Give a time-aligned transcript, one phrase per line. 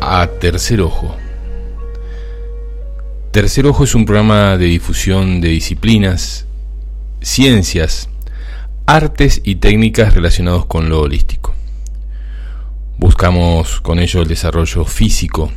[0.00, 1.14] A Tercer Ojo.
[3.30, 6.44] Tercer Ojo es un programa de difusión de disciplinas,
[7.20, 8.08] ciencias,
[8.86, 11.54] artes y técnicas relacionados con lo holístico.
[12.98, 15.52] Buscamos con ello el desarrollo físico,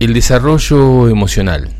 [0.00, 1.74] el desarrollo emocional,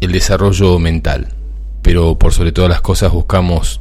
[0.00, 1.34] el desarrollo mental,
[1.82, 3.80] pero por sobre todas las cosas buscamos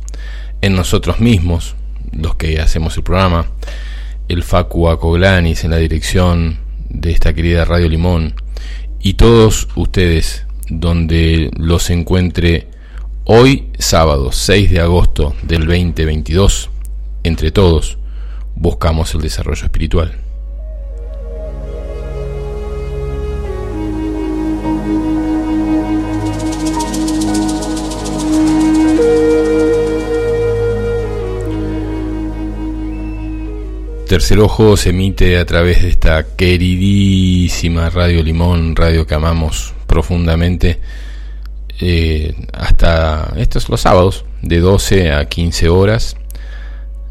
[0.61, 1.75] en nosotros mismos,
[2.11, 3.45] los que hacemos el programa,
[4.27, 8.35] el Facu Acoglanis en la dirección de esta querida Radio Limón
[8.99, 12.67] y todos ustedes donde los encuentre
[13.25, 16.69] hoy sábado 6 de agosto del 2022,
[17.23, 17.97] entre todos
[18.55, 20.22] buscamos el desarrollo espiritual.
[34.13, 40.79] Tercer Ojo se emite a través de esta queridísima Radio Limón, radio que amamos profundamente,
[41.79, 46.15] eh, hasta estos los sábados, de 12 a 15 horas.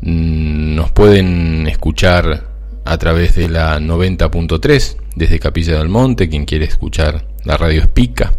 [0.03, 2.47] Mm, nos pueden escuchar
[2.85, 8.32] a través de la 90.3 desde Capilla del Monte, quien quiere escuchar la radio Espica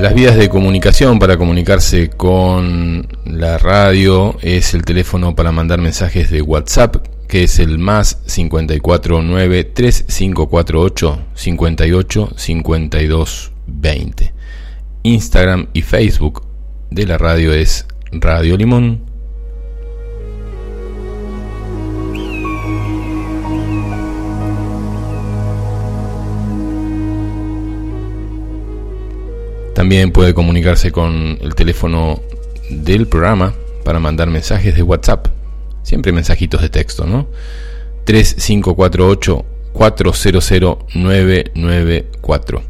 [0.03, 6.29] Las vías de comunicación para comunicarse con la radio es el teléfono para mandar mensajes
[6.29, 6.97] de WhatsApp,
[7.29, 14.33] que es el más 549 3548 58 52 20.
[15.03, 16.45] Instagram y Facebook
[16.91, 19.12] de la radio es Radio Limón
[29.83, 32.21] También puede comunicarse con el teléfono
[32.69, 33.53] del programa
[33.83, 35.27] para mandar mensajes de WhatsApp.
[35.81, 37.27] Siempre mensajitos de texto, ¿no?
[38.05, 40.53] 3548 400
[40.95, 42.61] 994.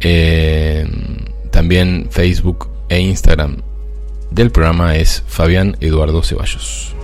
[0.00, 0.88] Eh,
[1.50, 3.58] también Facebook e Instagram
[4.30, 6.94] del programa es Fabián Eduardo Ceballos.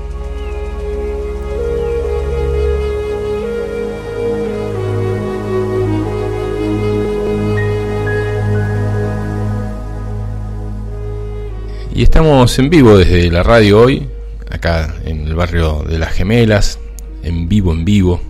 [11.96, 14.06] Y estamos en vivo desde la radio hoy,
[14.50, 16.78] acá en el barrio de las Gemelas,
[17.22, 18.20] en vivo, en vivo,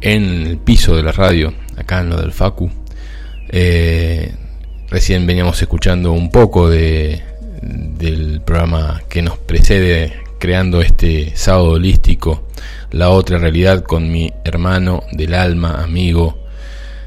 [0.00, 2.70] en el piso de la radio, acá en lo del Facu.
[3.50, 4.32] Eh,
[4.88, 7.20] recién veníamos escuchando un poco de,
[7.60, 12.48] del programa que nos precede creando este sábado holístico,
[12.90, 16.38] la otra realidad con mi hermano del alma, amigo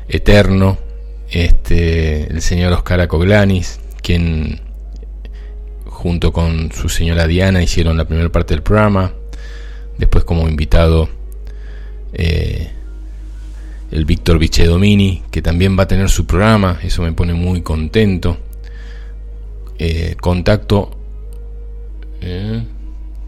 [0.08, 0.78] eterno,
[1.32, 4.62] este, el señor Oscar Acoglanis, quien
[6.06, 9.12] junto con su señora Diana hicieron la primera parte del programa.
[9.98, 11.10] Después como invitado
[12.14, 12.70] eh,
[13.90, 18.38] el Víctor Vicedomini, que también va a tener su programa, eso me pone muy contento.
[19.80, 20.96] Eh, contacto,
[22.22, 22.62] eh,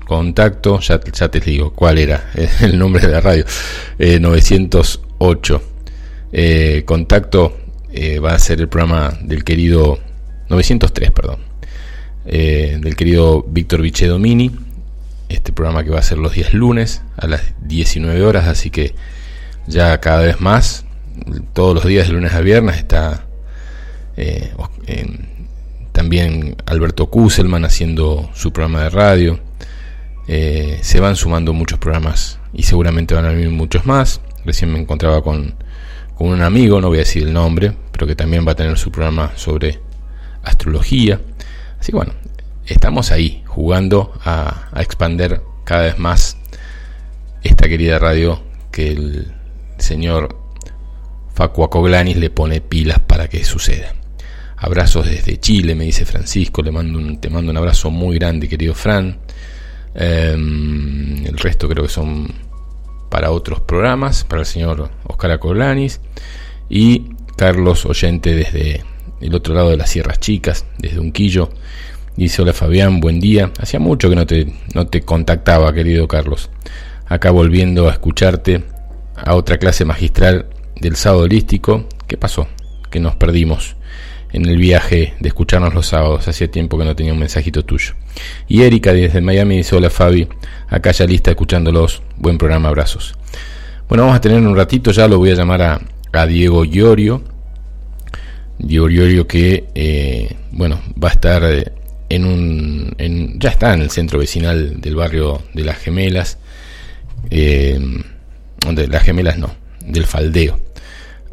[0.06, 2.30] contacto, ya, ya, te digo cuál era
[2.62, 3.44] el nombre de la radio,
[3.98, 5.62] 908.
[6.86, 7.58] contacto
[8.24, 9.98] va a ser el programa del querido
[10.48, 11.47] 903, perdón.
[12.30, 14.52] Eh, del querido Víctor Vicedomini.
[15.30, 18.96] Este programa que va a ser los días lunes a las 19 horas, así que
[19.66, 20.86] ya cada vez más,
[21.54, 23.26] todos los días de lunes a viernes está
[24.18, 24.52] eh,
[25.94, 29.40] también Alberto Kuselman haciendo su programa de radio.
[30.28, 34.20] Eh, se van sumando muchos programas y seguramente van a venir muchos más.
[34.44, 35.56] Recién me encontraba con,
[36.16, 38.78] con un amigo, no voy a decir el nombre, pero que también va a tener
[38.78, 39.80] su programa sobre
[40.44, 41.22] astrología.
[41.80, 42.14] Así que bueno,
[42.66, 46.38] estamos ahí jugando a, a expander cada vez más
[47.44, 48.42] esta querida radio
[48.72, 49.34] que el
[49.78, 50.38] señor
[51.34, 53.94] Facua Coglanis le pone pilas para que suceda.
[54.58, 58.50] Abrazos desde Chile, me dice Francisco, le mando un, te mando un abrazo muy grande,
[58.50, 59.20] querido Fran.
[59.94, 62.34] Em, el resto creo que son
[63.10, 66.02] para otros programas, para el señor Oscar Acoglanis
[66.70, 68.84] y Carlos Oyente desde
[69.22, 71.50] el otro lado de las Sierras Chicas, desde Unquillo.
[72.16, 73.52] Dice, hola Fabián, buen día.
[73.60, 76.50] Hacía mucho que no te, no te contactaba, querido Carlos.
[77.06, 78.64] Acá volviendo a escucharte
[79.16, 81.88] a otra clase magistral del sábado holístico.
[82.08, 82.48] ¿Qué pasó?
[82.90, 83.76] Que nos perdimos
[84.32, 86.28] en el viaje de escucharnos los sábados.
[86.28, 87.94] Hacía tiempo que no tenía un mensajito tuyo.
[88.48, 90.28] Y Erika desde Miami dice, hola Fabi,
[90.70, 92.02] acá ya lista escuchándolos.
[92.18, 93.16] Buen programa, abrazos.
[93.88, 97.37] Bueno, vamos a tener un ratito, ya lo voy a llamar a, a Diego Llorio.
[98.60, 101.72] Diego Llorio que, eh, bueno, va a estar eh,
[102.10, 102.96] en un...
[102.98, 106.38] En, ya está en el centro vecinal del barrio de Las Gemelas.
[107.30, 107.80] Eh,
[108.90, 109.52] Las Gemelas no,
[109.86, 110.60] del Faldeo.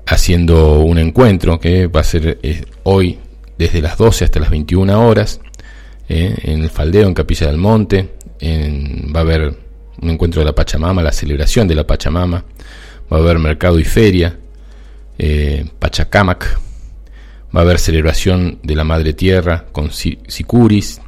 [0.06, 2.38] Haciendo un encuentro que va a ser
[2.82, 3.18] hoy
[3.56, 5.40] desde las 12 hasta las 21 horas.
[6.08, 8.10] en el Faldeo, en Capilla del Monte.
[8.42, 9.56] va a haber
[10.02, 12.44] un encuentro de la Pachamama, la celebración de la Pachamama.
[13.10, 14.36] Va a haber mercado y feria
[15.18, 16.58] eh, Pachacamac,
[17.54, 21.00] va a haber celebración de la Madre Tierra con sicuris,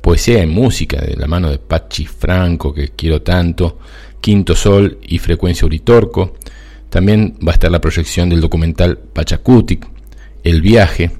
[0.00, 3.78] poesía y música de la mano de Pachi Franco, que quiero tanto,
[4.20, 6.36] Quinto Sol y Frecuencia Uritorco.
[6.88, 9.86] También va a estar la proyección del documental Pachacutic,
[10.42, 11.10] El viaje,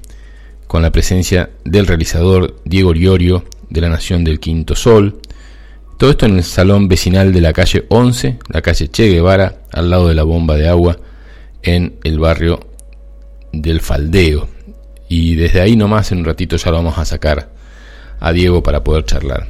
[0.67, 5.19] con la presencia del realizador Diego Riorio de la Nación del Quinto Sol.
[5.97, 9.91] Todo esto en el salón vecinal de la calle 11, la calle Che Guevara, al
[9.91, 10.97] lado de la bomba de agua
[11.61, 12.59] en el barrio
[13.53, 14.47] del Faldeo.
[15.11, 17.49] Y desde ahí nomás en un ratito ya lo vamos a sacar
[18.21, 19.45] a Diego para poder charlar.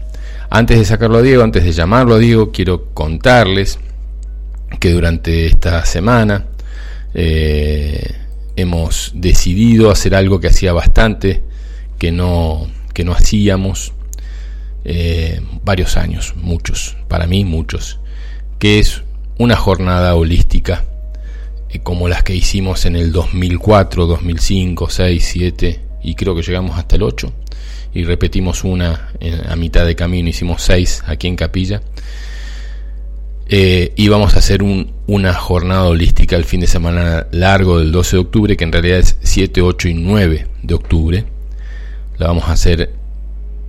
[0.49, 3.77] Antes de sacarlo a Diego, antes de llamarlo a Diego, quiero contarles
[4.79, 6.47] que durante esta semana
[7.13, 8.11] eh,
[8.55, 11.43] hemos decidido hacer algo que hacía bastante
[11.99, 13.93] que no, que no hacíamos
[14.83, 17.99] eh, varios años, muchos, para mí muchos,
[18.57, 19.03] que es
[19.37, 20.85] una jornada holística
[21.79, 26.95] como las que hicimos en el 2004, 2005, 6, 7 y creo que llegamos hasta
[26.95, 27.31] el 8
[27.93, 29.11] y repetimos una
[29.47, 31.81] a mitad de camino, hicimos 6 aquí en Capilla.
[33.53, 38.15] Eh, y vamos a hacer una jornada holística el fin de semana largo del 12
[38.15, 41.25] de octubre, que en realidad es 7, 8 y 9 de octubre.
[42.17, 42.93] La vamos a hacer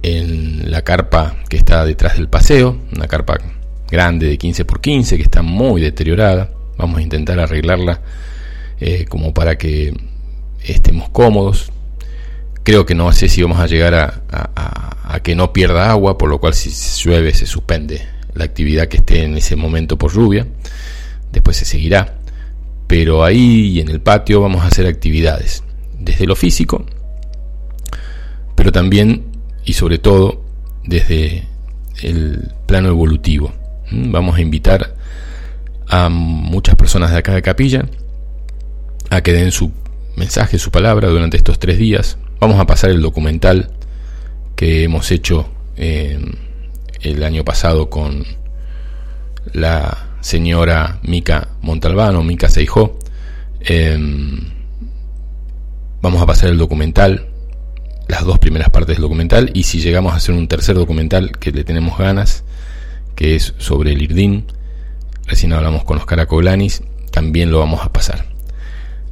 [0.05, 3.39] en la carpa que está detrás del paseo, una carpa
[3.91, 6.51] grande de 15 por 15 que está muy deteriorada.
[6.83, 8.01] Vamos a intentar arreglarla
[8.81, 9.95] eh, como para que
[10.65, 11.71] estemos cómodos.
[12.65, 16.41] Creo que no sé si vamos a llegar a, que no pierda agua, por lo
[16.41, 16.71] cual si
[17.05, 20.49] llueve se suspende la actividad que esté en ese momento por lluvia.
[21.31, 22.17] Después se seguirá.
[22.89, 25.63] Pero ahí en el patio vamos a hacer actividades,
[26.01, 26.85] desde lo físico,
[28.57, 29.27] pero también
[29.65, 30.43] y sobre todo
[30.83, 31.45] desde
[32.03, 33.53] el plano evolutivo.
[33.93, 34.11] ¿Mm?
[34.11, 34.97] Vamos a invitar
[35.93, 37.85] a muchas personas de acá de Capilla
[39.11, 39.73] a que den su
[40.17, 42.17] mensaje, su palabra durante estos tres días.
[42.41, 43.71] Vamos a pasar el documental
[44.57, 46.19] que hemos hecho eh,
[47.03, 48.25] el año pasado con
[49.53, 52.99] la señora Mica Montalbano, Mica Seijó.
[53.61, 54.49] Em,
[56.01, 57.29] vamos a pasar el documental,
[58.09, 61.53] las dos primeras partes del documental, y si llegamos a hacer un tercer documental que
[61.53, 62.45] le tenemos ganas,
[63.15, 64.47] que es sobre el IRDIN,
[65.27, 68.27] recién hablamos con Oscar Acoglanis, también lo vamos a pasar.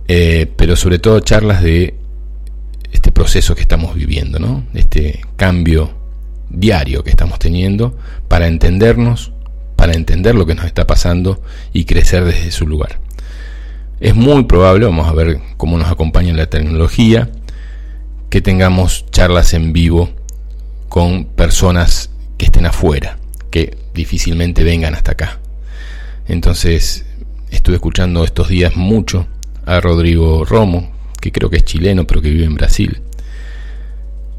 [0.09, 1.95] Eh, pero sobre todo charlas de
[2.93, 4.65] este proceso que estamos viviendo, ¿no?
[4.75, 5.93] Este cambio
[6.49, 7.97] diario que estamos teniendo
[8.29, 9.33] para entendernos,
[9.77, 12.99] para entender lo que nos está pasando y crecer desde su lugar.
[14.01, 17.31] Es muy probable, vamos a ver cómo nos acompaña la tecnología,
[18.31, 20.11] que tengamos charlas en vivo
[20.89, 23.19] con personas que estén afuera,
[23.51, 25.41] que difícilmente vengan hasta acá.
[26.31, 27.05] Entonces
[27.51, 29.27] estuve escuchando estos días mucho
[29.67, 33.03] a Rodrigo Romo, que creo que es chileno pero que vive en Brasil.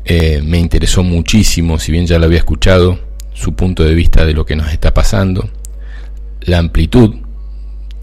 [0.06, 2.98] Eh, me interesó muchísimo, si bien ya lo había escuchado,
[3.34, 5.50] su punto de vista de lo que nos está pasando,
[6.40, 7.14] la amplitud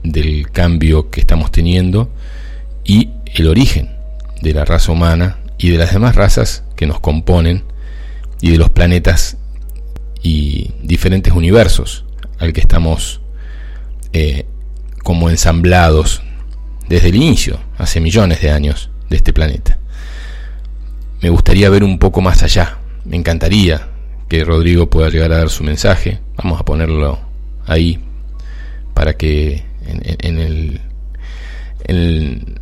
[0.02, 2.10] del cambio que estamos teniendo
[2.84, 3.88] y el origen
[4.42, 7.64] de la raza humana y de las demás razas que nos componen
[8.42, 9.38] y de los planetas
[10.22, 12.04] y diferentes universos
[12.38, 13.22] al que estamos
[14.12, 14.46] eh,
[15.02, 16.22] como ensamblados
[16.88, 19.78] desde el inicio, hace millones de años, de este planeta.
[21.20, 23.88] Me gustaría ver un poco más allá, me encantaría
[24.28, 27.18] que Rodrigo pueda llegar a dar su mensaje, vamos a ponerlo
[27.66, 27.98] ahí
[28.94, 30.80] para que en, el,
[31.84, 32.56] en,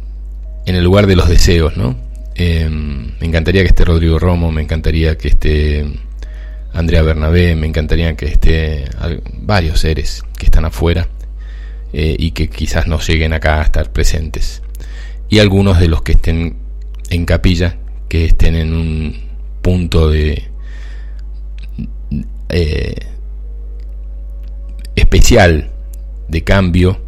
[0.66, 1.96] el, lugar de los deseos, ¿no?
[2.34, 5.84] Em, me encantaría que esté Rodrigo Romo, me encantaría que esté
[6.72, 8.84] Andrea Bernabé, me encantaría que esté
[9.40, 11.08] varios seres que están afuera
[11.98, 14.62] eh, y que quizás no lleguen acá a estar presentes.
[15.30, 16.58] Y algunos de los que estén
[17.08, 17.78] en capilla
[18.10, 19.16] que estén en un
[19.62, 20.46] punto de
[22.50, 22.96] eh,
[24.94, 25.70] especial
[26.28, 27.00] de cambio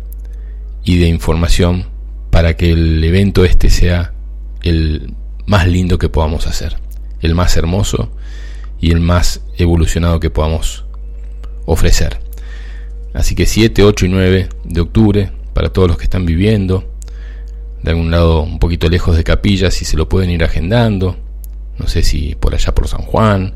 [0.85, 1.85] y de información
[2.30, 4.14] para que el evento este sea
[4.62, 5.12] el
[5.45, 6.78] más lindo que podamos hacer,
[7.21, 8.11] el más hermoso
[8.80, 10.87] y el más evolucionado que podamos
[11.66, 12.27] ofrecer.
[13.15, 16.93] Así que 7, 8 y 9 de octubre, para todos los que están viviendo,
[17.83, 21.17] de algún lado un poquito lejos de Capilla, si se lo pueden ir agendando,
[21.79, 23.55] no sé si por allá por San Juan,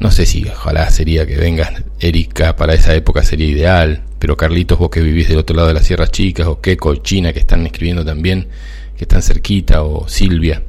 [0.00, 4.78] no sé si ojalá sería que venga Erika para esa época sería ideal, pero Carlitos,
[4.78, 7.66] vos que vivís del otro lado de las Sierras Chicas, o Keco, China, que están
[7.66, 8.48] escribiendo también,
[8.96, 10.62] que están cerquita, o Silvia,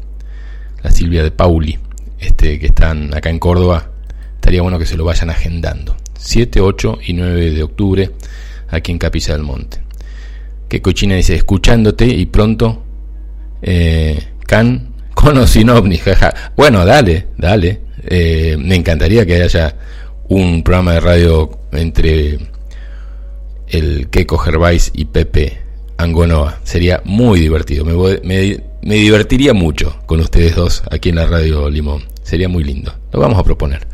[0.84, 1.78] la Silvia de Pauli,
[2.20, 3.92] este, que están acá en Córdoba,
[4.36, 5.96] estaría bueno que se lo vayan agendando.
[6.20, 8.12] 7, 8 y 9 de octubre,
[8.70, 9.80] aquí en Capilla del Monte.
[10.68, 12.84] Keco China dice, escuchándote y pronto,
[13.62, 16.34] eh, Can con jaja.
[16.56, 17.82] Bueno, dale, dale.
[18.06, 19.76] Eh, me encantaría que haya
[20.30, 22.40] un programa de radio entre
[23.68, 25.58] el Keiko Gervais y Pepe
[25.98, 26.60] Angonoa.
[26.64, 27.84] Sería muy divertido.
[27.84, 27.94] Me,
[28.82, 32.04] me, divertiría mucho con ustedes dos aquí en la radio Limón.
[32.24, 32.94] Sería muy lindo.
[33.12, 33.86] Lo vamos a proponer.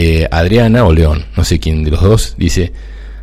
[0.00, 2.72] Eh, Adriana o León, no sé quién de los dos, dice,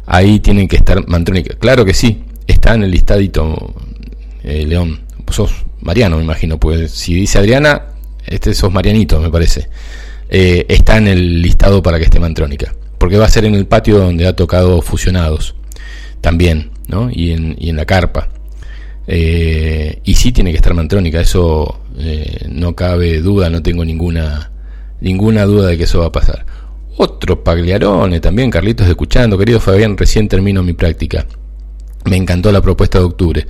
[0.05, 1.55] ahí tienen que estar Mantrónica.
[1.57, 3.73] Claro que sí, está en el listadito,
[4.43, 4.99] eh, León.
[5.31, 7.83] Sos Mariano, me imagino, pues si dice Adriana,
[8.27, 9.69] este sos Marianito, me parece.
[10.27, 13.67] Eh, está en el listado para que esté Mantrónica porque va a ser en el
[13.67, 15.55] patio donde ha tocado Fusionados
[16.19, 17.09] también, ¿no?
[17.09, 18.27] Y en, y en la carpa.
[19.07, 21.79] Eh, y sí tiene que estar Mantrónica, eso
[22.49, 24.51] no cabe duda, no tengo ninguna
[24.99, 26.45] ninguna duda de que eso va a pasar.
[26.97, 31.25] Otro Pagliarone también, Carlitos escuchando, querido Fabián, recién termino mi práctica.
[32.05, 33.47] Me encantó la propuesta de octubre.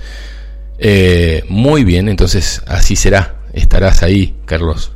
[0.78, 3.42] Eh, muy bien, entonces así será.
[3.54, 4.92] Estarás ahí, Carlos.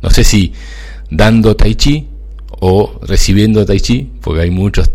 [0.00, 0.52] no sé si
[1.10, 2.08] dando tai chi
[2.60, 4.90] o recibiendo tai chi, porque hay muchas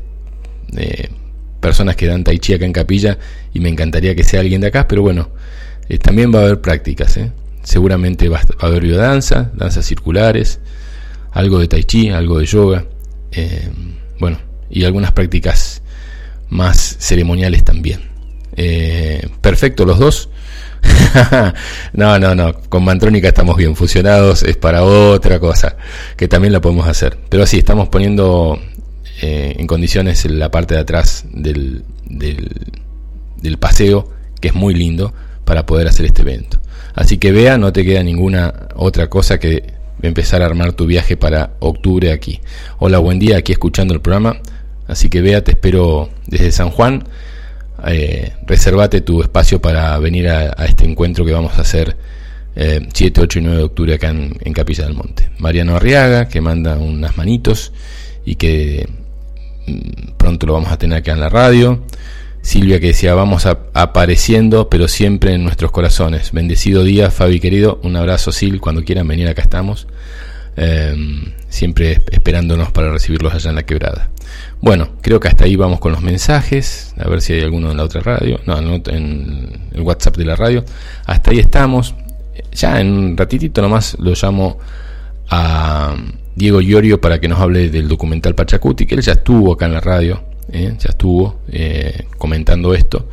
[0.75, 1.09] eh,
[1.59, 3.17] personas que dan tai chi acá en capilla
[3.53, 5.29] y me encantaría que sea alguien de acá, pero bueno,
[5.87, 7.31] eh, también va a haber prácticas, ¿eh?
[7.63, 10.59] seguramente va, a haber biodanza, danzas circulares,
[11.39, 12.85] algo de tai chi, algo de yoga,
[14.19, 15.81] bueno, y algunas prácticas
[16.49, 18.01] más ceremoniales también.
[19.41, 20.29] perfecto los dos.
[21.93, 22.53] no, no, no.
[22.69, 24.43] Con Mantrónica estamos bien fusionados.
[24.43, 25.75] Es para otra cosa
[26.15, 27.17] que también la podemos hacer.
[27.29, 28.59] Pero sí, estamos poniendo
[29.21, 35.13] eh, en condiciones la parte de atrás del, del, paseo, que es muy lindo,
[35.45, 36.59] para poder hacer este evento.
[36.95, 41.17] Así que vea, no te queda ninguna otra cosa que empezar a armar tu viaje
[41.17, 42.41] para octubre aquí.
[42.77, 44.37] Hola, buen día, aquí escuchando el programa.
[44.87, 47.03] Así que vea, te espero desde San Juan
[47.87, 51.95] eh, reservate tu espacio para venir a, este encuentro que vamos a hacer
[52.55, 55.29] eh, 7, 8 y 9 de octubre acá en, Capilla del Monte.
[55.37, 57.71] Mariano Arriaga, que manda unas manitos
[58.25, 58.87] y que
[59.67, 61.83] mm, pronto lo vamos a tener acá en la radio.
[62.49, 66.31] Silvia que decía, vamos apareciendo, pero siempre en nuestros corazones.
[66.31, 67.79] Bendecido día, Fabi querido.
[67.83, 69.85] Un abrazo, Sil, cuando quieran venir, acá estamos.
[70.57, 70.95] Eh,
[71.47, 74.09] siempre esperándonos para recibirlos allá en la quebrada.
[74.61, 77.77] Bueno, creo que hasta ahí vamos con los mensajes, a ver si hay alguno en
[77.77, 80.65] la otra radio, no, en el WhatsApp de la radio.
[81.05, 81.93] Hasta ahí estamos.
[82.51, 84.57] Ya en un ratitito nomás lo llamo
[85.29, 85.95] a
[86.35, 89.73] Diego Iorio para que nos hable del documental Pachacuti, que él ya estuvo acá en
[89.73, 90.75] la radio, ¿eh?
[90.79, 93.09] ya estuvo eh, comentando esto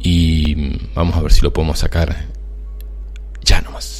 [0.00, 2.26] y vamos a ver si lo podemos sacar
[3.42, 3.97] ya nomás.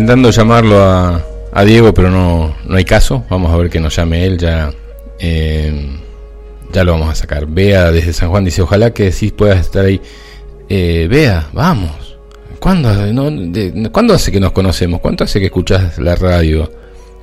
[0.00, 3.24] Intentando llamarlo a, Diego, pero no, no hay caso.
[3.28, 4.72] Vamos a ver que nos llame él, ya,
[5.18, 5.90] eh,
[6.72, 7.44] ya lo vamos a sacar.
[7.46, 10.00] Bea desde San Juan dice, ojalá que sí puedas estar ahí.
[10.70, 12.16] Eh, Bea, vamos.
[12.58, 12.88] ¿Cuándo,
[13.92, 15.00] ¿Cuándo hace que nos conocemos?
[15.00, 16.72] ¿Cuánto hace que escuchas la radio?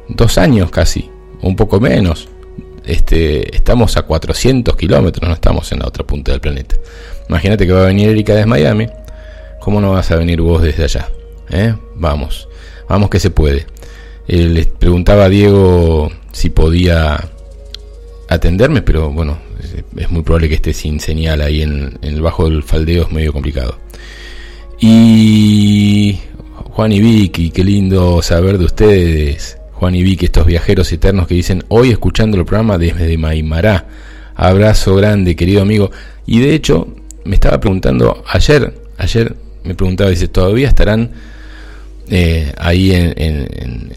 [0.07, 1.09] Dos años casi,
[1.41, 2.29] un poco menos.
[2.85, 6.75] Este, estamos a 400 kilómetros, no estamos en la otra punta del planeta.
[7.27, 8.87] Imagínate que va a venir Erika desde Miami.
[9.61, 11.09] ¿Cómo no vas a venir vos desde allá?
[11.49, 11.73] ¿Eh?
[11.95, 12.46] Vamos,
[12.87, 13.65] vamos que se puede.
[14.27, 17.29] Eh, les preguntaba a Diego si podía
[18.27, 19.37] atenderme, pero bueno,
[19.95, 23.33] es muy probable que esté sin señal ahí en, el bajo del faldeo, es medio
[23.33, 23.77] complicado.
[24.79, 26.19] Y
[26.71, 29.57] Juan y Vicky, qué lindo saber de ustedes.
[29.73, 33.85] Juan y Vicky, estos viajeros eternos que dicen hoy escuchando el programa desde Maimará.
[34.35, 35.91] Abrazo grande, querido amigo.
[36.25, 36.87] Y de hecho,
[37.25, 41.11] me estaba preguntando ayer, ayer me preguntaba, dice, ¿todavía estarán
[42.09, 43.93] eh, ahí en,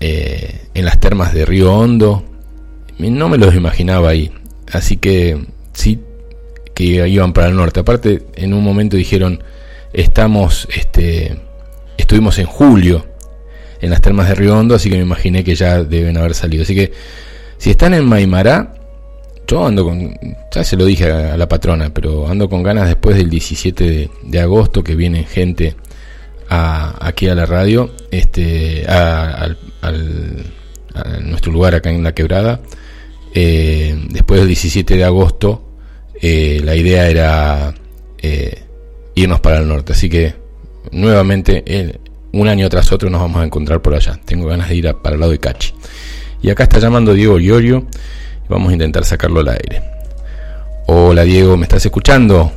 [0.00, 2.24] eh, en las termas de Río Hondo.
[2.98, 4.32] No me los imaginaba ahí.
[4.72, 5.38] Así que
[5.72, 6.00] sí
[6.74, 7.80] que iban para el norte.
[7.80, 9.42] Aparte, en un momento dijeron,
[9.92, 11.38] estamos, este,
[11.96, 13.06] estuvimos en julio
[13.80, 16.62] en las termas de Río Hondo, así que me imaginé que ya deben haber salido.
[16.62, 16.92] Así que
[17.58, 18.74] si están en Maimará,
[19.46, 20.14] yo ando con,
[20.54, 24.40] ya se lo dije a, la patrona, pero ando con ganas después del 17 de
[24.40, 25.76] agosto que viene gente
[26.50, 29.48] aquí a la radio, este, a,
[31.22, 32.60] nuestro lugar acá en La Quebrada.
[33.32, 35.62] Eh, después del 17 de agosto,
[36.20, 37.74] eh, la idea era
[38.18, 38.64] eh,
[39.14, 39.92] irnos para el norte.
[39.92, 40.34] Así que
[40.90, 42.00] nuevamente,
[42.32, 44.20] un año tras otro, nos vamos a encontrar por allá.
[44.24, 45.72] Tengo ganas de ir para el lado de Cachi.
[46.42, 47.86] Y acá está llamando Diego Iorio.
[48.48, 49.82] Vamos a intentar sacarlo al aire.
[50.86, 52.52] Hola Diego, ¿me estás escuchando?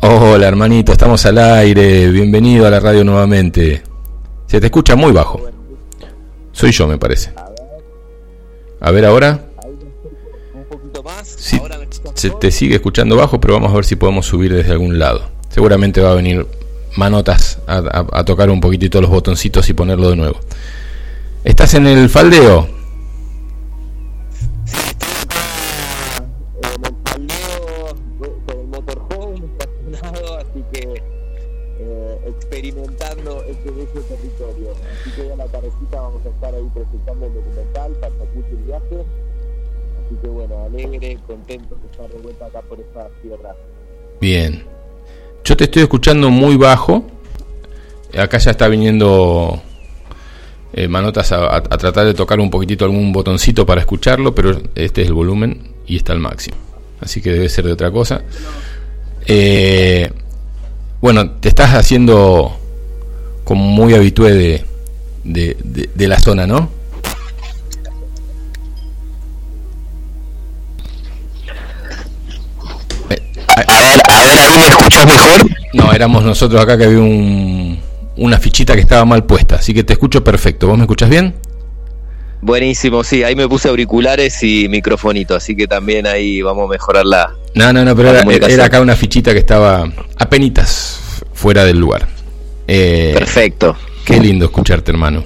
[0.00, 3.82] Hola hermanito, estamos al aire, bienvenido a la radio nuevamente.
[4.46, 5.40] Se te escucha muy bajo.
[6.52, 7.32] Soy yo, me parece.
[8.80, 9.44] A ver ahora.
[12.14, 15.22] se te sigue escuchando bajo, pero vamos a ver si podemos subir desde algún lado.
[15.48, 16.46] Seguramente va a venir
[16.96, 20.38] manotas a, tocar un poquitito los botoncitos y ponerlo de nuevo.
[21.42, 22.77] ¿Estás en el faldeo?
[41.28, 43.54] Contento de estar de vuelta acá por esta tierra.
[44.20, 44.64] Bien.
[45.44, 47.04] Yo te estoy escuchando muy bajo.
[48.18, 49.60] Acá ya está viniendo
[50.72, 55.08] eh, Manotas a, tratar de tocar un poquitito algún botoncito para escucharlo, pero este es
[55.08, 56.56] el volumen y está al máximo.
[57.00, 58.22] Así que debe ser de otra cosa.
[59.26, 60.10] Eh,
[61.00, 62.56] bueno, te estás haciendo
[63.44, 64.64] como muy habitué de,
[65.24, 66.78] de la zona, ¿no?
[75.06, 75.50] mejor?
[75.74, 77.78] No, éramos nosotros acá que había un,
[78.16, 80.66] una fichita que estaba mal puesta, así que te escucho perfecto.
[80.66, 81.34] ¿Vos me escuchas bien?
[82.40, 87.04] Buenísimo, sí, ahí me puse auriculares y microfonito, así que también ahí vamos a mejorar
[87.04, 87.34] la.
[87.54, 91.00] No, no, no, pero era, acá una fichita que estaba apenitas
[91.32, 92.06] fuera del lugar.
[92.68, 93.76] Eh, Perfecto.
[94.08, 95.22] Qué lindo escucharte, hermano.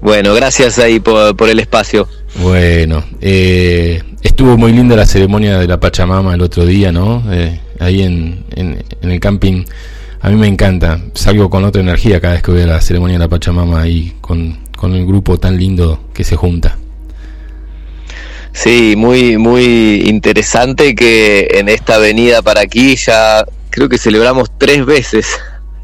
[0.00, 2.06] Bueno, gracias ahí por, por el espacio.
[2.36, 7.24] Bueno, eh, estuvo muy linda la ceremonia de la Pachamama el otro día, ¿no?
[7.32, 9.64] Eh, ahí en, en, el camping.
[10.20, 13.14] A mí me encanta, salgo con otra energía cada vez que voy a la ceremonia
[13.14, 16.78] de la Pachamama ahí con, con el grupo tan lindo que se junta.
[18.52, 24.86] Sí, muy, muy interesante que en esta venida para aquí ya creo que celebramos tres
[24.86, 25.26] veces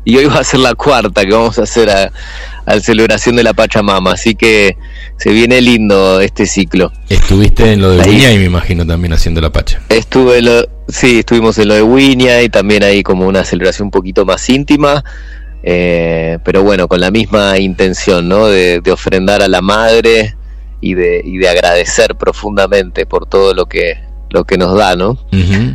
[0.05, 2.13] y hoy va a ser la cuarta que vamos a hacer a,
[2.67, 4.77] a la celebración de la Pachamama, así que
[5.17, 6.93] se viene lindo este ciclo.
[7.09, 9.81] Estuviste en lo de Wiña y me imagino también haciendo la Pacha.
[9.89, 13.91] Estuve lo, sí, estuvimos en lo de Wiña y también ahí como una celebración un
[13.91, 15.05] poquito más íntima,
[15.63, 18.49] eh, pero bueno, con la misma intención, ¿no?
[18.49, 20.37] De, ofrendar a la madre
[20.81, 23.99] y de, y de agradecer profundamente por todo lo que
[24.31, 25.17] lo que nos da, ¿no?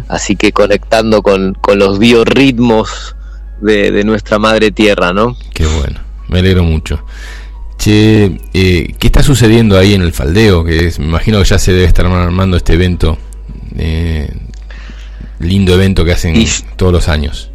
[0.10, 3.16] Así que conectando con, con los biorritmos
[3.62, 5.36] de, de nuestra madre tierra, ¿no?
[5.54, 7.04] Qué bueno me alegro mucho.
[7.78, 10.64] Che, eh, ¿qué está sucediendo ahí en el faldeo?
[10.64, 13.18] Que es, me imagino que ya se debe estar armando este evento,
[13.78, 14.30] eh,
[15.40, 16.46] lindo evento que hacen
[16.76, 17.52] todos los años.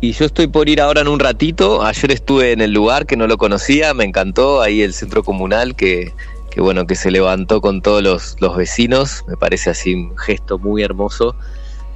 [0.00, 1.84] Y yo estoy por ir ahora en un ratito.
[1.84, 4.62] Ayer estuve en el lugar que no lo conocía, me encantó.
[4.62, 6.12] Ahí el centro comunal que,
[6.52, 9.24] que bueno, que se levantó con todos los, los vecinos.
[9.26, 11.34] Me parece así un gesto muy hermoso.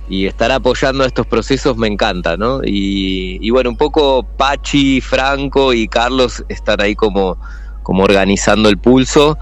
[0.09, 2.61] Y estar apoyando estos procesos me encanta, ¿no?
[2.65, 7.39] Y, bueno, un poco Pachi, Franco y Carlos están ahí como,
[7.83, 9.39] como organizando el pulso.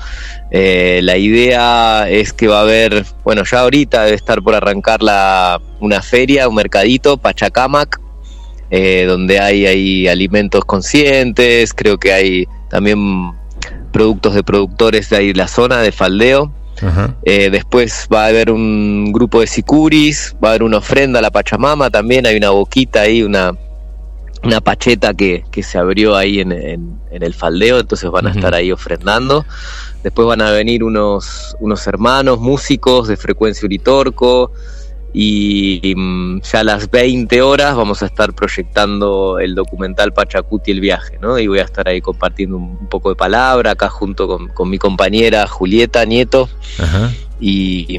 [0.50, 5.02] Eh, la idea es que va a haber, bueno, ya ahorita debe estar por arrancar
[5.02, 8.00] la, una feria, un mercadito, Pachacamac,
[8.70, 13.32] eh, donde hay, hay alimentos conscientes, creo que hay también
[13.92, 16.52] productos de productores de ahí la zona de Faldeo.
[17.24, 21.22] Eh, después va a haber un grupo de sicuris, va a haber una ofrenda a
[21.22, 23.52] la Pachamama también, hay una boquita ahí, una,
[24.42, 28.54] una pacheta que, que se abrió ahí en, en, el faldeo, entonces van a estar
[28.54, 29.44] ahí ofrendando.
[30.02, 34.52] Después van a venir unos, unos hermanos músicos de frecuencia Uritorco,
[35.12, 40.80] y mm, ya a las 20 horas vamos a estar proyectando el documental Pachacuti el
[40.80, 41.38] viaje, ¿no?
[41.38, 45.46] Y voy a estar ahí compartiendo un, poco de palabra acá junto con, mi compañera
[45.46, 46.48] Julieta Nieto
[47.40, 47.98] Y,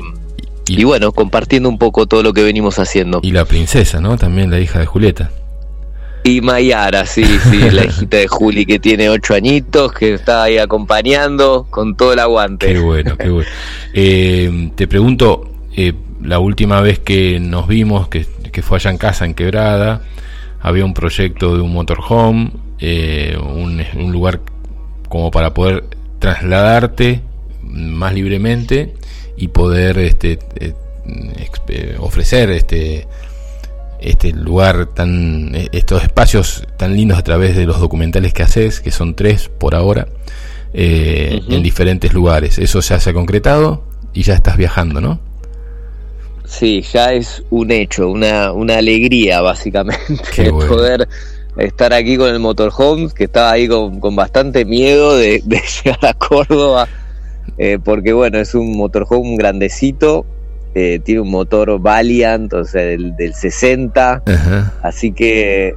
[0.68, 3.20] y, bueno, compartiendo un poco todo lo que venimos haciendo.
[3.24, 4.18] Y la princesa, ¿no?
[4.18, 5.32] También la hija de Julieta.
[6.24, 10.60] Y Mayara, sí, sí, la hijita de Juli que tiene ocho añitos, que está ahí
[10.60, 12.68] acompañando con todo el aguante.
[12.68, 13.50] Qué bueno, qué bueno.
[13.94, 18.26] Eh, te pregunto, eh, la última vez que nos vimos, que,
[18.62, 20.02] fue allá en casa, en Quebrada,
[20.60, 24.42] había un proyecto de un motorhome, eh, un, lugar
[25.10, 25.86] como para poder
[26.20, 27.22] trasladarte
[27.64, 28.94] más libremente
[29.38, 30.74] y poder este, eh,
[31.68, 33.08] eh, ofrecer este
[34.00, 38.90] este lugar tan estos espacios tan lindos a través de los documentales que haces que
[38.90, 40.08] son tres por ahora
[40.74, 42.58] en diferentes lugares.
[42.58, 45.31] Eso ya se ha concretado y ya estás viajando no
[46.52, 51.08] Sí, ya es un hecho, una, una alegría básicamente poder
[51.56, 55.42] estar aquí con el motorhome, que estaba ahí con, bastante miedo de,
[55.84, 56.90] llegar a Córdoba,
[57.58, 60.26] eh, porque bueno, es un motorhome grandecito,
[60.76, 64.22] eh, tiene un motor Valiant, o sea, del, del 60,
[64.84, 65.74] así que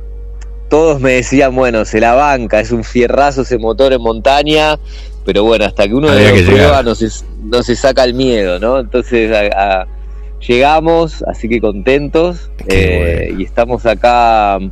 [0.69, 4.77] todos me decían, bueno, se la banca, es un fierrazo ese motor en montaña,
[5.25, 7.09] pero bueno, hasta que uno lo prueba no se,
[7.45, 8.81] no se saca el miedo, ¿no?
[8.81, 9.87] Entonces a
[10.47, 14.71] Llegamos, así que contentos, eh, y estamos acá mm,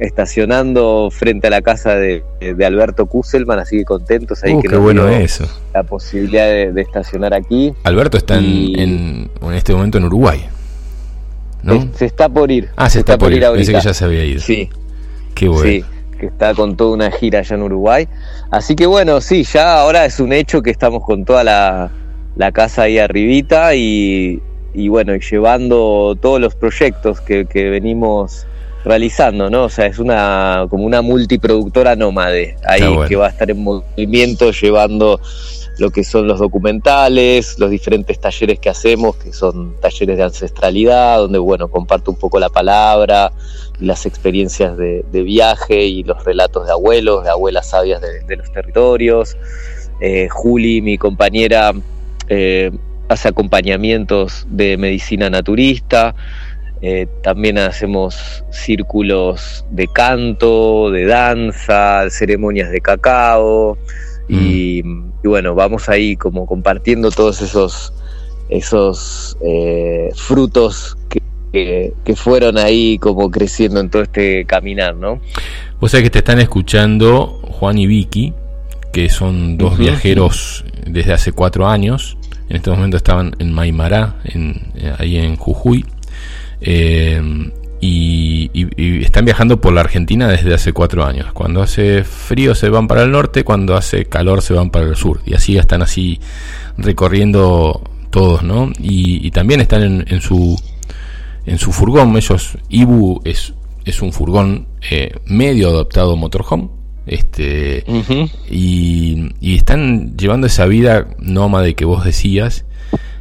[0.00, 2.24] estacionando frente a la casa de,
[2.66, 5.46] Alberto Kusselman, así que contentos ahí uh, que qué bueno eso.
[5.72, 7.72] la posibilidad de, estacionar aquí.
[7.84, 10.48] Alberto está en, en, este momento en Uruguay.
[11.62, 11.88] ¿no?
[11.94, 12.70] Se, está por ir.
[12.76, 13.44] Ah, se, está, por ir.
[13.56, 14.40] Dice que ya se había ido.
[14.40, 14.68] Sí.
[15.34, 15.62] Qué bueno.
[15.62, 15.84] Sí,
[16.18, 18.08] que está con toda una gira allá en Uruguay.
[18.50, 21.90] Así que bueno, sí, ya ahora es un hecho que estamos con toda la,
[22.36, 24.42] la casa ahí arribita y
[24.74, 28.46] y bueno, y llevando todos los proyectos que, venimos
[28.84, 29.64] realizando, ¿no?
[29.64, 34.50] O sea, es una como una multiproductora nómade ahí que va a estar en movimiento
[34.50, 35.20] llevando
[35.78, 41.18] lo que son los documentales, los diferentes talleres que hacemos, que son talleres de ancestralidad,
[41.18, 43.32] donde bueno, comparto un poco la palabra,
[43.80, 49.36] las experiencias de, viaje y los relatos de abuelos, de abuelas sabias de, los territorios.
[50.00, 51.72] Eh, Juli, mi compañera,
[52.28, 52.70] eh,
[53.14, 56.14] hace acompañamientos de medicina naturista,
[56.82, 63.78] eh, también hacemos círculos de canto, de danza, ceremonias de cacao
[64.28, 65.12] y, mm.
[65.24, 67.94] bueno, vamos ahí como compartiendo todos esos,
[68.50, 75.20] esos eh, frutos que, que, fueron ahí como creciendo en todo este caminar, ¿no?
[75.80, 78.34] O sea que te están escuchando Juan y Vicky,
[78.92, 84.72] que son dos viajeros desde hace cuatro años en este momento estaban en Maimará, en,
[84.74, 85.84] eh, ahí en Jujuy.
[86.60, 91.32] Eh, y, están viajando por la Argentina desde hace cuatro años.
[91.32, 94.96] Cuando hace frío se van para el norte, cuando hace calor se van para el
[94.96, 95.20] sur.
[95.26, 96.18] Y así están así
[96.78, 98.72] recorriendo todos, ¿no?
[98.78, 100.58] Y, también están en, su
[101.44, 102.16] en su furgón.
[102.16, 103.52] Ellos, Ibu es,
[103.84, 106.68] es un furgón eh, medio adaptado motorhome
[107.06, 107.84] este
[108.50, 112.64] y, están llevando esa vida nómade que vos decías.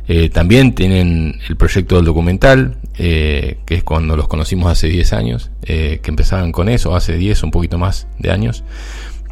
[0.08, 5.13] Eh, también tienen el proyecto del documental eh, que es cuando los conocimos hace 10
[5.13, 8.63] años eh, que empezaban con eso hace 10 un poquito más de años.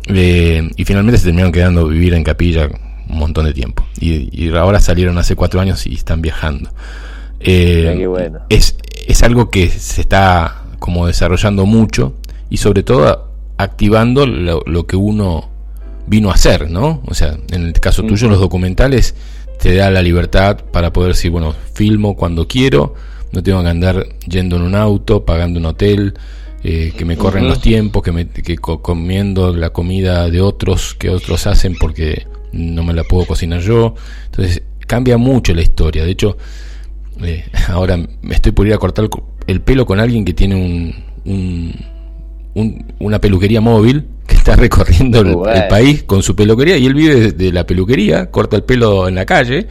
[0.08, 2.70] Y finalmente se terminaron quedando vivir en capilla
[3.10, 3.86] un montón de tiempo.
[4.00, 6.72] Y, ahora salieron hace 4 años y están viajando.
[7.40, 8.76] Es,
[9.08, 12.16] es algo que se está como desarrollando mucho
[12.50, 13.31] y sobre todo
[13.62, 15.50] activando lo, que uno
[16.08, 17.02] vino a hacer, ¿no?
[17.06, 19.16] O sea, en el caso tuyo, los documentales
[19.60, 22.96] te da la libertad para poder decir, bueno, filmo cuando quiero,
[23.32, 26.16] no tengo que andar yendo en un auto, pagando un hotel,
[26.64, 31.10] eh, que me corren los tiempos, que, me, que comiendo la comida de otros que
[31.10, 33.96] otros hacen porque no me la puedo cocinar yo.
[34.26, 36.04] Entonces cambia mucho la historia.
[36.04, 36.38] De hecho,
[37.24, 39.10] eh, ahora me estoy por ir a cortar
[39.48, 40.56] el pelo con alguien que tiene
[41.26, 41.76] un,
[42.54, 47.52] una peluquería móvil que está recorriendo el, país con su peluquería y él vive de,
[47.52, 49.68] la peluquería, corta el pelo en la calle.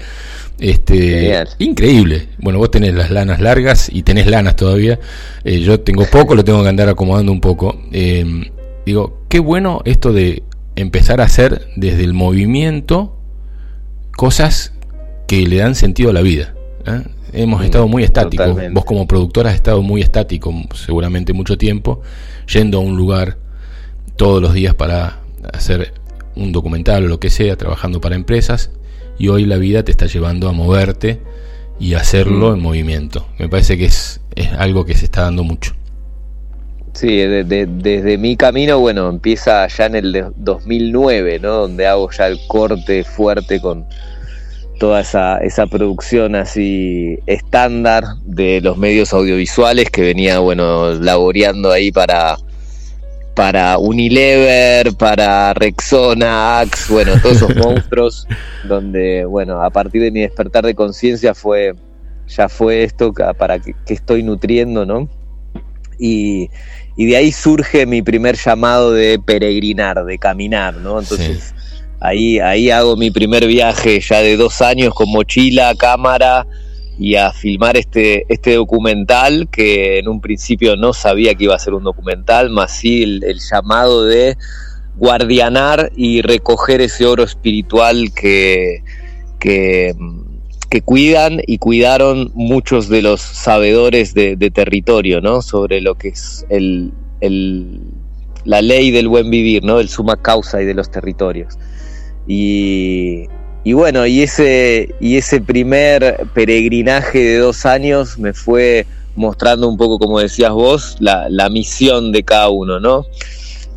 [0.59, 2.29] Este, increíble.
[2.39, 4.99] Bueno, vos tenés las lanas largas y tenés lanas todavía.
[5.43, 7.81] Eh, yo tengo poco, lo tengo que andar acomodando un poco.
[7.93, 8.51] Eh,
[8.85, 10.43] digo, qué bueno esto de
[10.77, 13.17] empezar a hacer desde el movimiento
[14.13, 14.75] cosas
[15.27, 16.55] que le dan sentido a la vida.
[16.87, 17.03] ¿eh?
[17.33, 18.57] Hemos mm, estado muy estáticos.
[18.73, 22.03] Vos como productora has estado muy estático seguramente mucho tiempo,
[22.53, 23.37] yendo a un lugar
[24.17, 25.21] todos los días para
[25.53, 25.95] hacer
[26.37, 28.71] un documental o lo que sea, trabajando para empresas,
[29.19, 31.21] y hoy la vida te está llevando a moverte
[31.79, 32.55] y hacerlo mm.
[32.55, 33.27] en movimiento.
[33.39, 35.75] Me parece que es, es algo que se está dando mucho.
[36.93, 41.53] Sí, desde mi camino, bueno, empieza ya en el 2009, ¿no?
[41.53, 43.87] Donde hago ya el corte fuerte con
[44.81, 51.93] toda esa, esa producción así estándar de los medios audiovisuales que venía, bueno, laboreando ahí
[51.93, 52.39] para,
[53.37, 58.27] para Unilever, para Rexona, Axe, bueno, todos esos monstruos,
[58.65, 61.75] donde, bueno, a partir de mi despertar de conciencia fue,
[62.27, 65.11] ya fue esto para que, estoy nutriendo, ¿no?
[65.99, 66.49] Y,
[66.97, 70.99] y de ahí surge mi primer llamado de peregrinar, de caminar, ¿no?
[70.99, 71.53] Entonces
[72.01, 76.47] ahí, ahí hago mi primer viaje ya de dos años con mochila, cámara
[76.99, 81.59] y a filmar este, este documental que en un principio no sabía que iba a
[81.59, 84.37] ser un documental, más sí el, llamado de
[84.97, 88.83] guardianar y recoger ese oro espiritual que,
[90.71, 95.43] que cuidan y cuidaron muchos de los sabedores de, territorio, ¿no?
[95.43, 96.93] Sobre lo que es el,
[98.45, 99.81] la ley del buen vivir, ¿no?
[99.81, 101.59] El suma causa y de los territorios.
[102.33, 109.77] Y, bueno, y ese, y ese primer peregrinaje de dos años me fue mostrando un
[109.77, 113.05] poco, como decías vos, la, la misión de cada uno, ¿no?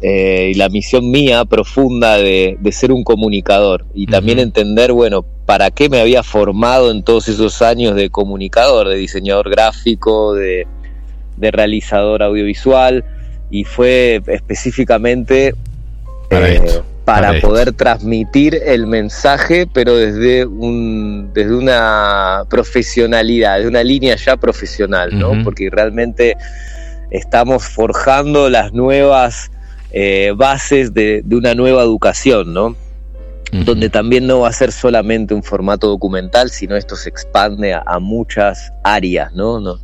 [0.04, 3.86] Eh, y la misión mía profunda de, ser un comunicador.
[3.96, 8.88] Y también entender, bueno, para qué me había formado en todos esos años de comunicador,
[8.88, 10.68] de diseñador gráfico, de,
[11.40, 13.04] realizador audiovisual.
[13.50, 15.56] Y fue específicamente
[16.30, 16.62] para, eh,
[17.42, 25.18] poder transmitir el mensaje, pero desde un desde una profesionalidad, de una línea ya profesional,
[25.18, 25.44] ¿no?
[25.44, 26.38] Porque realmente
[27.12, 29.52] estamos forjando las nuevas
[29.92, 32.76] eh, bases de, una nueva educación, ¿no?
[33.52, 38.00] Donde también no va a ser solamente un formato documental, sino esto se expande a,
[38.00, 39.80] muchas áreas, ¿no?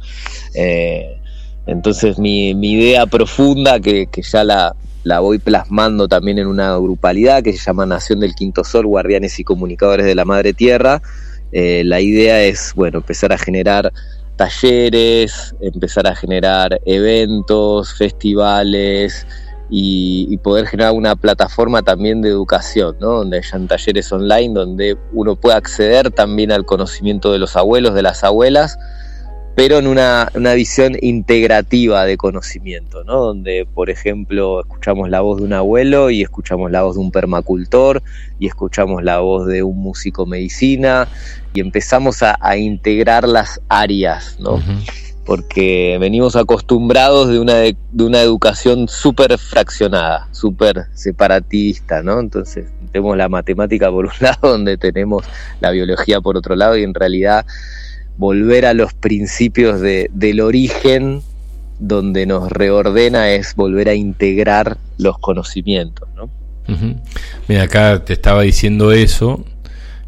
[0.56, 1.20] Eh,
[1.68, 7.54] entonces mi, idea profunda, que, ya la, la voy plasmando también en una grupalidad que
[7.54, 11.02] se llama Nación del Quinto Sol, Guardianes y Comunicadores de la Madre Tierra.
[11.52, 13.92] Eh, la idea es, bueno, empezar a generar
[14.36, 19.26] talleres, empezar a generar eventos, festivales,
[19.70, 23.18] y, poder generar una plataforma también de educación, ¿no?
[23.18, 28.02] donde hayan talleres online, donde uno pueda acceder también al conocimiento de los abuelos, de
[28.02, 28.80] las abuelas,
[29.60, 33.19] pero en una, visión integrativa de conocimiento, ¿no?
[33.19, 37.12] donde, por ejemplo, escuchamos la voz de un abuelo y escuchamos la voz de un
[37.12, 38.02] permacultor
[38.39, 41.10] y escuchamos la voz de un músico medicina
[41.54, 44.62] y empezamos a, integrar las áreas, ¿no?
[45.26, 52.22] porque venimos acostumbrados de una, de, una educación súper fraccionada, súper separatista, ¿no?
[52.22, 55.26] Entonces tenemos la matemática por un lado, donde tenemos
[55.60, 57.45] la biología por otro lado, y en realidad
[58.20, 61.22] volver a los principios de, del origen,
[61.80, 66.30] donde nos reordena, es volver a integrar los conocimientos, ¿no?
[67.48, 69.44] Mira, acá te estaba diciendo eso,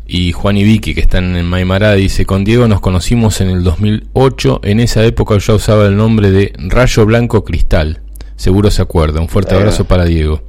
[0.06, 3.64] y Juan y Vicky, que están en Maimará, dice, con Diego nos conocimos en el
[3.64, 8.02] 2008, en esa época yo usaba el nombre de Rayo Blanco Cristal,
[8.36, 10.44] seguro se acuerda, un fuerte abrazo para Diego.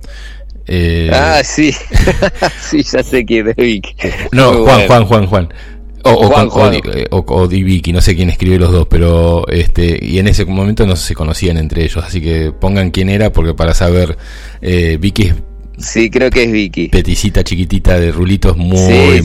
[0.67, 1.73] Eh, ah, sí,
[2.61, 3.95] sí, ya sé quién es Vicky.
[4.33, 5.49] No, Juan, Juan, Juan, Juan.
[6.05, 10.87] O, o, Vicky, no sé quién escribe los dos, pero este y en ese momento
[10.87, 14.17] no se conocían entre ellos, así que pongan quién era porque para saber,
[14.61, 15.35] eh, Vicky es
[15.79, 16.89] Sí, creo que es Vicky.
[16.89, 19.23] Peticita chiquitita de rulitos, muy,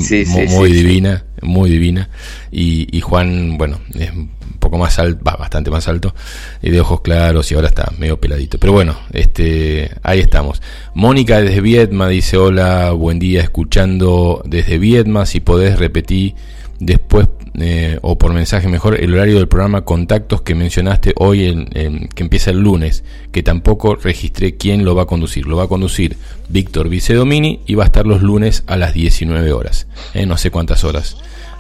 [0.47, 2.09] muy, divina, muy divina.
[2.51, 6.15] Y, Juan, bueno, es un poco más alto, va, bastante más alto,
[6.61, 8.57] y de ojos claros y ahora está medio peladito.
[8.57, 10.61] Pero bueno, este, ahí estamos.
[10.93, 16.35] Mónica desde Vietma dice, hola, buen día, escuchando desde Vietma, si podés repetir
[16.79, 17.27] después
[17.59, 22.23] eh, o por mensaje mejor el horario del programa Contactos que mencionaste hoy, en, que
[22.23, 25.47] empieza el lunes, que tampoco registré quién lo va a conducir.
[25.47, 26.17] Lo va a conducir
[26.49, 29.87] Víctor Vicedomini y va a estar los lunes a las 19 horas.
[30.13, 31.17] Eh, no sé cuántas horas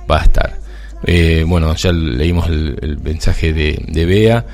[0.09, 0.59] va a estar.
[1.03, 4.45] Eh, bueno, ya leímos el, mensaje de, de Bea.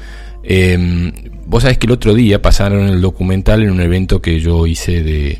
[0.43, 1.11] Eh,
[1.45, 5.01] vos sabés que el otro día pasaron el documental en un evento que yo hice
[5.03, 5.39] de,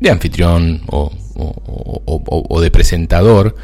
[0.00, 1.10] de anfitrión o,
[2.60, 3.54] de presentador,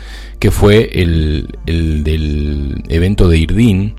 [0.45, 3.95] que fue el, el del evento de Irdín,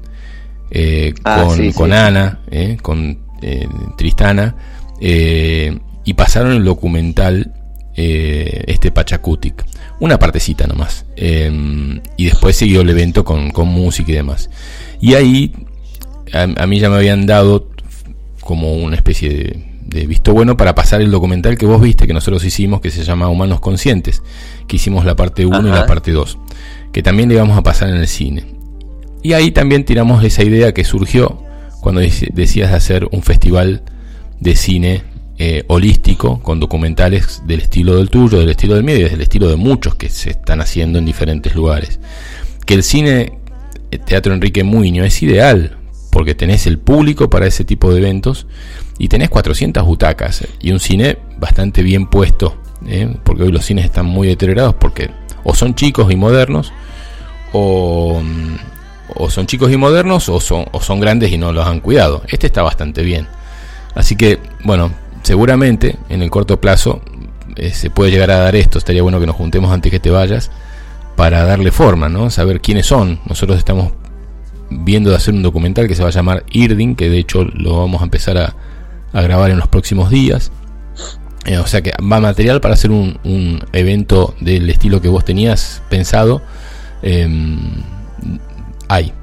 [0.70, 4.56] eh, ah, con, con Ana, eh, con eh, Tristana,
[5.02, 7.52] y pasaron el documental
[7.96, 9.66] este Pachacutic,
[10.00, 14.52] una partecita nomás, y después siguió el evento con, con música y demás.
[15.02, 15.52] Y ahí
[16.32, 17.72] a, mí ya me habían dado
[18.42, 19.66] como una especie de,
[20.08, 23.30] visto bueno para pasar el documental que vos viste, que nosotros hicimos, que se llama
[23.30, 24.22] Humanos Conscientes,
[24.68, 26.38] que hicimos la parte 1 y la parte 2,
[26.92, 28.46] que también le íbamos a pasar en el cine.
[29.24, 31.42] Y ahí también tiramos esa idea que surgió
[31.82, 33.84] cuando decías hacer un festival
[34.40, 35.04] de cine
[35.38, 39.50] eh, holístico con documentales del estilo del tuyo, del estilo del mío y del estilo
[39.50, 42.00] de muchos que se están haciendo en diferentes lugares.
[42.66, 43.34] Que el cine
[43.92, 45.78] eh, Teatro Enrique Muño es ideal
[46.16, 48.48] porque tenés el público para ese tipo de eventos
[48.98, 52.56] y tenés 400 butacas y un cine bastante bien puesto,
[52.88, 53.14] ¿eh?
[53.26, 55.10] porque hoy los cines están muy deteriorados porque
[55.44, 56.72] o son chicos y modernos
[57.52, 58.24] o,
[59.14, 62.24] o son chicos y modernos o son, o son grandes y no los han cuidado.
[62.30, 63.28] Este está bastante bien.
[63.94, 64.92] Así que, bueno,
[65.22, 67.02] seguramente en el corto plazo
[67.58, 68.78] eh, se puede llegar a dar esto.
[68.78, 70.50] Estaría bueno que nos juntemos antes que te vayas
[71.18, 72.30] para darle forma, ¿no?
[72.30, 73.20] Saber quiénes son.
[73.26, 73.92] Nosotros estamos
[74.70, 77.78] viendo de hacer un documental que se va a llamar Irding, que de hecho lo
[77.78, 78.56] vamos a empezar a,
[79.14, 80.52] grabar en los próximos días.
[81.46, 85.82] Eh, o sea que va material para hacer un, evento del estilo que vos tenías
[85.90, 86.42] pensado.
[87.02, 87.82] Em,
[88.90, 89.14] hay.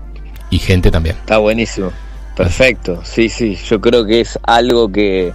[0.50, 1.16] Y gente también.
[1.16, 1.90] Está buenísimo.
[2.36, 3.00] Perfecto.
[3.04, 3.58] Sí, sí.
[3.66, 5.32] Yo creo que es algo que,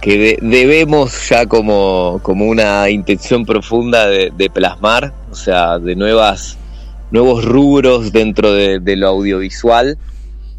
[0.00, 5.12] que debemos ya como, como una intención profunda de, de plasmar.
[5.30, 6.56] O sea, de nuevas
[7.14, 9.96] nuevos rubros dentro de, lo audiovisual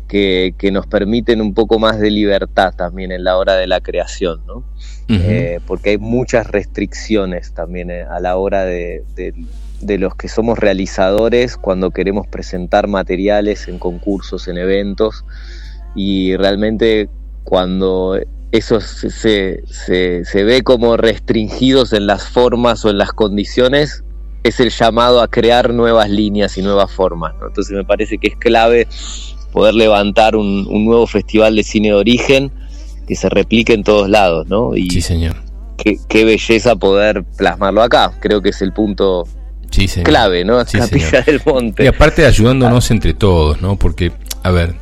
[0.08, 4.42] que, nos permiten un poco más de libertad también en la hora de la creación,
[4.48, 4.64] ¿no?
[5.10, 9.04] Eh, porque hay muchas restricciones también eh, a la hora de,
[9.82, 15.26] de, los que somos realizadores cuando queremos presentar materiales en concursos, en eventos,
[15.94, 17.10] y realmente
[17.44, 18.18] cuando
[18.54, 19.10] eso se,
[19.68, 24.05] se, se ve como restringidos en las formas o en las condiciones,
[24.48, 27.34] es el llamado a crear nuevas líneas y nuevas formas.
[27.46, 28.88] Entonces me parece que es clave
[29.52, 32.52] poder levantar un, nuevo festival de cine de origen
[33.08, 34.76] que se replique en todos lados, ¿no?
[34.76, 35.36] Y sí, señor.
[35.78, 38.14] Qué, belleza poder plasmarlo acá.
[38.20, 39.28] Creo que es el punto
[40.04, 40.64] clave, ¿no?
[40.66, 41.84] Sí, Capilla del Monte.
[41.84, 43.78] Y aparte ayudándonos entre todos, ¿no?
[43.78, 44.12] Porque,
[44.44, 44.76] a ver,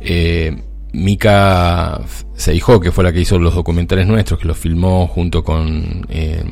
[0.00, 0.56] eh,
[0.92, 2.00] Mika
[2.34, 6.42] Seijó, que fue la que hizo los documentales nuestros, que los filmó junto con eh,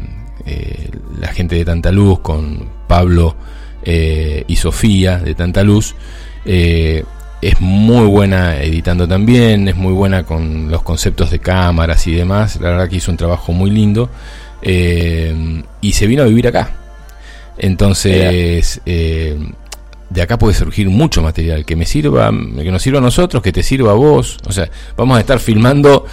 [0.47, 3.37] eh, la gente de Tanta Luz, con Pablo
[3.83, 5.95] eh, y Sofía de Tanta Luz.
[6.45, 7.05] Eh,
[7.41, 12.59] es muy buena editando también, es muy buena con los conceptos de cámaras y demás.
[12.61, 14.11] La verdad que hizo un trabajo muy lindo.
[14.63, 16.71] y se vino a vivir acá.
[17.59, 23.43] Entonces, de acá puede surgir mucho material que me sirva, que nos sirva a nosotros,
[23.43, 24.39] que te sirva a vos.
[24.47, 26.07] O sea, vamos a estar filmando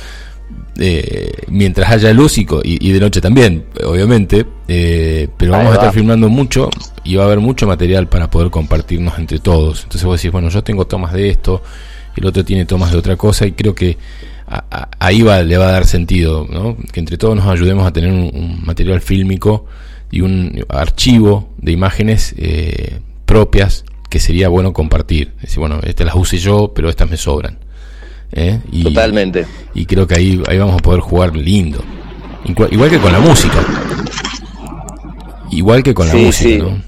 [0.82, 6.28] eh, mientras haya luz y, de noche también, obviamente, eh, pero vamos a estar filmando
[6.30, 6.70] mucho
[7.04, 9.84] y va a haber mucho material para poder compartirnos entre todos.
[9.84, 11.62] Entonces vos decís, bueno, yo tengo tomas de esto,
[12.16, 13.98] el otro tiene tomas de otra cosa y creo que
[15.00, 16.76] ahí va, le va a dar sentido, ¿no?
[16.92, 19.66] que entre todos nos ayudemos a tener un, material fílmico
[20.12, 25.34] y un archivo de imágenes eh, propias que sería bueno compartir.
[25.38, 27.60] Es decir, bueno, estas las use yo, pero estas me sobran.
[28.32, 28.60] ¿Eh?
[28.72, 29.46] Y, Totalmente.
[29.74, 31.84] Y creo que ahí, ahí vamos a poder jugar lindo.
[32.46, 33.60] Igual que con la música.
[35.52, 36.82] Igual que con la música, sí.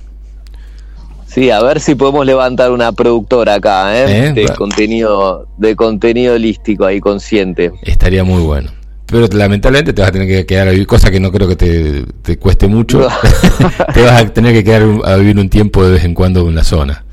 [1.27, 4.27] Sí, a ver si podemos levantar una productora acá, ¿eh?
[4.27, 4.33] ¿Eh?
[4.33, 7.71] De contenido, de contenido holístico ahí consciente.
[7.81, 8.71] Estaría muy bueno.
[9.07, 11.55] Pero lamentablemente te vas a tener que quedar a vivir, cosa que no creo que
[11.55, 13.07] te, te cueste mucho.
[13.93, 16.55] te vas a tener que quedar a vivir un tiempo de vez en cuando en
[16.55, 17.03] la zona.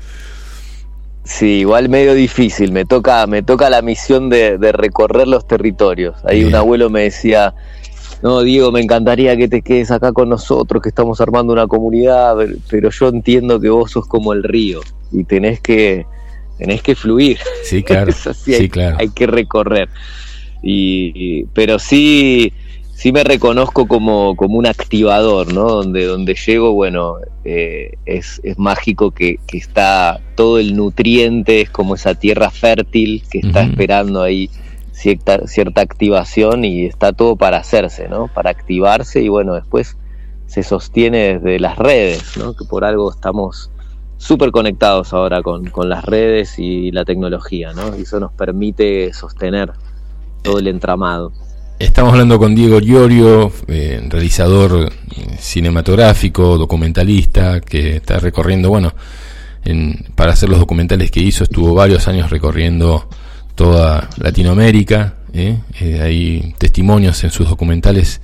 [1.31, 2.73] Sí, igual medio difícil.
[2.73, 6.15] Me toca, me toca la misión de, recorrer los territorios.
[6.25, 7.53] Ahí un abuelo me decía,
[8.21, 12.35] no, Diego, me encantaría que te quedes acá con nosotros, que estamos armando una comunidad,
[12.69, 14.81] pero yo entiendo que vos sos como el río
[15.13, 16.05] y tenés que,
[16.57, 17.39] tenés que fluir.
[17.63, 18.11] Sí, claro.
[18.35, 18.97] sí, hay, claro.
[18.99, 19.87] Hay que recorrer.
[20.61, 22.51] y, pero sí,
[23.01, 25.67] sí me reconozco como, como un activador, ¿no?
[25.67, 31.71] Donde, donde llego, bueno, eh, es, es, mágico que, que, está todo el nutriente, es
[31.71, 34.51] como esa tierra fértil que está esperando ahí
[34.91, 38.27] cierta, cierta activación y está todo para hacerse, ¿no?
[38.27, 39.97] Para activarse y bueno, después
[40.45, 42.53] se sostiene desde las redes, ¿no?
[42.53, 43.71] Que por algo estamos
[44.17, 47.97] súper conectados ahora con, con, las redes y la tecnología, ¿no?
[47.97, 49.71] Y eso nos permite sostener
[50.43, 51.31] todo el entramado.
[51.81, 58.93] Estamos hablando con Diego Llorio, eh, realizador eh, cinematográfico, documentalista, que está recorriendo, bueno,
[59.65, 63.09] en, para hacer los documentales que hizo, estuvo varios años recorriendo
[63.55, 65.15] toda Latinoamérica.
[65.33, 65.57] ¿eh?
[65.99, 68.21] hay testimonios en sus documentales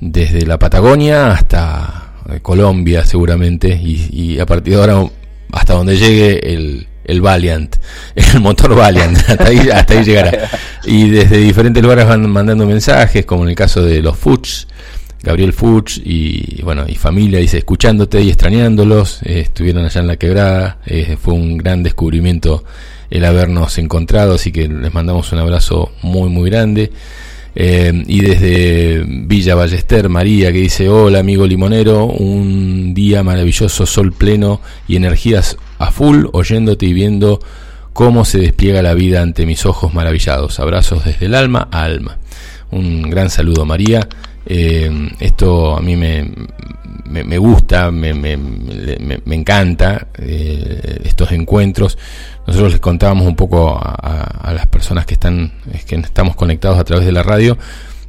[0.00, 5.10] desde la Patagonia hasta Colombia, seguramente, y a partir de ahora
[5.52, 7.74] hasta donde llegue el, el Valiant,
[8.14, 10.48] el motor Valiant, hasta ahí, hasta ahí llegará.
[10.84, 14.68] Y desde diferentes lugares van mandando mensajes, como en el caso de los Fuchs,
[15.20, 20.16] Gabriel Fuchs y bueno y familia dice escuchándote y extrañándolos eh, estuvieron allá en la
[20.16, 22.62] quebrada eh, fue un gran descubrimiento
[23.10, 26.92] el habernos encontrado así que les mandamos un abrazo muy muy grande
[27.60, 34.12] eh, y desde Villa Ballester, María, que dice, hola amigo limonero, un día maravilloso, sol
[34.12, 37.40] pleno y energías a full, oyéndote y viendo
[37.92, 40.60] cómo se despliega la vida ante mis ojos maravillados.
[40.60, 42.18] Abrazos desde el alma a alma.
[42.70, 44.08] Un gran saludo María.
[44.46, 46.30] Eh, esto a mí me,
[47.04, 51.98] me, gusta, me, me, me encanta eh, estos encuentros.
[52.46, 55.52] Nosotros les contábamos un poco a, las personas que están,
[55.86, 57.58] que estamos conectados a través de la radio,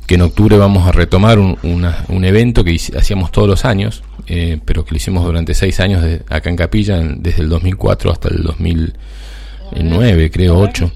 [0.10, 4.84] que en octubre vamos a retomar un, evento que hacíamos todos los años, eh, pero
[4.84, 10.32] que lo hicimos durante seis años acá en Capilla, desde el 2004 hasta el 2009,
[10.32, 10.92] creo, 8,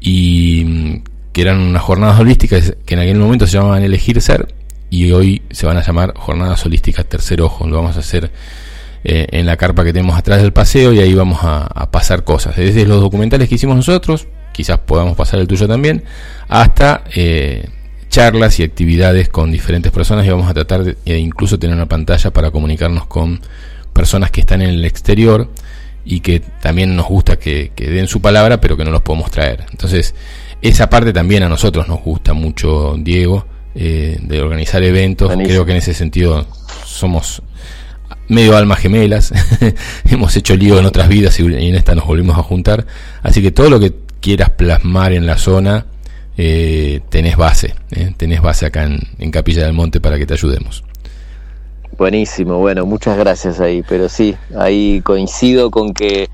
[0.00, 1.02] y
[1.34, 4.54] que eran unas jornadas holísticas que en aquel momento se llamaban Elegir Ser,
[4.88, 8.30] y hoy se van a llamar Jornadas Holísticas Tercer Ojo, lo vamos a hacer
[9.04, 12.56] eh, en la carpa que tenemos atrás del paseo y ahí vamos a, pasar cosas.
[12.56, 16.02] Desde los documentales que hicimos nosotros, quizás podamos pasar el tuyo también,
[16.48, 17.68] hasta eh,
[18.14, 21.86] charlas y actividades con diferentes personas y vamos a tratar de e incluso tener una
[21.86, 23.40] pantalla para comunicarnos con
[23.92, 25.50] personas que están en el exterior
[26.04, 29.66] y que también nos gusta que, den su palabra pero que no los podemos traer.
[29.72, 30.14] Entonces,
[30.62, 35.32] esa parte también a nosotros nos gusta mucho, Diego, eh, de organizar eventos.
[35.32, 36.46] Creo que en ese sentido
[36.86, 37.42] somos
[38.28, 39.32] medio almas gemelas,
[40.08, 42.86] hemos hecho lío en otras vidas y en esta nos volvimos a juntar,
[43.24, 45.86] así que todo lo que quieras plasmar en la zona,
[46.36, 50.84] eh, tenés base, eh, tenés base acá en, Capilla del Monte para que te ayudemos.
[51.96, 56.28] Buenísimo, bueno, muchas gracias ahí, pero sí, ahí coincido con que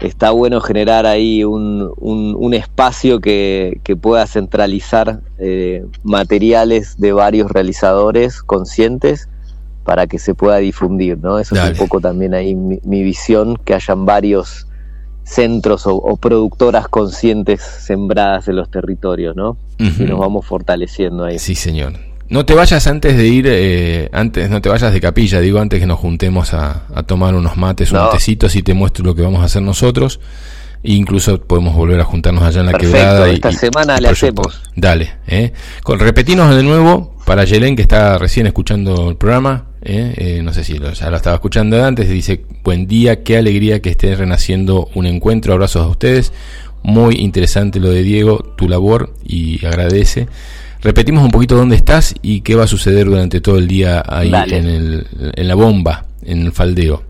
[0.00, 7.50] está bueno generar ahí un, un, espacio que, que, pueda centralizar eh, materiales de varios
[7.50, 9.28] realizadores conscientes
[9.88, 11.38] para que se pueda difundir, ¿no?
[11.38, 14.67] Eso es un poco también ahí mi, visión, que hayan varios
[15.28, 19.56] centros o, productoras conscientes sembradas en los territorios, ¿no?
[19.78, 21.38] Y nos vamos fortaleciendo ahí.
[21.38, 21.92] Sí, señor.
[22.30, 25.80] No te vayas antes de ir, eh, antes, no te vayas de capilla, digo, antes
[25.80, 29.40] que nos juntemos a, tomar unos mates, unos tecitos y te muestro lo que vamos
[29.40, 30.20] a hacer nosotros.
[30.82, 33.28] incluso podemos volver a juntarnos allá en la quebrada.
[33.30, 34.62] Y, esta semana le hacemos.
[34.76, 35.52] Dale, eh.
[35.82, 39.67] Con, repetinos de nuevo para Yelén que está recién escuchando el programa.
[39.82, 40.14] ¿Eh?
[40.16, 43.90] Eh, no sé si ya lo estaba escuchando antes, dice, buen día, qué alegría que
[43.90, 46.32] esté renaciendo un encuentro, abrazos a ustedes,
[46.82, 50.28] muy interesante lo de Diego, tu labor y agradece.
[50.80, 54.32] Repetimos un poquito dónde estás y qué va a suceder durante todo el día ahí
[54.32, 57.07] en, el, en la bomba, en el faldeo.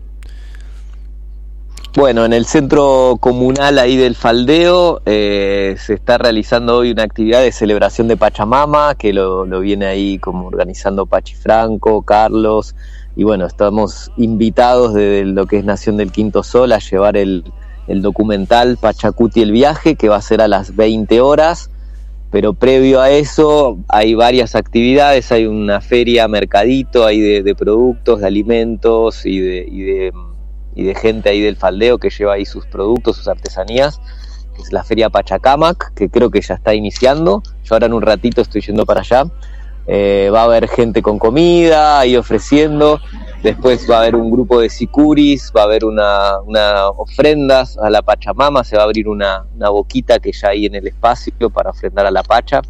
[1.95, 7.41] Bueno, en el centro comunal ahí del Faldeo eh, se está realizando hoy una actividad
[7.41, 12.75] de celebración de Pachamama, que lo, viene ahí como organizando Pachi Franco, Carlos,
[13.15, 17.43] y bueno, estamos invitados desde lo que es Nación del Quinto Sol a llevar el,
[17.87, 21.71] documental Pachacuti el viaje, que va a ser a las 20 horas,
[22.29, 28.27] pero previo a eso hay varias actividades, hay una feria, mercadito, hay de, productos, de
[28.27, 30.13] alimentos y de y de
[30.95, 33.99] gente ahí del faldeo que lleva ahí sus productos, sus artesanías,
[34.55, 37.43] que es la Feria Pachacamac, que creo que ya está iniciando.
[37.63, 39.25] Yo ahora en un ratito estoy yendo para allá.
[39.91, 42.99] Eh, va a haber gente con comida ahí ofreciendo.
[43.41, 47.89] Después va a haber un grupo de sicuris, va a haber una, una ofrendas a
[47.89, 51.71] la Pachamama, se va a abrir una, boquita que ya hay en el espacio para
[51.71, 52.61] ofrendar a la Pacha.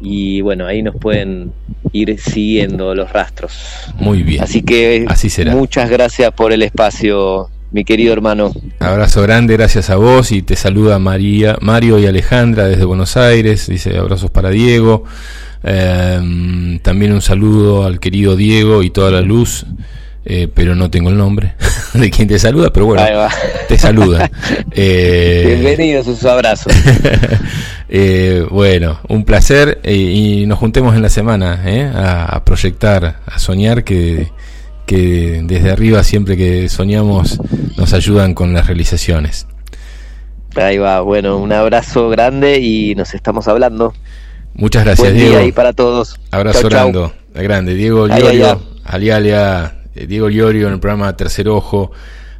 [0.00, 1.52] y bueno, ahí nos pueden
[1.92, 3.52] ir siguiendo los rastros.
[3.96, 4.42] Muy bien.
[4.42, 5.54] Así que Así será.
[5.54, 8.52] muchas gracias por el espacio, mi querido hermano.
[8.78, 13.66] Abrazo grande, gracias a vos y te saluda María, Mario y Alejandra desde Buenos Aires,
[13.68, 15.04] dice abrazos para Diego.
[15.64, 19.66] Em, también un saludo al querido Diego y toda la luz.
[20.30, 21.54] Eh, pero no tengo el nombre
[21.94, 23.02] de quien te saluda, pero bueno,
[23.66, 24.30] te saluda.
[24.80, 26.72] Eh, Bienvenidos, sus abrazos.
[27.90, 31.62] Eh, bueno, un placer y nos juntemos en la semana
[32.28, 34.30] a, proyectar, a soñar que,
[34.84, 37.40] que desde arriba siempre que soñamos
[37.78, 39.46] nos ayudan con las realizaciones.
[40.54, 43.94] Ahí va, bueno, un abrazo grande y nos estamos hablando.
[44.52, 45.40] Muchas gracias, Diego.
[45.40, 46.20] y para todos.
[46.30, 46.68] Abrazo
[47.32, 47.74] grande.
[47.74, 51.92] Diego Llorio, alialia eh, Diego Llorio en el programa Tercer Ojo,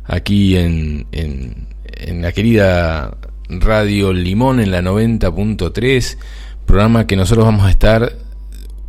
[0.05, 3.17] aquí en, en, la querida
[3.49, 6.19] Radio Limón en la 90.3,
[6.67, 8.13] programa que nosotros vamos a estar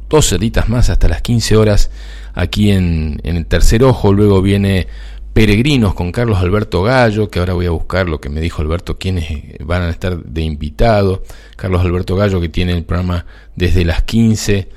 [0.09, 1.91] dos horitas más hasta las 15 horas
[2.33, 4.87] aquí en, en el Tercer Ojo, luego viene
[5.33, 8.97] Peregrinos con Carlos Alberto Gallo, que ahora voy a buscar lo que me dijo Alberto,
[8.97, 11.23] quienes van a estar de invitado.
[11.55, 14.67] Carlos Alberto Gallo, que tiene el programa desde las 15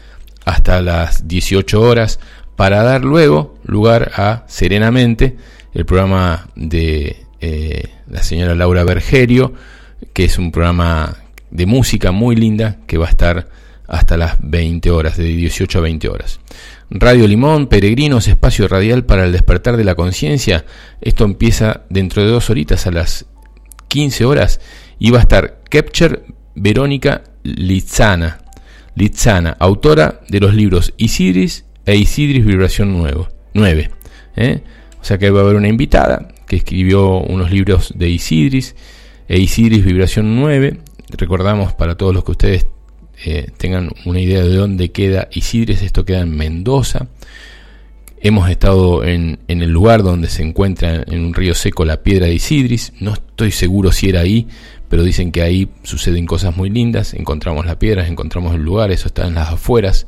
[0.44, 2.20] hasta las 18 horas
[2.62, 5.36] para dar luego lugar a Serenamente,
[5.74, 9.52] el programa de eh, la señora Laura Bergerio,
[10.12, 11.16] que es un programa
[11.50, 13.48] de música muy linda que va a estar
[13.88, 16.38] hasta las 20 horas, de 18 a 20 horas.
[16.88, 20.64] Radio Limón, Peregrinos, espacio radial para el despertar de la conciencia.
[21.00, 23.26] Esto empieza dentro de dos horitas a las
[23.88, 24.60] 15 horas
[25.00, 28.38] y va a estar Kepcher Verónica Litzana,
[28.94, 32.92] Litzana, autora de los libros Isidris e Isidris Vibración
[33.54, 33.90] 9.
[34.36, 34.60] ¿eh?
[35.00, 38.76] O sea que va a haber una invitada que escribió unos libros de Isidris
[39.28, 40.78] e Isidris Vibración 9.
[41.10, 42.66] Recordamos para todos los que ustedes
[43.24, 47.08] eh, tengan una idea de dónde queda Isidris, esto queda en Mendoza.
[48.20, 52.26] Hemos estado en, en, el lugar donde se encuentra en un río seco la piedra
[52.26, 52.92] de Isidris.
[53.00, 54.46] No estoy seguro si era ahí,
[54.88, 57.14] pero dicen que ahí suceden cosas muy lindas.
[57.14, 60.06] Encontramos la piedra, encontramos el lugar, eso está en las afueras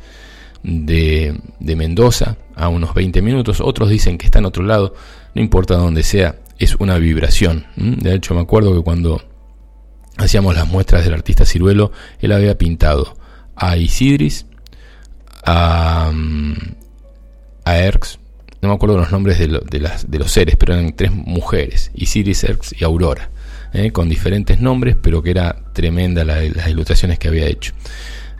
[0.64, 4.94] de, Mendoza, a unos 20 minutos, otros dicen que está en otro lado,
[5.34, 7.66] no importa dónde sea, es una vibración.
[7.76, 9.22] De hecho, me acuerdo que cuando
[10.16, 13.16] hacíamos las muestras del artista Ciruelo, él había pintado
[13.54, 14.46] a Isidris,
[15.44, 16.10] a,
[17.64, 18.18] a Erx,
[18.62, 22.44] no me acuerdo los nombres de, de, de, los seres, pero eran tres mujeres, Isidris,
[22.44, 23.28] Erx y Aurora,
[23.74, 23.92] ¿eh?
[23.92, 27.74] con diferentes nombres, pero que era tremenda las ilustraciones que había hecho.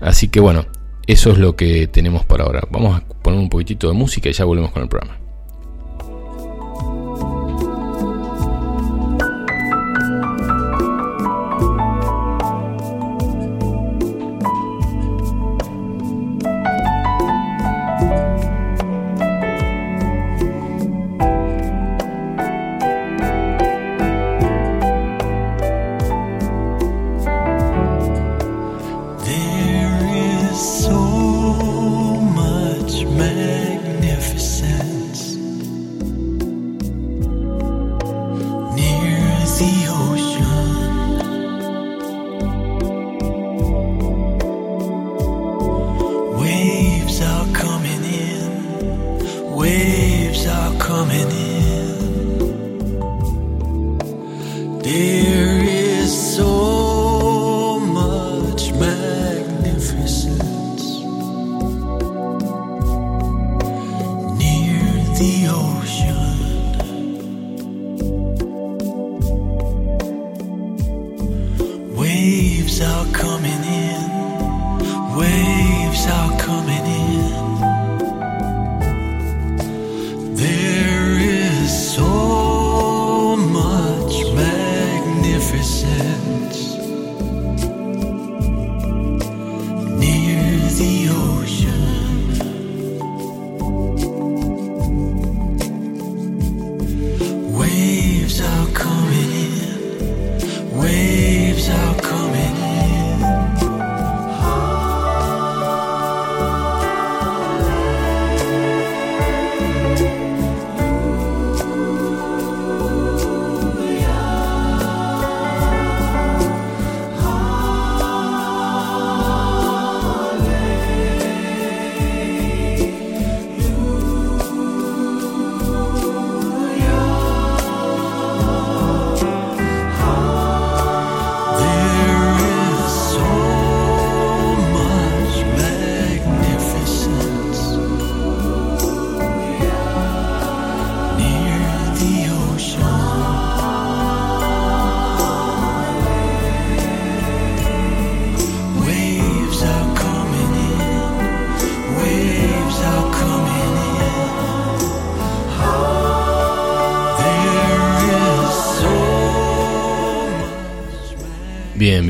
[0.01, 0.65] Así que bueno,
[1.07, 2.63] eso es lo que tenemos para ahora.
[2.71, 5.24] Vamos a poner un poquitito de música y ya volvemos con el programa.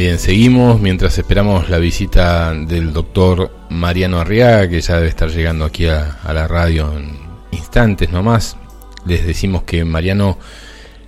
[0.04, 5.64] Bien, seguimos mientras esperamos la visita del doctor Mariano Arriaga, que ya debe estar llegando
[5.64, 7.16] aquí a, la radio en
[7.52, 8.58] instantes nomás.
[9.06, 10.36] Les decimos que Mariano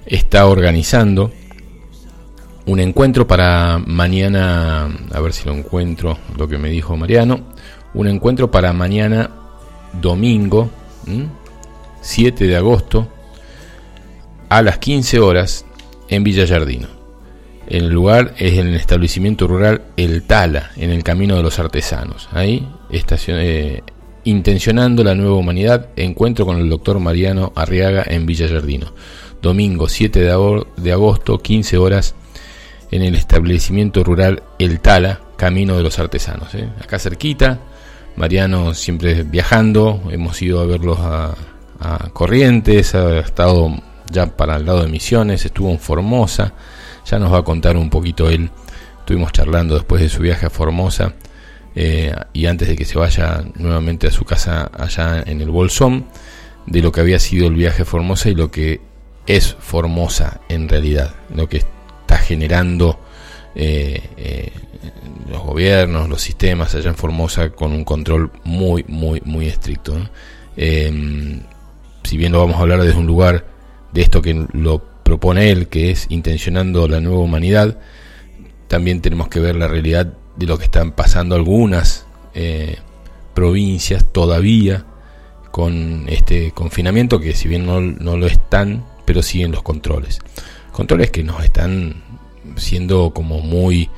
[0.07, 1.31] está organizando
[2.65, 7.41] un encuentro para mañana, a ver si lo encuentro, lo que me dijo Mariano,
[7.93, 9.29] un encuentro para mañana
[10.01, 10.71] domingo,
[12.01, 13.09] 7 de agosto,
[14.49, 15.67] a las 15 horas
[16.09, 16.96] en Villa Jardino.
[17.69, 22.29] El lugar es en el establecimiento rural El Tala, en el Camino de los Artesanos.
[22.33, 23.83] Ahí, eh,
[24.25, 28.93] intencionando la nueva humanidad, encuentro con el doctor Mariano Arriaga en Villa Jardino.
[29.43, 30.21] Domingo 7
[30.77, 32.15] de agosto, 15 horas,
[32.93, 36.55] en el establecimiento rural El Tala, Camino de los Artesanos.
[36.55, 36.69] ¿eh?
[36.81, 37.59] Acá cerquita,
[38.15, 41.35] Mariano siempre viajando, hemos ido a verlos a,
[41.81, 43.71] a Corrientes, ha estado
[44.11, 46.55] ya para el lado de Misiones, estuvo en Formosa
[47.07, 48.51] ya nos va a contar un poquito él.
[48.99, 51.15] Estuvimos charlando después de su viaje a Formosa
[51.75, 56.07] eh, y antes de que se vaya nuevamente a su casa allá en el Bolsón,
[56.67, 58.81] de lo que había sido el viaje a Formosa y lo que
[59.27, 62.99] es Formosa en realidad, lo que está generando
[63.55, 64.53] eh, eh,
[65.31, 69.95] los gobiernos, los sistemas allá en Formosa con un control muy, muy, muy estricto.
[70.57, 73.45] si bien lo vamos a hablar desde un lugar
[73.93, 77.79] de esto que lo propone él, que es intencionando la nueva humanidad,
[78.67, 82.79] también tenemos que ver la realidad de lo que están pasando algunas eh,
[83.33, 84.85] provincias todavía
[85.53, 90.19] con este confinamiento, que si bien no, lo están, pero siguen los controles.
[90.73, 92.03] Controles que nos están
[92.57, 93.89] siendo como muy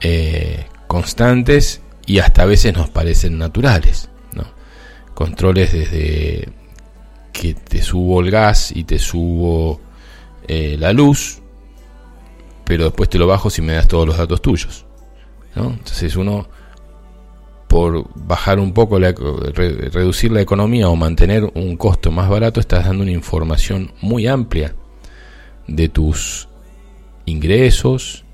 [0.00, 4.08] eh, constantes y hasta a veces nos parecen naturales.
[4.34, 4.42] ¿no?
[5.14, 6.48] Controles desde
[7.32, 9.80] que te subo el gas y te subo
[10.48, 11.40] eh, la luz,
[12.64, 14.86] pero después te lo bajo si me das todos los datos tuyos.
[15.54, 16.48] Entonces uno,
[17.68, 22.86] por bajar un poco, la, reducir la economía o mantener un costo más barato, estás
[22.86, 24.74] dando una información muy amplia
[25.66, 26.48] de tus
[27.26, 28.24] ingresos,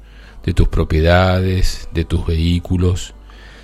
[0.45, 3.15] de tus propiedades, de tus vehículos.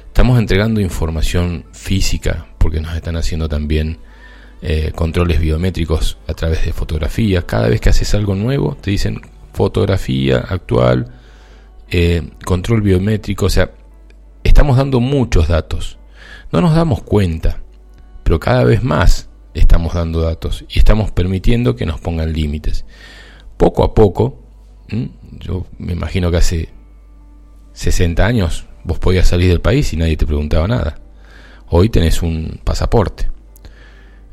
[0.07, 3.99] Estamos entregando información física porque nos están haciendo también
[4.67, 7.45] eh, controles biométricos a través de fotografías.
[7.45, 9.21] Cada vez que haces algo nuevo, te dicen
[9.53, 11.13] fotografía actual,
[11.91, 13.45] eh, control biométrico.
[13.45, 13.73] O sea,
[14.43, 15.99] estamos dando muchos datos.
[16.51, 17.61] No nos damos cuenta,
[18.23, 22.87] pero cada vez más estamos dando datos y estamos permitiendo que nos pongan límites.
[23.59, 24.41] Poco a poco,
[25.41, 26.71] yo me imagino que hace
[27.75, 30.95] 60 años vos podías salir del país y nadie te preguntaba nada.
[31.69, 33.34] Hoy tenés un pasaporte.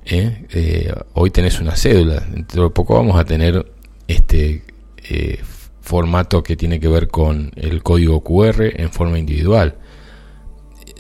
[0.06, 0.46] ¿Eh?
[0.52, 3.72] Eh, hoy tenés una cédula, dentro de poco vamos a tener
[4.08, 4.64] este
[4.98, 5.40] eh,
[5.82, 9.78] formato que tiene que ver con el código QR en forma individual.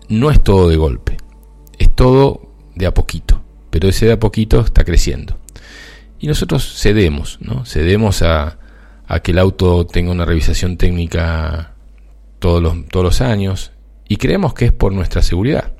[0.09, 1.17] No es todo de golpe,
[1.77, 5.37] es todo de a poquito, pero ese de a poquito está creciendo.
[6.19, 7.65] Y nosotros cedemos, ¿no?
[7.65, 8.59] Cedemos a,
[9.07, 11.73] a que el auto tenga una revisación técnica
[12.39, 13.71] todos los, todos los años
[14.07, 15.73] y creemos que es por nuestra seguridad,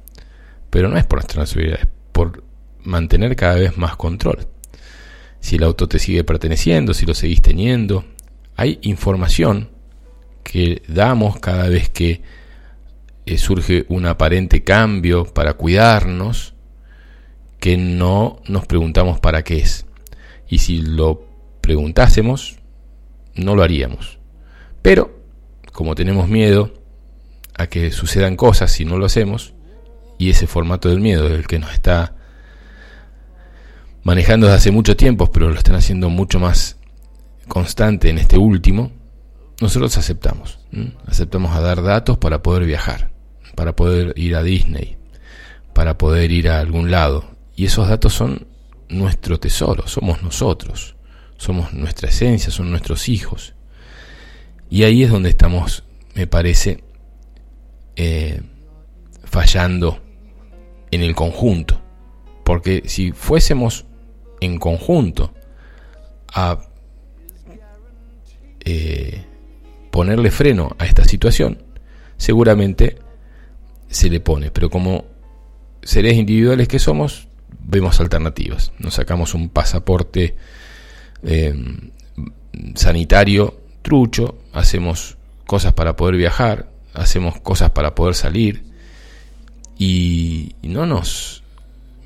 [0.70, 2.44] pero no es por nuestra seguridad, es por
[2.84, 4.48] mantener cada vez más control.
[5.40, 8.06] Si el auto te sigue perteneciendo, si lo seguís teniendo,
[8.56, 9.70] hay información
[10.44, 12.22] que damos cada vez que
[13.26, 16.54] eh, surge un aparente cambio para cuidarnos
[17.60, 19.86] que no nos preguntamos para qué es.
[20.50, 21.26] Y si lo
[21.62, 22.58] preguntásemos,
[23.36, 24.20] no lo haríamos.
[24.82, 25.20] Pero,
[25.72, 26.74] como tenemos miedo
[27.56, 29.54] a que sucedan cosas si no lo hacemos,
[30.18, 32.16] y ese formato del miedo el que nos está
[34.04, 36.78] manejando desde hace mucho tiempo, pero lo están haciendo mucho más
[37.47, 38.91] constante en este último,
[39.60, 40.60] nosotros aceptamos.
[41.06, 43.12] Aceptamos a dar datos para poder viajar,
[43.56, 44.97] para poder ir a Disney,
[45.74, 47.26] para poder ir a algún lado.
[47.56, 48.47] Y esos datos son
[48.89, 50.95] nuestro tesoro, somos nosotros,
[51.38, 53.54] somos nuestra esencia, son nuestros hijos.
[54.70, 55.84] Y ahí es donde estamos,
[56.16, 56.84] me parece,
[57.95, 58.41] eh,
[59.26, 60.02] fallando
[60.89, 61.82] en el conjunto.
[62.43, 63.86] Porque si fuésemos
[64.42, 65.34] en conjunto
[66.34, 66.60] a
[68.66, 69.24] eh,
[69.92, 71.64] ponerle freno a esta situación,
[72.18, 72.98] seguramente
[73.88, 74.52] se le pone.
[74.52, 75.06] Pero como
[75.84, 77.28] seres individuales que somos,
[77.60, 78.74] vemos alternativas.
[78.80, 80.36] Nos sacamos un pasaporte
[81.24, 81.54] eh,
[82.76, 88.64] sanitario trucho, hacemos cosas para poder viajar, hacemos cosas para poder salir
[89.78, 91.44] y no nos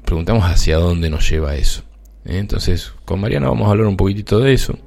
[0.06, 1.84] preguntamos hacia dónde nos lleva eso.
[2.26, 2.40] ¿Eh?
[2.40, 4.78] Entonces, con Mariana vamos a hablar un poquitito de eso,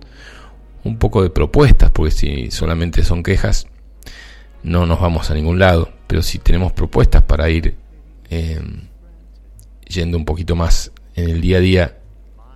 [0.85, 3.67] un poco de propuestas, porque si solamente son quejas,
[4.63, 7.77] no nos vamos a ningún lado, pero si tenemos propuestas para ir
[8.31, 8.61] eh,
[9.87, 11.99] yendo un poquito más en el día a día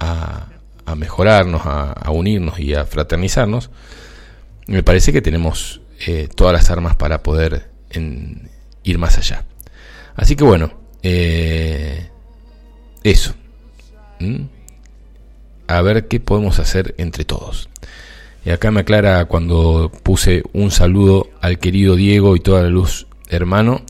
[0.01, 0.49] a,
[0.97, 3.71] mejorarnos, a, unirnos y a fraternizarnos,
[4.67, 7.71] me parece que tenemos eh, todas las armas para poder
[8.83, 9.47] ir más allá.
[10.15, 10.73] Así que bueno,
[13.03, 13.35] eso.
[15.77, 17.69] A ver qué podemos hacer entre todos.
[18.45, 23.07] Y acá me aclara cuando puse un saludo al querido Diego y toda la luz
[23.29, 23.83] hermano,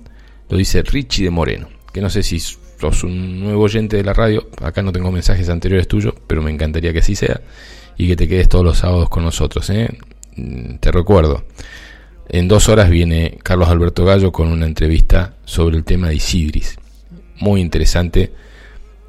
[0.48, 4.12] lo dice Richie de Moreno, que no sé si sos un nuevo oyente de la
[4.12, 7.40] radio, acá no tengo mensajes anteriores tuyos, pero me encantaría que así sea,
[7.96, 9.68] y que te quedes todos los sábados con nosotros.
[9.70, 9.88] ¿eh?
[10.36, 11.44] Mm, te recuerdo,
[12.28, 16.78] en dos horas viene Carlos Alberto Gallo con una entrevista sobre el tema de Isidris.
[17.40, 18.32] Muy interesante,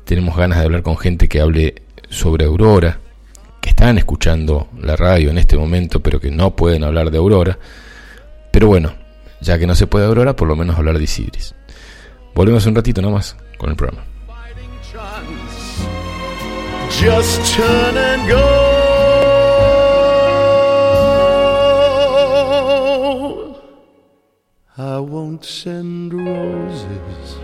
[0.06, 1.83] tenemos ganas de hablar con gente que hable
[2.14, 2.99] sobre Aurora,
[3.59, 7.57] que están escuchando la radio en este momento, pero que no pueden hablar de Aurora.
[8.51, 8.93] Pero bueno,
[9.41, 11.55] ya que no se puede Aurora, por lo menos hablar de Isidris.
[12.34, 14.03] Volvemos un ratito nomás con el programa.
[16.89, 18.74] Just turn and go.
[24.78, 27.38] I won't send roses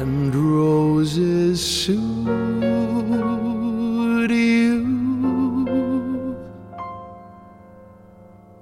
[0.00, 2.00] and roses suit
[4.30, 4.86] you.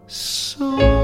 [0.08, 0.99] So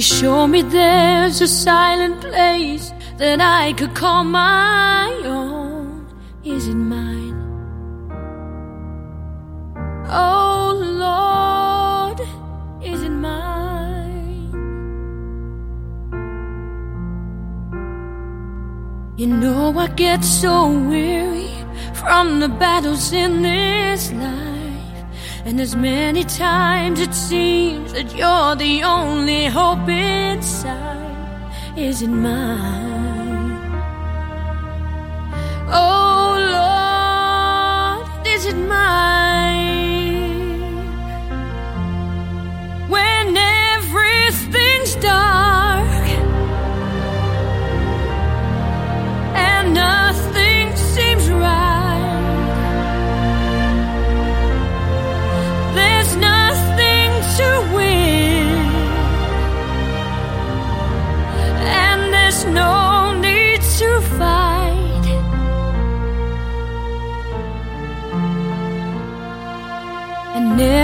[0.00, 6.08] You show me there's a silent place that I could call my own.
[6.42, 7.36] Is it mine?
[10.08, 10.72] Oh
[11.04, 12.18] Lord,
[12.82, 14.48] is it mine?
[19.18, 21.52] You know I get so weary
[21.92, 24.49] from the battles in this life.
[25.46, 33.50] And as many times it seems that you're the only hope inside, is it mine?
[35.72, 36.36] Oh
[38.16, 39.59] Lord, is it mine?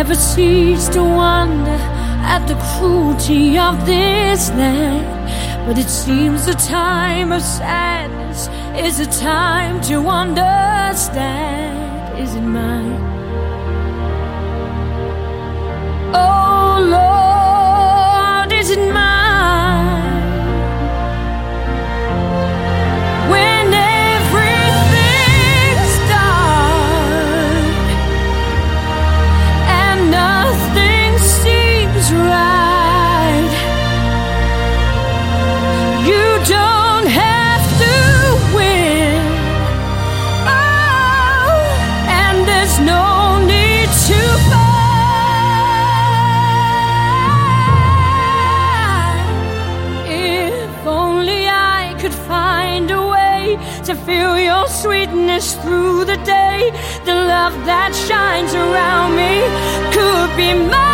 [0.06, 1.78] Never cease to wonder
[2.22, 9.06] at the cruelty of this land, but it seems the time of sadness is a
[9.20, 11.74] time to understand.
[12.20, 13.02] Is it mine?
[16.14, 17.05] Oh Lord,
[54.86, 56.70] sweetness through the day.
[57.04, 59.32] The love that shines around me
[59.92, 60.85] could be mine.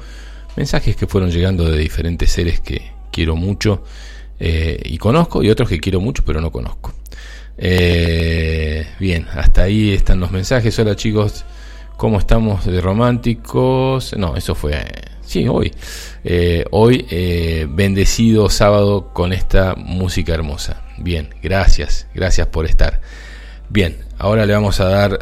[0.56, 3.84] Mensajes que fueron llegando de diferentes seres que quiero mucho
[4.40, 6.94] eh, y conozco y otros que quiero mucho pero no conozco.
[7.58, 10.78] Eh, bien, hasta ahí están los mensajes.
[10.80, 11.46] Hola chicos,
[11.98, 14.16] ¿cómo estamos de románticos?
[14.18, 14.84] No, eso fue,
[15.26, 15.74] sí, hoy.
[16.24, 17.06] Eh, hoy,
[17.70, 20.82] bendecido sábado con esta música hermosa.
[20.98, 23.02] Bien, gracias, gracias por estar.
[23.70, 25.20] Bien, ahora le vamos a dar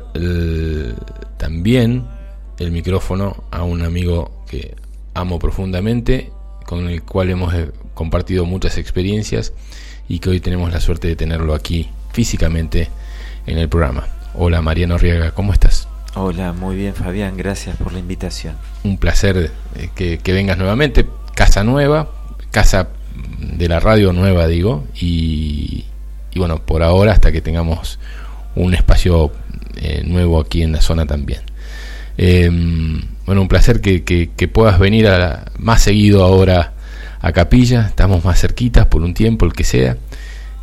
[1.37, 2.05] también
[2.59, 4.75] el micrófono a un amigo que
[5.13, 6.31] amo profundamente,
[6.65, 9.53] con el cual hemos eh, compartido muchas experiencias
[10.07, 12.89] y que hoy tenemos la suerte de tenerlo aquí físicamente
[13.45, 14.07] en el programa.
[14.35, 15.87] Hola Mariano Riega, ¿cómo estás?
[16.15, 18.55] Hola, muy bien Fabián, gracias por la invitación.
[18.83, 22.11] Un placer eh, que, vengas nuevamente, casa nueva,
[22.51, 22.89] casa
[23.39, 25.85] de la radio nueva digo, y,
[26.35, 27.97] bueno, por ahora hasta que tengamos
[28.55, 29.31] un espacio
[29.77, 31.41] eh, nuevo aquí en la zona también.
[32.15, 36.73] Em, bueno, un placer que, que, puedas venir a, más seguido ahora
[37.21, 39.97] a Capilla, estamos más cerquitas por un tiempo, el que sea,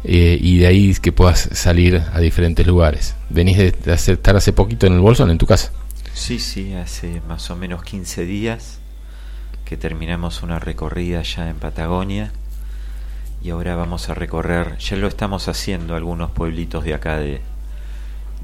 [0.04, 3.14] eh, y de ahí que puedas salir a diferentes lugares.
[3.28, 5.72] ¿Venís de, estar hace poquito en el Bolsón, en tu casa?
[6.14, 8.78] Sí, sí, hace más o menos 15 días
[9.64, 12.32] que terminamos una recorrida ya en Patagonia
[13.42, 17.40] y ahora vamos a recorrer, ya lo estamos haciendo algunos pueblitos de acá de,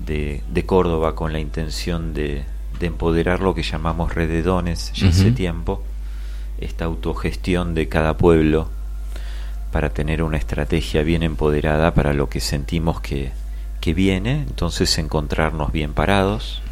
[0.06, 2.44] de Córdoba con la intención de,
[2.78, 5.82] de empoderar lo que llamamos rededones ya hace tiempo,
[6.58, 8.68] esta autogestión de cada pueblo
[9.72, 13.32] para tener una estrategia bien empoderada para lo que sentimos que,
[13.80, 16.62] que viene, entonces encontrarnos bien parados,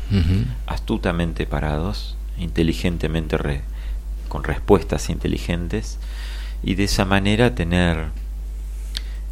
[0.66, 3.62] astutamente parados, inteligentemente
[4.28, 5.98] con respuestas inteligentes
[6.62, 8.08] y de esa manera tener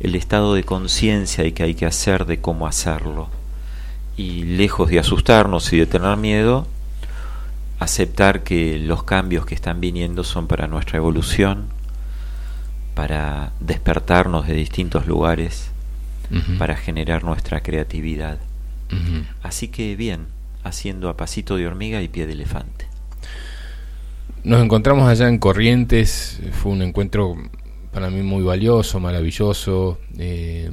[0.01, 3.29] el estado de conciencia y que hay que hacer de cómo hacerlo.
[4.17, 6.67] Y lejos de asustarnos y de tener miedo,
[7.79, 11.69] aceptar que los cambios que están viniendo son para nuestra evolución,
[13.03, 15.72] para despertarnos de distintos lugares,
[16.57, 18.38] para generar nuestra creatividad.
[19.42, 20.26] Así que bien,
[20.62, 22.86] haciendo a pasito de hormiga y pie de elefante.
[24.44, 27.34] Nos encontramos allá en Corrientes, fue un encuentro
[27.92, 29.98] para mí muy valioso, maravilloso.
[30.16, 30.70] Eh,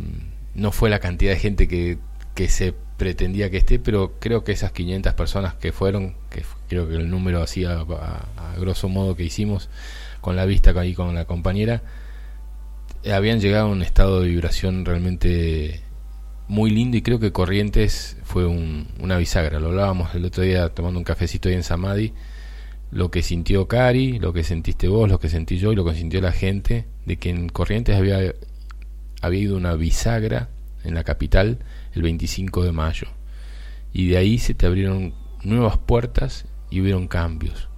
[0.54, 1.98] no fue la cantidad de gente que,
[2.36, 6.88] que se pretendía que esté, pero creo que esas 500 personas que fueron, que creo
[6.88, 7.84] que el número así a,
[8.60, 9.68] grosso modo que hicimos
[10.22, 11.82] con la vista ahí con la compañera,
[13.06, 15.82] habían llegado a un estado de vibración realmente
[16.48, 19.60] muy lindo y creo que Corrientes fue una bisagra.
[19.60, 22.14] Lo hablábamos el otro día tomando un cafecito ahí en Samadhi.
[22.92, 25.94] Lo que sintió Cari, lo que sentiste vos, lo que sentí yo y lo que
[25.94, 28.34] sintió la gente, de que en Corrientes había,
[29.22, 30.50] había ido una bisagra
[30.84, 31.60] en la capital
[31.94, 33.08] el 25 de mayo.
[33.94, 37.70] Y de ahí se te abrieron nuevas puertas y hubieron cambios.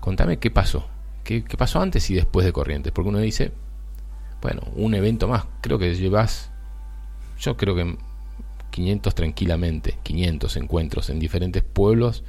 [0.00, 0.88] Contame qué pasó.
[1.24, 2.92] ¿Qué, pasó antes y después de Corrientes?
[2.92, 3.52] Porque uno dice,
[4.40, 5.46] bueno, un evento más.
[5.60, 6.50] Creo que llevas,
[7.38, 7.96] yo creo que
[8.70, 12.24] 500 tranquilamente, 500 encuentros en diferentes pueblos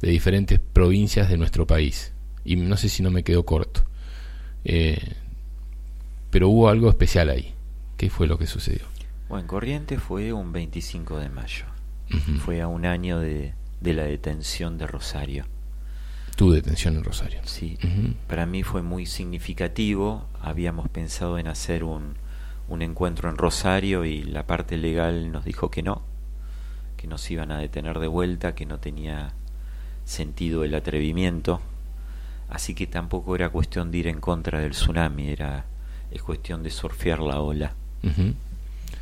[0.00, 2.12] de diferentes provincias de nuestro país.
[2.44, 3.84] Y no sé si no me quedo corto.
[4.64, 5.14] Eh,
[6.30, 7.54] pero hubo algo especial ahí.
[7.96, 8.84] ¿Qué fue lo que sucedió?
[9.28, 11.66] Bueno, Corriente fue un 25 de mayo.
[12.44, 13.52] Fue a un año de,
[13.82, 15.44] la detención de Rosario.
[16.38, 17.40] Tu detención en Rosario.
[17.42, 17.76] Sí.
[18.28, 20.28] Para mí fue muy significativo.
[20.40, 22.14] Habíamos pensado en hacer un,
[22.68, 26.02] un encuentro en Rosario y la parte legal nos dijo que no,
[26.96, 29.32] que nos iban a detener de vuelta, que no tenía
[30.04, 31.60] sentido el atrevimiento.
[32.48, 35.64] Así que tampoco era cuestión de ir en contra del tsunami, era
[36.12, 37.74] es cuestión de surfear la ola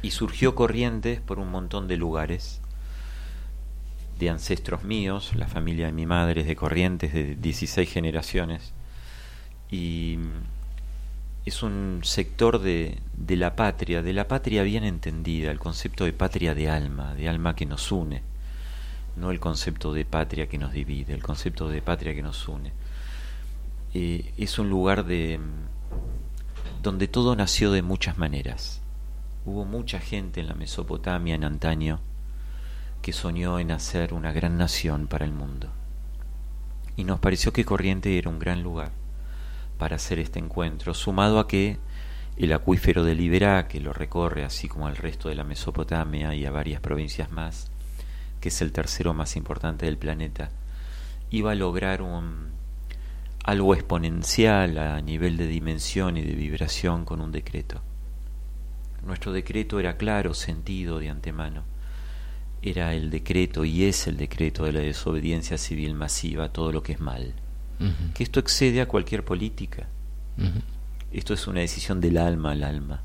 [0.01, 2.63] y surgió Corrientes por un montón de lugares
[4.19, 8.73] de ancestros míos, la familia de mi madre es de Corrientes de 16 generaciones
[9.71, 10.19] y
[11.45, 16.13] es un sector de, de la patria, de la patria bien entendida, el concepto de
[16.13, 18.23] patria de alma, de alma que nos une,
[19.17, 22.73] no el concepto de patria que nos divide, el concepto de patria que nos une.
[23.95, 25.39] Eh, es un lugar de
[26.83, 28.83] donde todo nació de muchas maneras
[29.47, 32.01] Hubo mucha gente en la Mesopotamia en antaño
[33.07, 35.69] que soñó en hacer una gran nación para el mundo.
[36.97, 38.91] Y nos pareció que Corriente era un gran lugar
[39.79, 41.79] para hacer este encuentro, sumado a que
[42.37, 46.47] el acuífero de Liberá, que lo recorre así como al resto de la Mesopotamia y
[46.47, 47.71] a varias provincias más,
[48.41, 50.51] que es el tercero más importante del planeta,
[51.31, 52.55] iba a lograr un
[53.45, 57.81] algo exponencial a nivel de dimensión y de vibración con un decreto.
[59.05, 61.76] Nuestro decreto era claro, sentido de antemano.
[62.63, 66.93] Era el decreto y es el decreto de la desobediencia civil masiva, todo lo que
[66.93, 67.35] es mal.
[68.15, 69.87] Que esto excede a cualquier política.
[71.13, 73.03] Esto es una decisión del alma al alma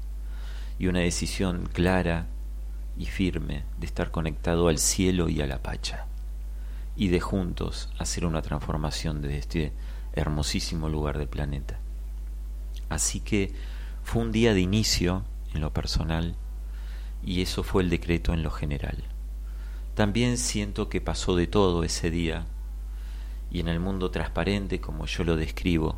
[0.79, 2.27] y una decisión clara
[2.97, 6.07] y firme de estar conectado al cielo y a la pacha
[6.95, 9.73] y de juntos hacer una transformación de este
[10.13, 11.79] hermosísimo lugar del planeta.
[12.89, 13.53] Así que
[14.03, 15.23] fue un día de inicio
[15.53, 16.35] en lo personal
[17.23, 19.03] y eso fue el decreto en lo general.
[19.95, 22.45] También siento que pasó de todo ese día
[23.51, 25.97] y en el mundo transparente como yo lo describo,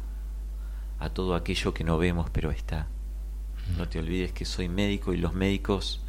[1.00, 2.88] a todo aquello que no vemos pero está.
[3.78, 6.02] No te olvides que soy médico y los médicos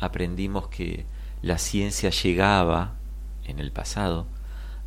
[0.00, 1.06] aprendimos que
[1.42, 2.96] la ciencia llegaba
[3.44, 4.26] en el pasado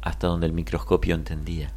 [0.02, 1.72] hasta donde el microscopio entendía.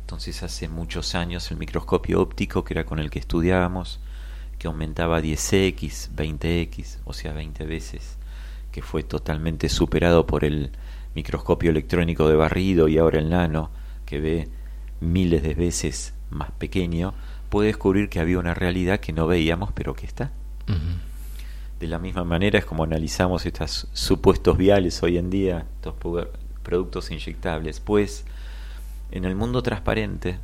[0.00, 4.00] Entonces hace muchos años el microscopio óptico, que era con el que estudiábamos,
[4.58, 8.18] que aumentaba 10x, 20x, o sea, 20 veces,
[8.74, 10.72] que fue totalmente superado por el
[11.14, 13.70] microscopio electrónico de barrido y ahora el nano,
[14.04, 14.48] que ve
[14.98, 17.14] miles de veces más pequeño,
[17.50, 20.32] puede descubrir que había una realidad que no veíamos, pero que está.
[21.78, 25.94] De la misma manera es como analizamos estos supuestos viales hoy en día, estos
[26.64, 28.24] productos inyectables, pues
[29.12, 30.40] en el mundo transparente,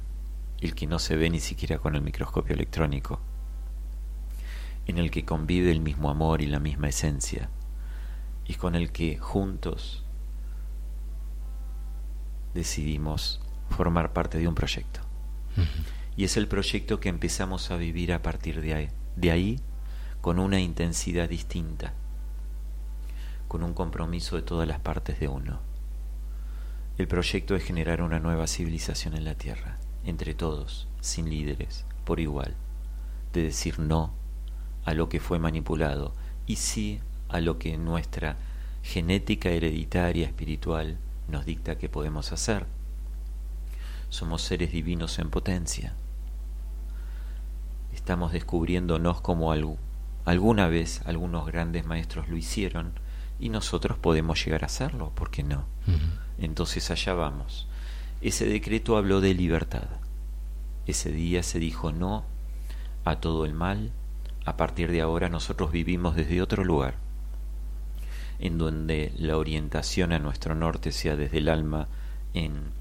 [0.60, 3.18] el que no se ve ni siquiera con el microscopio electrónico,
[4.86, 7.50] en el que convive el mismo amor y la misma esencia,
[8.50, 10.02] y con el que juntos
[12.52, 15.02] decidimos formar parte de un proyecto.
[16.16, 19.60] Y es el proyecto que empezamos a vivir a partir de ahí, de ahí
[20.20, 21.92] con una intensidad distinta,
[23.46, 25.60] con un compromiso de todas las partes de uno.
[26.98, 32.18] El proyecto es generar una nueva civilización en la Tierra, entre todos, sin líderes, por
[32.18, 32.56] igual,
[33.32, 34.12] de decir no
[34.84, 36.14] a lo que fue manipulado
[36.46, 37.00] y sí
[37.32, 38.36] a lo que nuestra
[38.82, 42.66] genética hereditaria espiritual nos dicta que podemos hacer.
[44.08, 45.94] Somos seres divinos en potencia.
[47.94, 49.76] Estamos descubriéndonos como algo.
[50.24, 52.92] Alguna vez algunos grandes maestros lo hicieron
[53.38, 55.64] y nosotros podemos llegar a hacerlo, ¿por qué no?
[56.38, 57.66] Entonces allá vamos.
[58.20, 59.88] Ese decreto habló de libertad.
[60.86, 62.24] Ese día se dijo no
[63.04, 63.92] a todo el mal.
[64.44, 66.96] A partir de ahora nosotros vivimos desde otro lugar,
[68.40, 71.88] en donde la orientación a nuestro norte sea desde el alma
[72.32, 72.72] en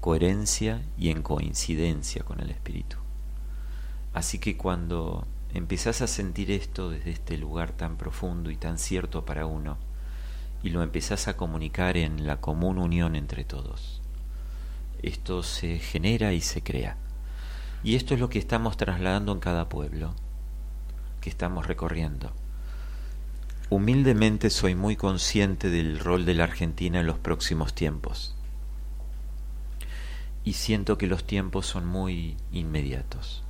[0.00, 2.96] coherencia y en coincidencia con el espíritu.
[4.14, 9.24] Así que cuando empezás a sentir esto desde este lugar tan profundo y tan cierto
[9.24, 9.76] para uno,
[10.62, 14.00] y lo empezás a comunicar en la común unión entre todos.
[15.02, 16.96] Esto se genera y se crea.
[17.84, 20.14] Y esto es lo que estamos trasladando en cada pueblo
[21.20, 22.32] que estamos recorriendo.
[23.72, 28.34] Humildemente soy muy consciente del rol de la Argentina en los próximos tiempos.
[30.44, 33.42] Y siento que los tiempos son muy inmediatos.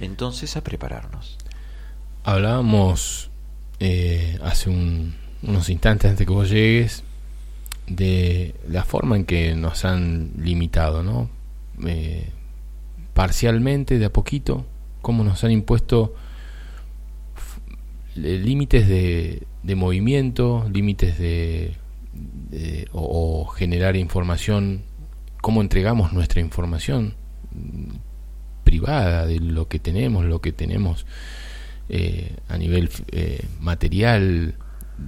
[0.00, 1.36] Entonces a prepararnos.
[2.24, 3.28] Hablábamos
[3.80, 7.04] eh, hace un, unos instantes antes de que vos llegues
[7.86, 11.28] de la forma en que nos han limitado, ¿no?
[11.86, 12.30] Eh,
[13.12, 14.64] parcialmente, de a poquito,
[15.02, 16.14] cómo nos han impuesto
[18.14, 21.76] límites de, de, movimiento, límites de,
[22.92, 24.82] o, generar información,
[25.40, 27.14] cómo entregamos nuestra información
[28.64, 31.06] privada de lo que tenemos, lo que tenemos
[31.88, 34.54] eh, a nivel eh, material,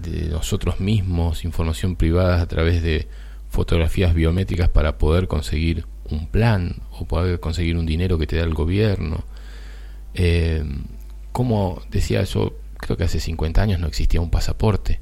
[0.01, 3.09] de nosotros mismos, información privada a través de
[3.51, 8.45] fotografías biométricas para poder conseguir un plan o poder conseguir un dinero que te da
[8.45, 9.25] el gobierno.
[10.15, 10.65] Eh,
[11.33, 15.01] como decía yo, creo que hace 50 años no existía un pasaporte.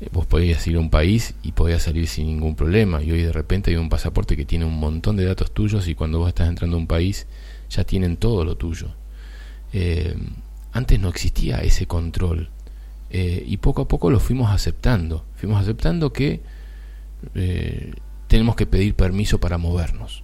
[0.00, 3.02] Eh, vos podías ir a un país y podías salir sin ningún problema.
[3.02, 5.94] Y hoy de repente hay un pasaporte que tiene un montón de datos tuyos y
[5.94, 7.26] cuando vos estás entrando a un país
[7.68, 8.94] ya tienen todo lo tuyo.
[9.72, 10.16] Eh,
[10.72, 12.48] antes no existía ese control
[13.10, 15.24] eh, y poco a poco lo fuimos aceptando.
[15.36, 16.40] Fuimos aceptando que
[18.28, 20.22] tenemos que pedir permiso para movernos.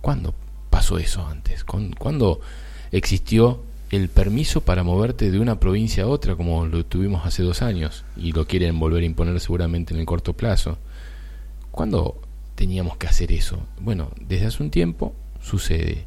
[0.00, 0.32] ¿Cuándo
[0.70, 1.64] pasó eso antes?
[1.64, 2.40] ¿Cuándo
[2.92, 7.62] existió el permiso para moverte de una provincia a otra, como lo tuvimos hace dos
[7.62, 10.78] años, y lo quieren volver a imponer seguramente en el corto plazo.
[11.70, 12.20] ¿Cuándo
[12.54, 13.60] teníamos que hacer eso?
[13.80, 16.04] Bueno, desde hace un tiempo sucede.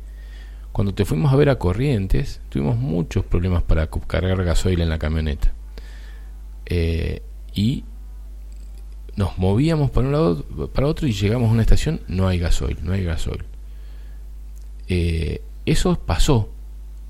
[0.71, 4.99] Cuando te fuimos a ver a Corrientes, tuvimos muchos problemas para cargar gasoil en la
[4.99, 5.51] camioneta.
[6.65, 7.21] Eh,
[7.53, 7.83] y
[9.15, 10.43] nos movíamos para un lado
[10.73, 13.43] para otro y llegamos a una estación, no hay gasoil, no hay gasoil.
[14.87, 16.49] Eh, eso pasó,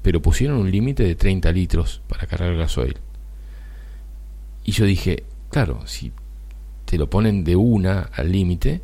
[0.02, 2.98] pero pusieron un límite de 30 litros para cargar gasoil.
[4.64, 6.12] Y yo dije, claro, si
[6.86, 8.82] te lo ponen de una al límite,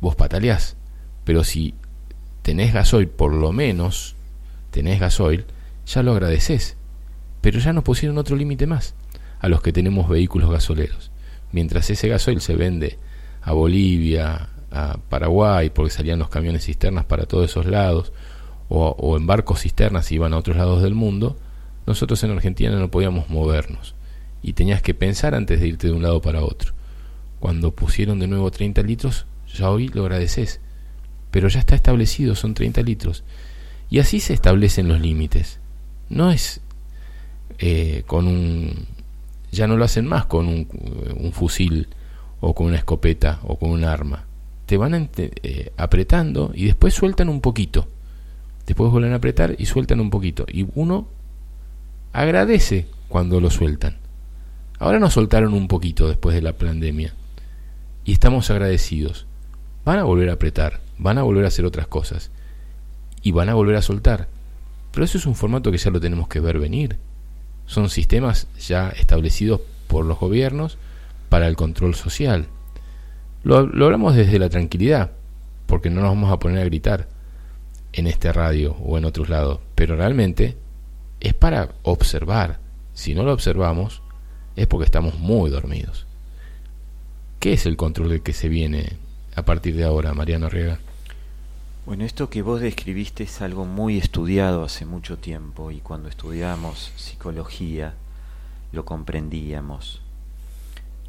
[0.00, 0.76] vos pataleás.
[1.24, 1.74] Pero si
[2.42, 4.16] tenés gasoil, por lo menos
[4.70, 5.46] tenés gasoil,
[5.86, 6.76] ya lo agradeces.
[7.40, 8.94] Pero ya nos pusieron otro límite más
[9.40, 11.10] a los que tenemos vehículos gasoleros.
[11.50, 12.98] Mientras ese gasoil se vende
[13.42, 18.12] a Bolivia, a Paraguay, porque salían los camiones cisternas para todos esos lados,
[18.74, 21.36] o, en barcos cisternas y iban a otros lados del mundo,
[21.86, 23.94] nosotros en Argentina no podíamos movernos.
[24.42, 26.72] Y tenías que pensar antes de irte de un lado para otro.
[27.38, 30.60] Cuando pusieron de nuevo 30 litros, ya hoy lo agradeces.
[31.30, 33.24] Pero ya está establecido, son 30 litros.
[33.90, 35.58] Y así se establecen los límites.
[36.08, 36.60] No es
[37.58, 38.86] eh, con un...
[39.50, 41.88] Ya no lo hacen más con un, fusil
[42.40, 44.24] o con una escopeta o con un arma
[44.64, 47.86] te van eh, apretando y después sueltan un poquito.
[48.66, 50.46] Después vuelven a apretar y sueltan un poquito.
[50.50, 51.08] Y uno
[52.12, 53.96] agradece cuando lo sueltan.
[54.78, 57.14] Ahora nos soltaron un poquito después de la pandemia.
[58.04, 59.26] Y estamos agradecidos.
[59.84, 62.30] Van a volver a apretar, van a volver a hacer otras cosas.
[63.22, 64.28] Y van a volver a soltar.
[64.92, 66.98] Pero eso es un formato que ya lo tenemos que ver venir.
[67.66, 70.78] Son sistemas ya establecidos por los gobiernos
[71.28, 72.46] para el control social.
[73.44, 75.12] Lo, hablamos desde la tranquilidad,
[75.66, 77.08] porque no nos vamos a poner a gritar
[77.92, 80.56] en este radio o en otros lados, pero realmente
[81.20, 82.58] es para observar.
[82.94, 84.02] Si no lo observamos,
[84.56, 86.06] es porque estamos muy dormidos.
[87.38, 88.96] ¿Qué es el control del que se viene
[89.34, 90.78] a partir de ahora, Mariano Riega?
[91.84, 96.92] Bueno, esto que vos describiste es algo muy estudiado hace mucho tiempo y cuando estudiamos
[96.96, 97.94] psicología
[98.70, 100.00] lo comprendíamos.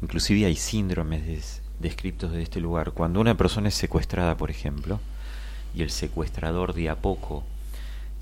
[0.02, 2.90] Inclusive hay síndromes descriptos de este lugar.
[2.92, 4.98] Cuando una persona es secuestrada, por ejemplo,
[5.74, 7.44] y el secuestrador de a poco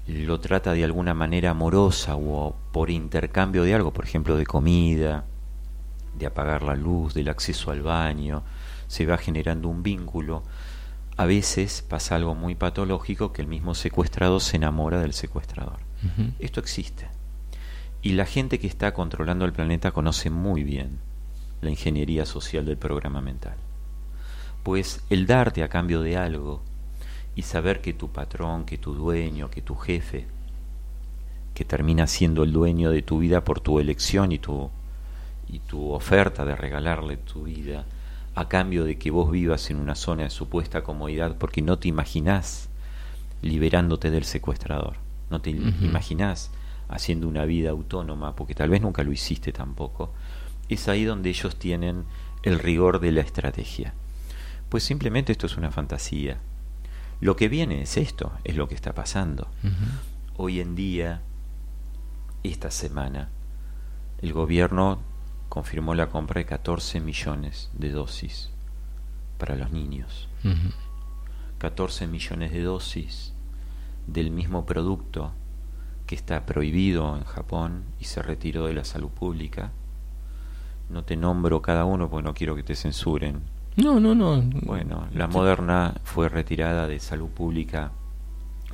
[0.07, 5.25] lo trata de alguna manera amorosa o por intercambio de algo, por ejemplo, de comida,
[6.19, 8.43] de apagar la luz, del acceso al baño,
[8.89, 10.43] se va generando un vínculo.
[11.17, 15.79] A veces pasa algo muy patológico que el mismo secuestrado se enamora del secuestrador.
[16.41, 17.07] Esto existe.
[18.03, 20.99] Y la gente que está controlando el planeta conoce muy bien
[21.61, 23.55] la ingeniería social del programa mental.
[24.65, 26.63] Pues el darte a cambio de algo
[27.35, 30.27] y saber que tu patrón, que tu dueño, que tu jefe,
[31.55, 34.71] que termina siendo el dueño de tu vida por tu elección y tu,
[35.49, 37.85] y tu oferta de regalarle tu vida,
[38.35, 41.89] a cambio de que vos vivas en una zona de supuesta comodidad porque no te
[41.89, 42.71] imaginás
[43.43, 44.97] liberándote del secuestrador,
[45.31, 46.51] no te imaginás
[46.89, 50.13] haciendo una vida autónoma porque tal vez nunca lo hiciste tampoco,
[50.69, 52.05] es ahí donde ellos tienen
[52.43, 53.95] el rigor de la estrategia.
[54.69, 56.39] Pues simplemente esto es una fantasía.
[57.23, 59.49] Lo que viene es esto, es lo que está pasando.
[60.37, 61.23] Hoy en día,
[62.43, 63.31] esta semana,
[64.21, 64.99] el gobierno
[65.49, 68.51] confirmó la compra de 14 millones de dosis
[69.39, 70.29] para los niños.
[71.59, 73.33] 14 millones de dosis
[74.07, 75.33] del mismo producto
[76.07, 79.71] que está prohibido en Japón y se retiró de la salud pública
[80.93, 83.41] no te nombro cada uno porque no quiero que te censuren.
[83.77, 84.43] No, no, no.
[84.63, 87.93] Bueno, la moderna fue retirada de salud pública,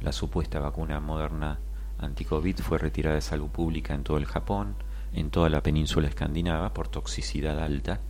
[0.00, 1.58] la supuesta vacuna moderna
[1.98, 4.74] anti-COVID fue retirada de salud pública en todo el Japón,
[5.12, 8.00] en toda la península escandinava por toxicidad alta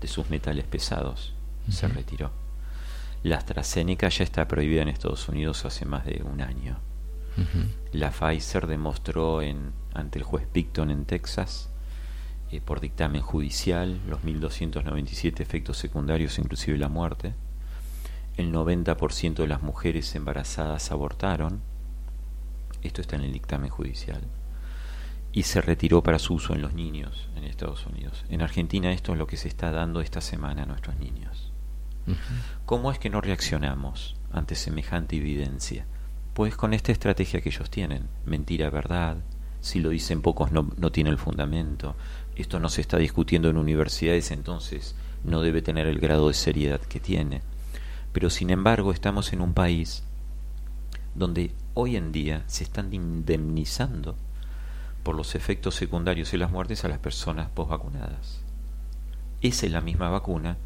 [0.00, 1.34] de sus metales pesados.
[1.70, 2.30] Se retiró.
[3.22, 6.78] La AstraZeneca ya está prohibida en Estados Unidos hace más de un año.
[7.92, 11.70] La Pfizer demostró en, ante el juez Picton en Texas
[12.50, 17.34] eh, por dictamen judicial, los 1.297 efectos secundarios, inclusive la muerte.
[18.36, 21.60] El 90% de las mujeres embarazadas abortaron.
[22.82, 24.22] Esto está en el dictamen judicial.
[25.32, 28.24] Y se retiró para su uso en los niños en Estados Unidos.
[28.30, 31.52] En Argentina esto es lo que se está dando esta semana a nuestros niños.
[32.64, 35.86] ¿Cómo es que no reaccionamos ante semejante evidencia?
[36.32, 39.18] Pues con esta estrategia que ellos tienen, mentira, verdad,
[39.60, 41.96] si lo dicen pocos no, no tiene el fundamento,
[42.38, 44.94] esto no se está discutiendo en universidades, entonces
[45.24, 47.42] no debe tener el grado de seriedad que tiene.
[48.12, 50.04] Pero sin embargo estamos en un país
[51.14, 54.16] donde hoy en día se están indemnizando
[55.02, 58.40] por los efectos secundarios y las muertes a las personas posvacunadas.
[59.40, 60.56] Esa es la misma vacuna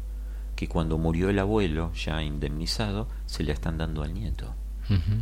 [0.55, 4.53] que cuando murió el abuelo, ya indemnizado, se le están dando al nieto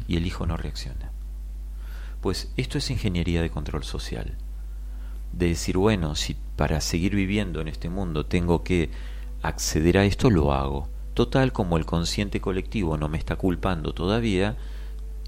[0.07, 1.11] y el hijo no reacciona.
[2.19, 4.36] Pues esto es ingeniería de control social.
[5.34, 8.90] De decir, bueno, si para seguir viviendo en este mundo tengo que
[9.41, 10.88] acceder a esto, lo hago.
[11.14, 14.56] Total, como el consciente colectivo no me está culpando todavía,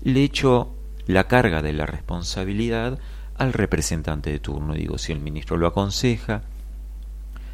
[0.04, 0.74] le echo
[1.08, 3.00] la carga de la responsabilidad
[3.38, 4.74] al representante de turno.
[4.74, 6.44] Digo, si el ministro lo aconseja,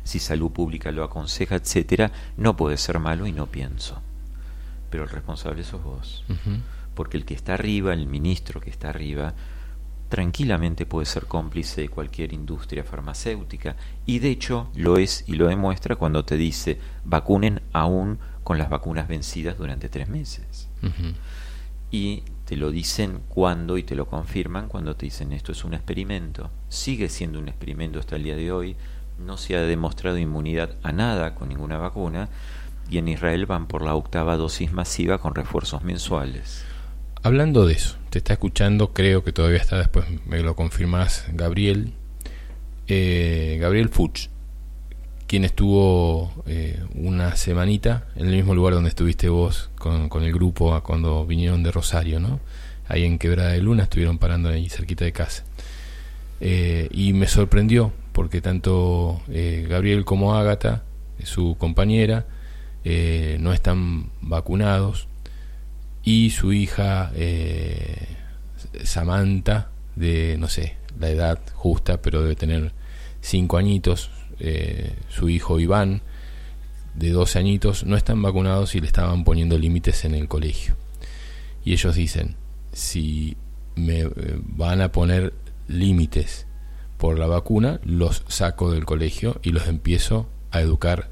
[0.03, 4.01] si salud pública lo aconseja, etcétera, no puede ser malo y no pienso.
[4.89, 6.23] Pero el responsable sos vos.
[6.95, 9.33] Porque el que está arriba, el ministro que está arriba,
[10.09, 13.75] tranquilamente puede ser cómplice de cualquier industria farmacéutica
[14.05, 18.69] y de hecho lo es y lo demuestra cuando te dice vacunen aún con las
[18.69, 20.67] vacunas vencidas durante tres meses.
[21.91, 25.75] Y te lo dicen cuando y te lo confirman cuando te dicen esto es un
[25.75, 26.49] experimento.
[26.67, 28.75] Sigue siendo un experimento hasta el día de hoy.
[29.19, 32.29] No se ha demostrado inmunidad a nada con ninguna vacuna
[32.89, 36.65] y en Israel van por la octava dosis masiva con refuerzos mensuales.
[37.21, 41.91] Hablando de eso, te está escuchando, creo que todavía está, después me lo confirmas, Gabriel,
[42.87, 44.29] eh, Gabriel Fuchs,
[45.27, 50.31] quien estuvo eh, una semanita en el mismo lugar donde estuviste vos con, con, el
[50.31, 52.39] grupo cuando vinieron de Rosario, ¿no?
[52.87, 55.43] Ahí en Quebrada de Luna estuvieron parando ahí cerquita de casa.
[56.39, 60.83] Eh, y me sorprendió porque tanto Gabriel como Ágata,
[61.23, 62.25] su compañera,
[63.39, 65.08] no están vacunados
[66.03, 68.07] y su hija eh,
[68.83, 72.71] Samantha, de no sé, la edad justa, pero debe tener
[73.21, 76.01] cinco añitos, eh, su hijo Iván,
[76.95, 80.75] de 12 añitos, no están vacunados y le estaban poniendo límites en el colegio.
[81.63, 82.35] Y ellos dicen,
[82.73, 83.37] si
[83.75, 84.11] me eh,
[84.41, 85.33] van a poner
[85.67, 86.47] límites
[86.97, 91.09] por la vacuna, los saco del colegio y los empiezo a educar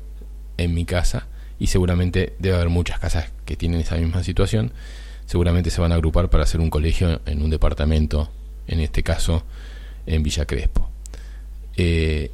[0.57, 1.27] en mi casa
[1.59, 4.71] y seguramente debe haber muchas casas que tienen esa misma situación,
[5.25, 8.29] seguramente se van a agrupar para hacer un colegio en un departamento,
[8.67, 9.43] en este caso
[10.05, 10.89] en Villa Crespo.
[11.75, 12.31] Eh,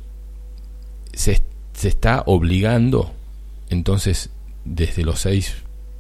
[1.14, 1.42] se,
[1.74, 3.12] se, está obligando,
[3.70, 4.30] entonces,
[4.66, 5.56] desde los seis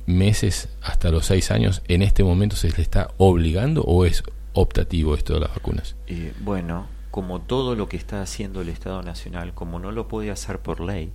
[0.05, 4.23] meses hasta los seis años, en este momento se le está obligando o es
[4.53, 5.95] optativo esto de las vacunas?
[6.07, 10.31] Eh, bueno, como todo lo que está haciendo el Estado Nacional, como no lo puede
[10.31, 11.11] hacer por ley,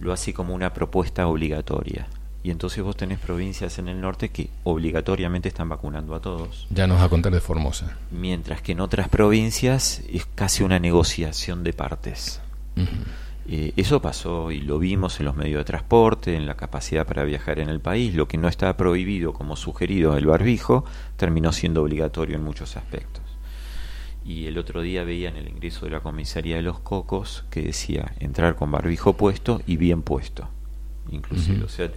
[0.00, 2.06] lo hace como una propuesta obligatoria.
[2.42, 6.66] Y entonces vos tenés provincias en el norte que obligatoriamente están vacunando a todos.
[6.70, 7.98] Ya nos va a contar de Formosa.
[8.10, 12.40] Mientras que en otras provincias es casi una negociación de partes.
[13.48, 17.24] Eh, eso pasó y lo vimos en los medios de transporte, en la capacidad para
[17.24, 18.14] viajar en el país.
[18.14, 20.84] Lo que no estaba prohibido como sugerido el barbijo
[21.16, 23.27] terminó siendo obligatorio en muchos aspectos
[24.28, 27.62] y el otro día veía en el ingreso de la comisaría de los Cocos que
[27.62, 30.50] decía entrar con barbijo puesto y bien puesto,
[31.10, 31.64] inclusive.
[31.64, 31.90] O sea,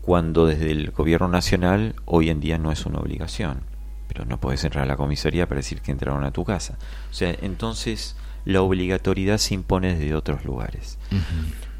[0.00, 3.62] cuando desde el gobierno nacional hoy en día no es una obligación,
[4.06, 6.78] pero no puedes entrar a la comisaría para decir que entraron a tu casa.
[7.10, 8.14] O sea, entonces
[8.44, 10.96] la obligatoriedad se impone desde otros lugares.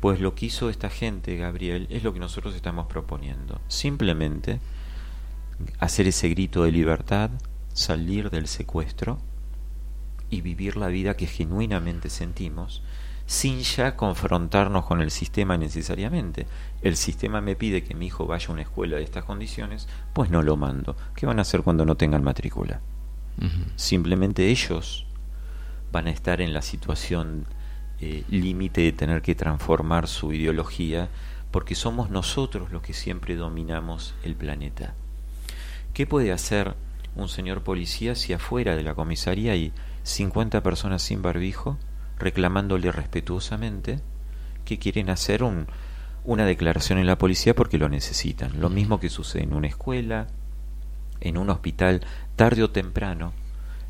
[0.01, 3.61] Pues lo que hizo esta gente, Gabriel, es lo que nosotros estamos proponiendo.
[3.69, 4.59] Simplemente
[5.79, 7.31] hacer ese grito de libertad,
[7.75, 9.21] salir del secuestro,
[10.31, 12.83] y vivir la vida que genuinamente sentimos
[13.27, 16.47] sin ya confrontarnos con el sistema necesariamente.
[16.83, 20.31] El sistema me pide que mi hijo vaya a una escuela de estas condiciones, pues
[20.31, 20.97] no lo mando.
[21.15, 22.81] ¿Qué van a hacer cuando no tengan matrícula?
[23.77, 25.07] Simplemente ellos
[25.91, 27.47] van a estar en la situación
[28.01, 31.09] eh, límite de tener que transformar su ideología
[31.51, 34.95] porque somos nosotros los que siempre dominamos el planeta.
[35.95, 36.75] ¿Qué puede hacer
[37.17, 39.73] un señor policía si afuera de la comisaría hay
[40.05, 41.79] 50 personas sin barbijo
[42.19, 44.01] reclamándole respetuosamente
[44.65, 45.67] que quieren hacer un,
[46.25, 48.61] una declaración en la policía porque lo necesitan.
[48.61, 50.29] Lo mismo que sucede en una escuela,
[51.21, 52.03] en un hospital,
[52.37, 53.33] tarde o temprano,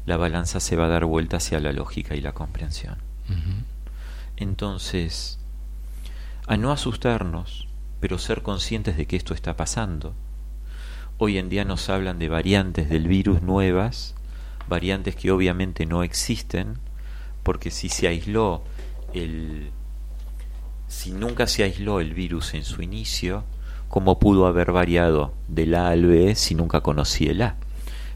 [0.06, 2.96] la balanza se va a dar vuelta hacia la lógica y la comprensión.
[4.36, 5.38] Entonces,
[6.46, 7.68] a no asustarnos,
[8.00, 10.14] pero ser conscientes de que esto está pasando.
[11.18, 14.14] Hoy en día nos hablan de variantes del virus nuevas
[14.68, 16.78] variantes que obviamente no existen,
[17.42, 18.62] porque si se aisló
[19.12, 19.70] el
[20.86, 23.44] si nunca se aisló el virus en su inicio,
[23.88, 27.56] ¿cómo pudo haber variado del A al B si nunca conocí el A?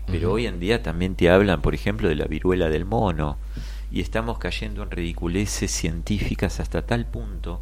[0.07, 3.37] Pero hoy en día también te hablan, por ejemplo, de la viruela del mono,
[3.91, 7.61] y estamos cayendo en ridiculeces científicas hasta tal punto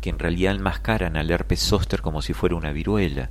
[0.00, 3.30] que en realidad enmascaran al herpes zóster como si fuera una viruela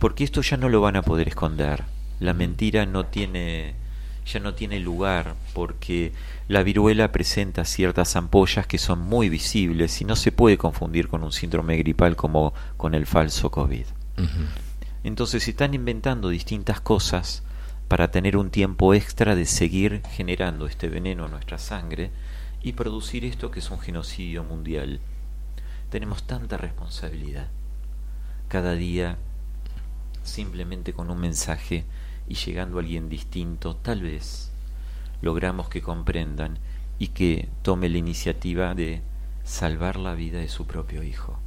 [0.00, 1.84] porque esto ya no lo van a poder esconder.
[2.20, 3.74] La mentira no tiene
[4.26, 6.12] ya no tiene lugar porque
[6.46, 11.24] la viruela presenta ciertas ampollas que son muy visibles y no se puede confundir con
[11.24, 13.86] un síndrome gripal como con el falso COVID.
[15.02, 17.42] Entonces se están inventando distintas cosas
[17.88, 22.10] para tener un tiempo extra de seguir generando este veneno en nuestra sangre
[22.62, 25.00] y producir esto que es un genocidio mundial.
[25.88, 27.48] Tenemos tanta responsabilidad.
[28.48, 29.16] Cada día,
[30.22, 31.84] simplemente con un mensaje
[32.30, 34.52] y llegando a alguien distinto, tal vez
[35.20, 36.58] logramos que comprendan
[36.98, 39.02] y que tome la iniciativa de
[39.42, 41.40] salvar la vida de su propio hijo.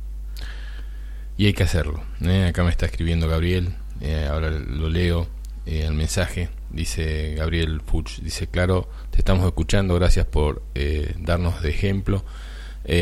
[1.38, 2.04] Y hay que hacerlo.
[2.22, 2.48] ¿eh?
[2.50, 5.28] Acá me está escribiendo Gabriel, eh, ahora lo leo,
[5.66, 11.62] eh, el mensaje, dice Gabriel Puch, dice, claro, te estamos escuchando, gracias por eh, darnos
[11.62, 12.26] de ejemplo.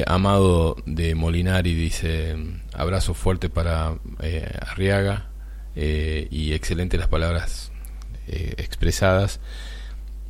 [0.06, 2.36] Amado de Molinari dice,
[2.72, 3.96] abrazo fuerte para
[4.62, 5.32] Arriaga
[5.74, 7.71] y excelente las palabras
[8.28, 9.40] expresadas.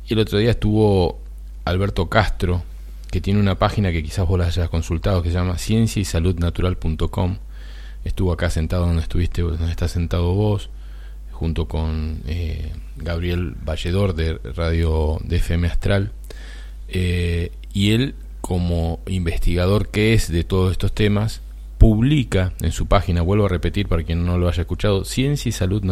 [0.08, 1.20] Y el otro día estuvo
[1.64, 2.62] Alberto Castro,
[3.10, 6.04] que tiene una página que quizás vos la hayas consultado, que se llama ciencia y
[6.04, 7.36] salud natural.com
[8.04, 10.70] estuvo acá sentado donde estuviste, donde estás sentado vos,
[11.30, 16.12] junto con eh, Gabriel Valledor de Radio de FM Astral,
[16.88, 21.40] eh, y él, como investigador que es de todos estos temas,
[21.78, 25.52] publica en su página, vuelvo a repetir para quien no lo haya escuchado, ciencia y
[25.52, 25.82] salud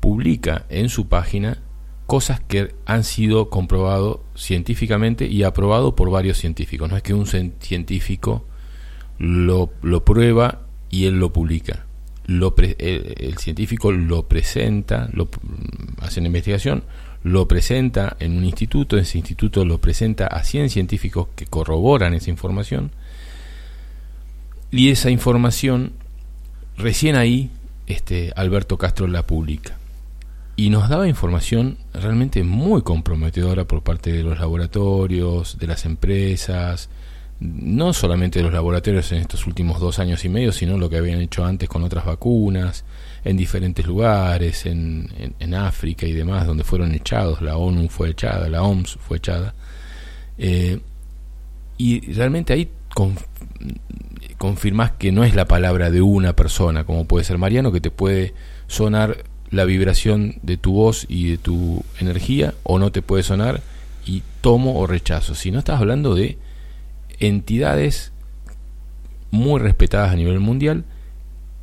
[0.00, 1.58] publica en su página
[2.06, 6.88] cosas que han sido comprobado científicamente y aprobado por varios científicos.
[6.90, 8.46] No es que un científico
[9.18, 11.84] lo, lo prueba y él lo publica.
[12.26, 15.28] El, científico lo presenta, lo,
[16.00, 16.84] hace una investigación,
[17.22, 22.30] lo presenta en un instituto, ese instituto lo presenta a 100 científicos que corroboran esa
[22.30, 22.90] información
[24.70, 25.92] y esa información
[26.76, 27.50] recién ahí
[27.86, 29.78] este Alberto Castro la publica
[30.58, 36.88] y nos daba información realmente muy comprometedora por parte de los laboratorios, de las empresas,
[37.38, 40.96] no solamente de los laboratorios en estos últimos dos años y medio, sino lo que
[40.96, 42.84] habían hecho antes con otras vacunas,
[43.22, 45.08] en diferentes lugares, en,
[45.38, 49.54] en, África y demás, donde fueron echados, la ONU fue echada, la OMS fue echada.
[50.38, 50.80] Eh,
[51.76, 52.68] y realmente ahí
[54.38, 57.92] confirmas que no es la palabra de una persona, como puede ser Mariano, que te
[57.92, 58.34] puede
[58.66, 59.18] sonar
[59.50, 63.62] la vibración de tu voz y de tu energía, o no te puede sonar
[64.06, 65.34] y tomo o rechazo.
[65.34, 66.38] Si no estás hablando de
[67.20, 68.12] entidades
[69.30, 70.84] muy respetadas a nivel mundial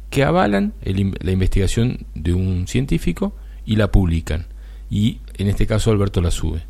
[0.10, 3.34] que avalan la investigación de un científico
[3.66, 4.45] y la publican.
[4.90, 6.62] Y en este caso Alberto la sube.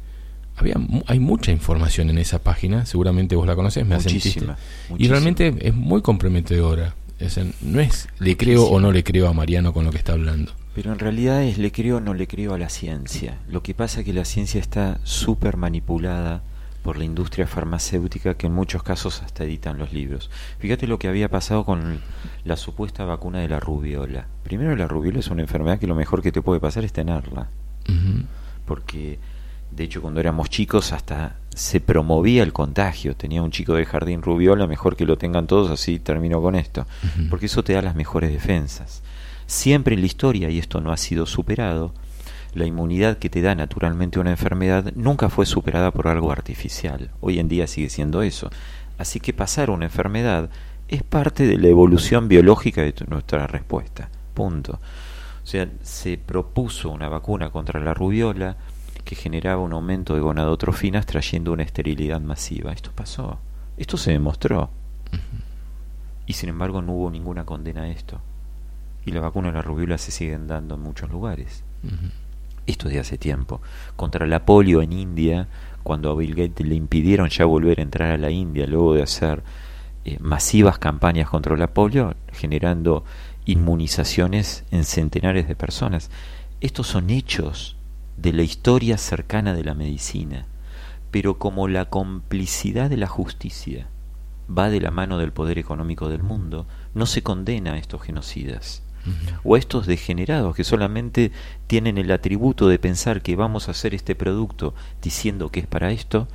[0.56, 0.76] Había,
[1.08, 4.58] hay mucha información en esa página, seguramente vos la conocés, me muchísima,
[4.98, 6.96] Y realmente es muy comprometedora.
[7.62, 10.54] no es le creo o no le creo a Mariano con lo que está hablando.
[10.76, 13.38] Pero en realidad es le creo o no le creo a la ciencia.
[13.47, 16.43] Lo que pasa es que la ciencia está súper manipulada
[16.84, 20.30] por la industria farmacéutica que en muchos casos hasta editan los libros.
[20.60, 22.02] Fíjate lo que había pasado con
[22.43, 24.27] la supuesta vacuna de la rubiola.
[24.43, 27.47] Primero la rubiola es una enfermedad que lo mejor que te puede pasar es tenerla.
[28.65, 29.18] Porque
[29.72, 33.15] de hecho cuando éramos chicos hasta se promovía el contagio.
[33.15, 36.85] Tenía un chico de jardín rubiola, mejor que lo tengan todos, así termino con esto.
[37.30, 39.02] Porque eso te da las mejores defensas.
[39.47, 41.93] Siempre en la historia, y esto no ha sido superado,
[42.55, 47.11] la inmunidad que te da naturalmente una enfermedad nunca fue superada por algo artificial.
[47.19, 48.49] Hoy en día sigue siendo eso.
[48.97, 50.49] Así que pasar una enfermedad
[50.88, 54.09] es parte de la evolución biológica de nuestra respuesta.
[54.34, 54.80] Punto.
[55.43, 58.55] O sea, se propuso una vacuna contra la rubiola
[59.03, 62.72] que generaba un aumento de gonadotrofinas trayendo una esterilidad masiva.
[62.72, 63.39] Esto pasó.
[63.77, 64.69] Esto se demostró.
[66.26, 68.22] Y sin embargo no hubo ninguna condena a esto.
[69.06, 71.64] Y la vacuna de la rubiola se siguen dando en muchos lugares.
[72.65, 73.61] Esto de hace tiempo,
[73.95, 75.48] contra la polio en India,
[75.84, 79.03] cuando a Bill Gates le impidieron ya volver a entrar a la India luego de
[79.03, 79.44] hacer
[80.03, 83.03] eh, masivas campañas contra la polio, generando
[83.45, 86.10] inmunizaciones en centenares de personas.
[86.60, 87.77] Estos son hechos
[88.18, 90.48] de la historia cercana de la medicina,
[91.11, 93.88] pero como la complicidad de la justicia
[94.49, 96.65] va de la mano del poder económico del mundo,
[96.95, 98.85] no se condena a estos genocidas
[99.44, 101.32] o estos degenerados que solamente
[101.68, 105.91] tienen el atributo de pensar que vamos a hacer este producto diciendo que es para
[105.91, 106.27] esto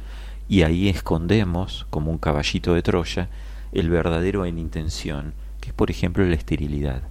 [0.49, 3.29] y ahí escondemos como un caballito de Troya
[3.73, 7.03] el verdadero en intención que es por ejemplo la esterilidad.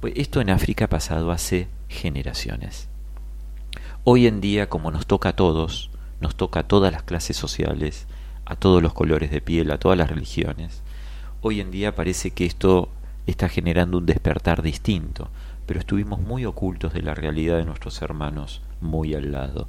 [0.00, 2.88] Pues esto en África ha pasado hace generaciones.
[4.04, 5.90] Hoy en día como nos toca a todos
[6.20, 8.06] nos toca a todas las clases sociales
[8.44, 10.82] a todos los colores de piel a todas las religiones
[11.40, 12.88] hoy en día parece que esto
[13.30, 15.30] está generando un despertar distinto,
[15.66, 19.68] pero estuvimos muy ocultos de la realidad de nuestros hermanos muy al lado.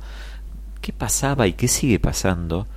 [0.82, 2.68] ¿Qué pasaba y qué sigue pasando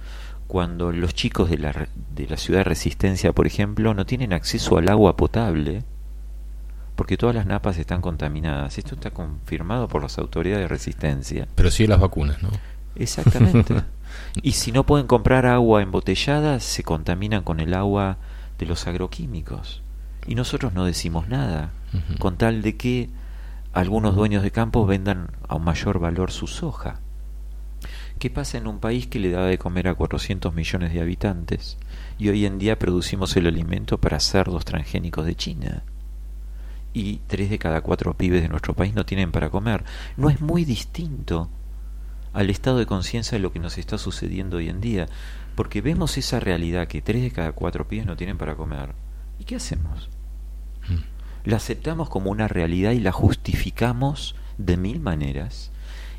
[0.48, 4.76] cuando los chicos de la, de la ciudad de Resistencia, por ejemplo, no tienen acceso
[4.76, 5.84] al agua potable?
[6.94, 8.78] porque todas las napas están contaminadas.
[8.78, 11.48] Esto está confirmado por las autoridades de resistencia.
[11.54, 12.50] Pero sí las vacunas, ¿no?
[12.94, 13.74] Exactamente.
[14.42, 18.18] y si no pueden comprar agua embotellada, se contaminan con el agua
[18.58, 19.81] de los agroquímicos.
[20.26, 21.70] Y nosotros no decimos nada,
[22.18, 23.10] con tal de que
[23.72, 27.00] algunos dueños de campos vendan a un mayor valor su soja.
[28.18, 31.76] ¿Qué pasa en un país que le da de comer a 400 millones de habitantes
[32.18, 35.82] y hoy en día producimos el alimento para cerdos transgénicos de China?
[36.92, 39.82] Y tres de cada cuatro pibes de nuestro país no tienen para comer.
[40.16, 41.48] No es muy distinto
[42.32, 45.08] al estado de conciencia de lo que nos está sucediendo hoy en día,
[45.56, 48.90] porque vemos esa realidad que tres de cada cuatro pibes no tienen para comer.
[49.38, 50.08] ¿Y qué hacemos?
[51.44, 55.72] La aceptamos como una realidad y la justificamos de mil maneras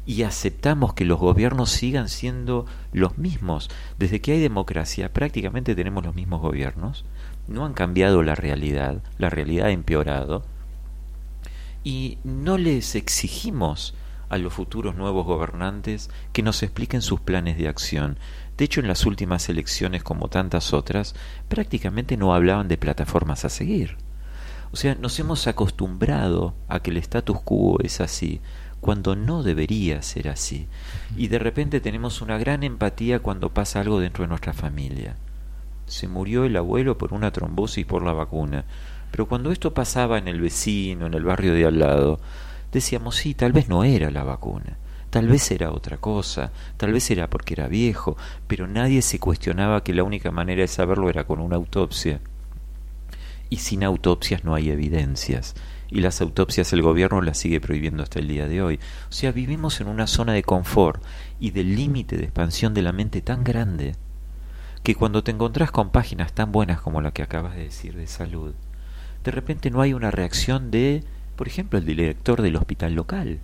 [0.06, 3.70] y aceptamos que los gobiernos sigan siendo los mismos.
[3.98, 7.06] Desde que hay democracia prácticamente tenemos los mismos gobiernos.
[7.48, 10.44] No han cambiado la realidad, la realidad ha empeorado.
[11.84, 13.94] Y no les exigimos
[14.30, 18.18] a los futuros nuevos gobernantes que nos expliquen sus planes de acción.
[18.58, 21.16] De hecho, en las últimas elecciones, como tantas otras,
[21.50, 23.98] prácticamente no hablaban de plataformas a seguir.
[24.74, 28.42] O sea, nos hemos acostumbrado a que el status quo es así,
[28.82, 30.68] cuando no debería ser así.
[31.16, 35.16] Y de repente tenemos una gran empatía cuando pasa algo dentro de nuestra familia.
[35.86, 38.66] Se murió el abuelo por una trombosis por la vacuna.
[39.12, 42.20] Pero cuando esto pasaba en el vecino, en el barrio de al lado,
[42.72, 44.78] decíamos, sí, tal vez no era la vacuna,
[45.12, 48.18] tal vez era otra cosa, tal vez era porque era viejo,
[48.48, 52.22] pero nadie se cuestionaba que la única manera de saberlo era con una autopsia.
[53.54, 55.54] Y sin autopsias no hay evidencias
[55.88, 58.80] y las autopsias el gobierno las sigue prohibiendo hasta el día de hoy.
[59.10, 61.04] O sea, vivimos en una zona de confort
[61.40, 63.96] y del límite de expansión de la mente tan grande
[64.82, 68.08] que cuando te encontrás con páginas tan buenas como la que acabas de decir de
[68.08, 68.56] salud,
[69.24, 71.04] de repente no hay una reacción de,
[71.36, 73.38] por ejemplo, el director del hospital local,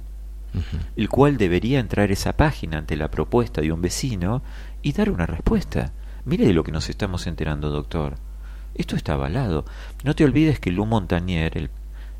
[0.95, 4.41] el cual debería entrar esa página ante la propuesta de un vecino
[4.81, 5.93] y dar una respuesta.
[6.25, 8.15] Mire de lo que nos estamos enterando, doctor.
[8.79, 9.65] Esto está avalado.
[10.03, 11.69] No te olvides que Lou Montagnier, el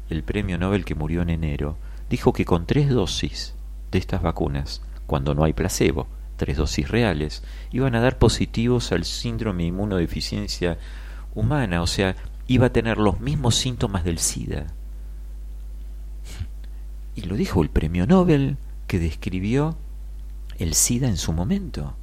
[0.10, 1.78] el premio Nobel que murió en enero,
[2.10, 3.54] dijo que con tres dosis
[3.92, 9.06] de estas vacunas, cuando no hay placebo, tres dosis reales, iban a dar positivos al
[9.06, 10.78] síndrome de inmunodeficiencia
[11.36, 12.16] humana, o sea,
[12.48, 14.68] iba a tener los mismos síntomas del SIDA.
[17.16, 18.58] Y lo dijo el premio Nobel
[18.88, 19.78] que describió
[20.58, 21.96] el SIDA en su momento.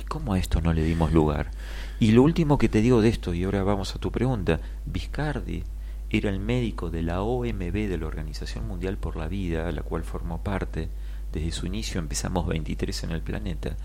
[0.00, 1.50] ¿Y cómo a esto no le dimos lugar?
[1.98, 5.64] Y lo último que te digo de esto, y ahora vamos a tu pregunta, Viscardi,
[6.10, 10.04] era el médico de la OMB, de la Organización Mundial por la Vida, la cual
[10.04, 10.88] formó parte.
[11.32, 13.76] Desde su inicio empezamos 23 en el planeta.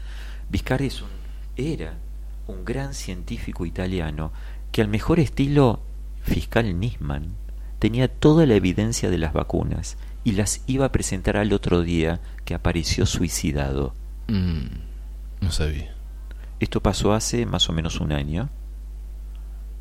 [0.50, 1.10] Viscardi es un,
[1.56, 1.96] era
[2.48, 4.32] un gran científico italiano
[4.72, 5.82] que al mejor estilo
[6.22, 7.36] fiscal Nisman
[7.80, 12.20] tenía toda la evidencia de las vacunas y las iba a presentar al otro día
[12.46, 13.94] que apareció suicidado.
[14.28, 14.68] Mm,
[15.42, 15.96] no sabía.
[16.62, 18.50] Esto pasó hace más o menos un año.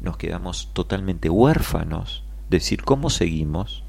[0.00, 3.84] Nos quedamos totalmente huérfanos decir cómo seguimos,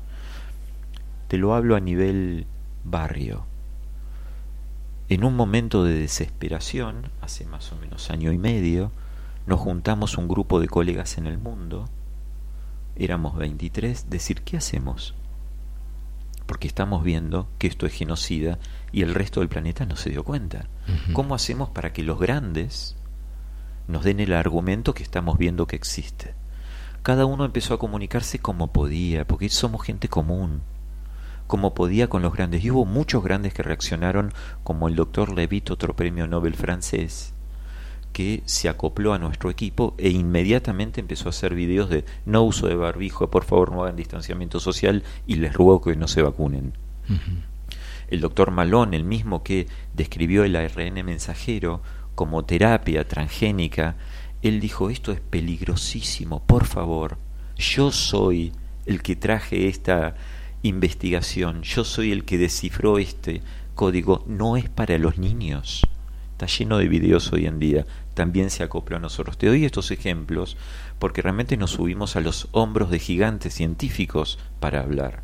[1.29, 2.47] te lo hablo a nivel
[2.83, 3.45] barrio.
[5.07, 8.91] En un momento de desesperación, hace más o menos año y medio,
[9.47, 11.87] nos juntamos un grupo de colegas en el mundo,
[12.97, 15.15] éramos 23, decir, ¿qué hacemos?
[16.45, 18.59] Porque estamos viendo que esto es genocida
[18.91, 20.67] y el resto del planeta no se dio cuenta.
[21.13, 22.95] ¿Cómo hacemos para que los grandes
[23.87, 26.35] nos den el argumento que estamos viendo que existe?
[27.03, 30.61] cada uno empezó a comunicarse como podía, porque somos gente común,
[31.47, 32.63] como podía con los grandes.
[32.63, 37.33] Y hubo muchos grandes que reaccionaron, como el doctor Levitt, otro premio Nobel francés,
[38.13, 42.67] que se acopló a nuestro equipo e inmediatamente empezó a hacer videos de no uso
[42.67, 46.73] de barbijo, por favor no hagan distanciamiento social y les ruego que no se vacunen.
[48.11, 51.81] El doctor Malón, el mismo que describió el ARN mensajero
[52.13, 53.95] como terapia transgénica,
[54.41, 57.17] él dijo, esto es peligrosísimo, por favor,
[57.57, 58.51] yo soy
[58.85, 60.15] el que traje esta
[60.61, 63.41] investigación, yo soy el que descifró este
[63.75, 65.81] código, no es para los niños.
[66.33, 69.37] Está lleno de videos hoy en día, también se acopló a nosotros.
[69.37, 70.57] Te doy estos ejemplos
[70.99, 75.23] porque realmente nos subimos a los hombros de gigantes científicos para hablar.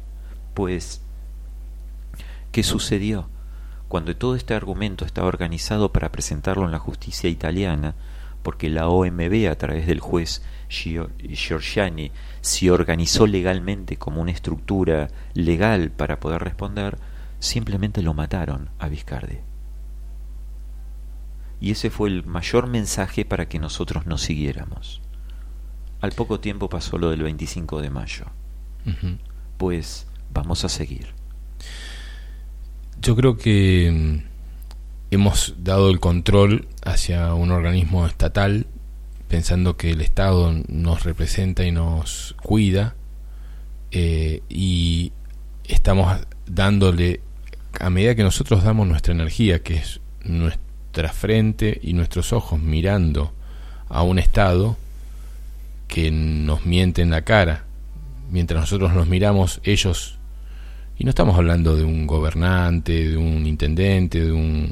[0.53, 1.01] Pues,
[2.51, 3.29] ¿qué sucedió?
[3.87, 7.95] Cuando todo este argumento estaba organizado para presentarlo en la justicia italiana,
[8.43, 12.11] porque la OMB a través del juez Giorgiani
[12.41, 16.97] se organizó legalmente como una estructura legal para poder responder,
[17.39, 19.39] simplemente lo mataron a Vizcardi.
[21.59, 25.01] Y ese fue el mayor mensaje para que nosotros nos siguiéramos.
[26.01, 28.25] Al poco tiempo pasó lo del 25 de mayo.
[29.57, 31.16] Pues vamos a seguir.
[33.01, 34.27] Yo creo que mm,
[35.11, 38.67] hemos dado el control hacia un organismo estatal
[39.27, 42.95] pensando que el Estado nos representa y nos cuida
[43.91, 45.11] eh, y
[45.65, 47.21] estamos dándole
[47.79, 53.33] a medida que nosotros damos nuestra energía que es nuestra frente y nuestros ojos mirando
[53.89, 54.77] a un Estado
[55.87, 57.63] que nos miente en la cara.
[58.29, 60.16] Mientras nosotros nos miramos ellos
[60.99, 64.71] y no estamos hablando de un gobernante, de un intendente, de un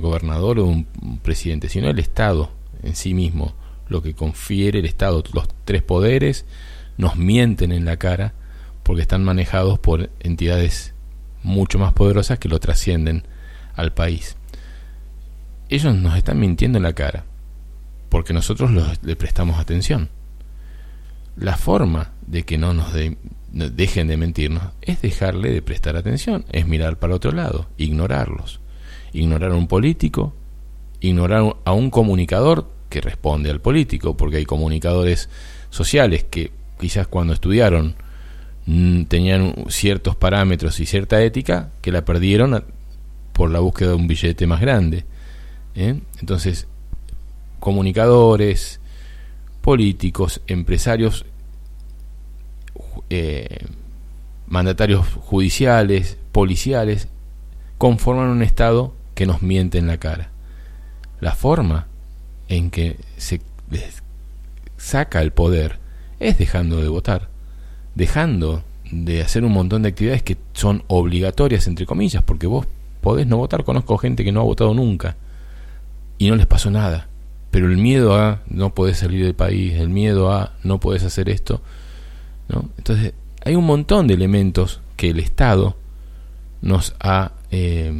[0.00, 2.50] gobernador o de un presidente, sino el Estado
[2.82, 3.54] en sí mismo,
[3.88, 6.44] lo que confiere el Estado, los tres poderes
[6.96, 8.34] nos mienten en la cara
[8.82, 10.94] porque están manejados por entidades
[11.42, 13.24] mucho más poderosas que lo trascienden
[13.74, 14.36] al país.
[15.68, 17.24] Ellos nos están mintiendo en la cara
[18.08, 18.72] porque nosotros
[19.02, 20.08] les prestamos atención.
[21.36, 23.16] La forma de que no nos de,
[23.52, 28.60] dejen de mentirnos, es dejarle de prestar atención, es mirar para otro lado, ignorarlos.
[29.12, 30.34] Ignorar a un político,
[31.00, 35.28] ignorar a un comunicador que responde al político, porque hay comunicadores
[35.70, 37.94] sociales que quizás cuando estudiaron
[38.66, 42.64] mm, tenían ciertos parámetros y cierta ética que la perdieron
[43.32, 45.04] por la búsqueda de un billete más grande.
[45.74, 46.00] ¿eh?
[46.20, 46.66] Entonces,
[47.58, 48.80] comunicadores,
[49.60, 51.24] políticos, empresarios
[53.10, 53.66] eh,
[54.46, 57.08] mandatarios judiciales, policiales,
[57.78, 60.30] conforman un Estado que nos miente en la cara.
[61.20, 61.86] La forma
[62.48, 63.40] en que se
[64.76, 65.78] saca el poder
[66.18, 67.28] es dejando de votar,
[67.94, 72.66] dejando de hacer un montón de actividades que son obligatorias, entre comillas, porque vos
[73.00, 73.64] podés no votar.
[73.64, 75.16] Conozco gente que no ha votado nunca
[76.18, 77.08] y no les pasó nada.
[77.50, 81.28] Pero el miedo a no podés salir del país, el miedo a no podés hacer
[81.28, 81.62] esto,
[82.76, 83.14] entonces,
[83.44, 85.76] hay un montón de elementos que el Estado
[86.62, 87.92] nos ha eh,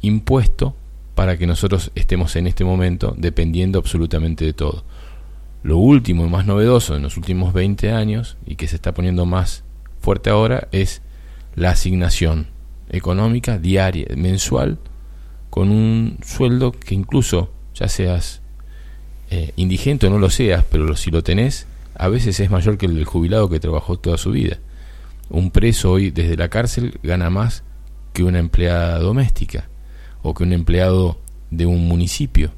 [0.00, 0.74] impuesto
[1.14, 4.84] para que nosotros estemos en este momento dependiendo absolutamente de todo.
[5.62, 9.24] Lo último y más novedoso en los últimos 20 años y que se está poniendo
[9.26, 9.64] más
[10.00, 11.02] fuerte ahora es
[11.54, 12.48] la asignación
[12.90, 14.78] económica diaria, mensual,
[15.50, 18.42] con un sueldo que incluso ya seas
[19.30, 22.86] eh, indigente o no lo seas, pero si lo tenés, a veces es mayor que
[22.86, 24.58] el del jubilado que trabajó toda su vida.
[25.30, 27.62] Un preso hoy desde la cárcel gana más
[28.12, 29.68] que una empleada doméstica
[30.22, 31.18] o que un empleado
[31.50, 32.52] de un municipio.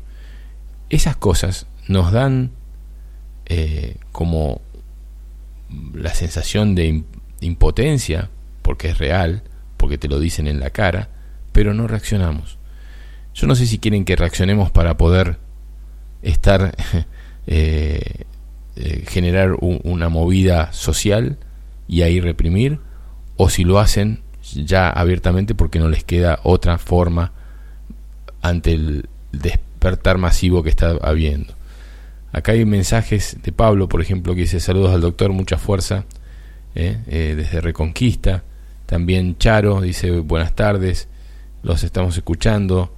[0.88, 2.52] Esas cosas nos dan
[3.46, 4.60] eh, como
[5.94, 7.04] la sensación de
[7.40, 8.30] impotencia,
[8.62, 9.42] porque es real,
[9.76, 11.10] porque te lo dicen en la cara,
[11.52, 12.58] pero no reaccionamos.
[13.34, 15.38] Yo no sé si quieren que reaccionemos para poder
[16.22, 16.74] estar
[17.46, 18.24] eh,
[18.76, 21.38] eh, generar una movida social
[21.88, 22.78] y ahí reprimir,
[23.36, 24.20] o si lo hacen
[24.54, 27.32] ya abiertamente porque no les queda otra forma
[28.42, 31.54] ante el despertar masivo que está habiendo.
[32.32, 36.04] Acá hay mensajes de Pablo, por ejemplo, que dice saludos al doctor, mucha fuerza
[36.74, 38.44] eh, eh, desde Reconquista.
[38.84, 41.08] También Charo dice buenas tardes,
[41.62, 42.92] los estamos escuchando.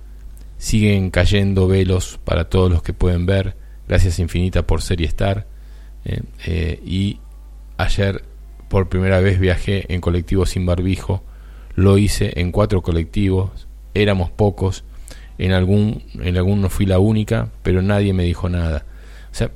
[0.58, 3.54] Siguen cayendo velos para todos los que pueden ver.
[3.86, 5.46] Gracias infinita por ser y estar.
[6.04, 7.20] Eh, eh, y
[7.76, 8.24] ayer
[8.68, 11.22] por primera vez viajé en colectivo sin barbijo,
[11.74, 14.84] lo hice en cuatro colectivos, éramos pocos,
[15.38, 18.84] en algún, en alguno fui la única, pero nadie me dijo nada.
[19.30, 19.50] O sea,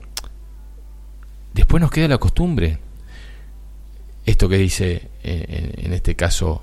[1.52, 2.78] después nos queda la costumbre.
[4.24, 6.62] Esto que dice eh, en, este caso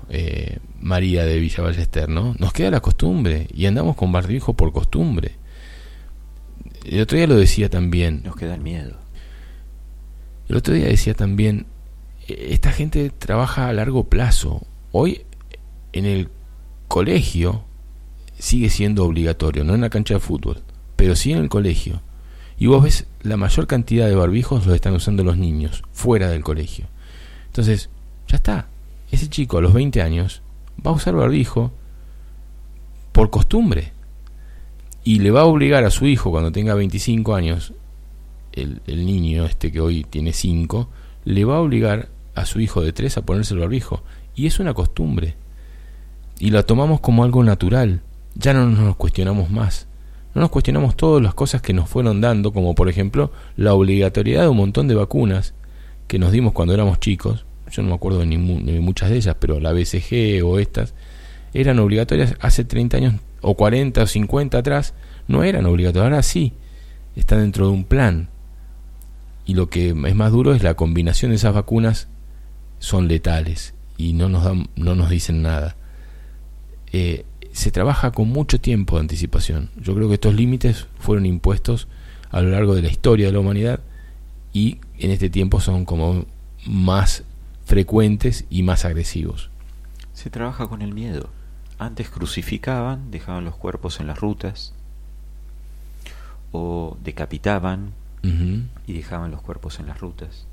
[0.80, 2.34] María de Villa Ballester, ¿no?
[2.38, 5.32] Nos queda la costumbre y andamos con barbijo por costumbre.
[6.84, 8.22] El otro día lo decía también.
[8.24, 8.96] Nos queda el miedo.
[10.50, 11.66] El otro día decía también,
[12.26, 14.66] e, esta gente trabaja a largo plazo.
[14.90, 15.22] Hoy
[15.92, 16.28] en el
[16.88, 17.62] colegio
[18.36, 20.60] sigue siendo obligatorio, no en la cancha de fútbol,
[20.96, 22.02] pero sí en el colegio.
[22.58, 26.42] Y vos ves la mayor cantidad de barbijos los están usando los niños, fuera del
[26.42, 26.86] colegio.
[27.46, 27.88] Entonces,
[28.26, 28.66] ya está.
[29.12, 30.42] Ese chico a los 20 años
[30.84, 31.70] va a usar barbijo
[33.12, 33.92] por costumbre.
[35.04, 37.72] Y le va a obligar a su hijo cuando tenga 25 años
[38.52, 40.88] el, niño este que hoy tiene 5,
[41.24, 44.02] le va a obligar a su hijo de 3 a ponerse el barbijo.
[44.34, 45.34] Y es una costumbre.
[46.38, 48.00] Y la tomamos como algo natural.
[48.34, 49.86] Ya no nos cuestionamos más.
[50.34, 54.42] No nos cuestionamos todas las cosas que nos fueron dando, como por ejemplo la obligatoriedad
[54.42, 55.54] de un montón de vacunas
[56.06, 57.44] que nos dimos cuando éramos chicos.
[57.70, 60.94] Yo no me acuerdo de, ni muchas de ellas, pero la BCG o estas
[61.52, 64.94] eran obligatorias hace 30 años o 40 o 50 atrás.
[65.28, 66.52] No eran obligatorias, ahora sí.
[67.16, 68.28] Están dentro de un plan.
[69.46, 72.08] Y lo que es más duro es la combinación de esas vacunas
[72.78, 75.76] son letales y no nos, dan, no nos dicen nada.
[76.92, 79.70] Eh, se trabaja con mucho tiempo de anticipación.
[79.76, 81.88] Yo creo que estos límites fueron impuestos
[82.30, 83.80] a lo largo de la historia de la humanidad
[84.52, 86.24] y en este tiempo son como
[86.66, 87.24] más
[87.64, 89.50] frecuentes y más agresivos.
[90.12, 91.30] Se trabaja con el miedo.
[91.78, 94.74] Antes crucificaban, dejaban los cuerpos en las rutas
[96.52, 97.92] o decapitaban
[98.22, 100.46] y dejaban los cuerpos en las rutas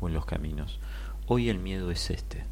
[0.00, 0.78] o en los caminos.
[1.26, 2.44] Hoy el miedo es este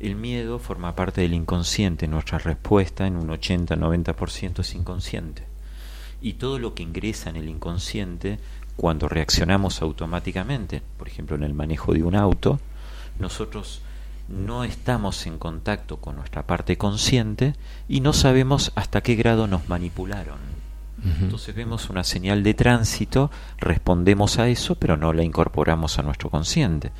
[0.00, 5.44] el miedo forma parte del inconsciente, nuestra respuesta en un 80-90% es inconsciente.
[6.20, 8.38] Y todo lo que ingresa en el inconsciente,
[8.76, 12.60] cuando reaccionamos automáticamente, por ejemplo en el manejo de un auto,
[13.18, 13.82] nosotros
[14.28, 17.54] no estamos en contacto con nuestra parte consciente
[17.88, 20.57] y no sabemos hasta qué grado nos manipularon.
[21.20, 26.28] Entonces vemos una señal de tránsito, respondemos a eso, pero no la incorporamos a nuestro
[26.28, 26.92] consciente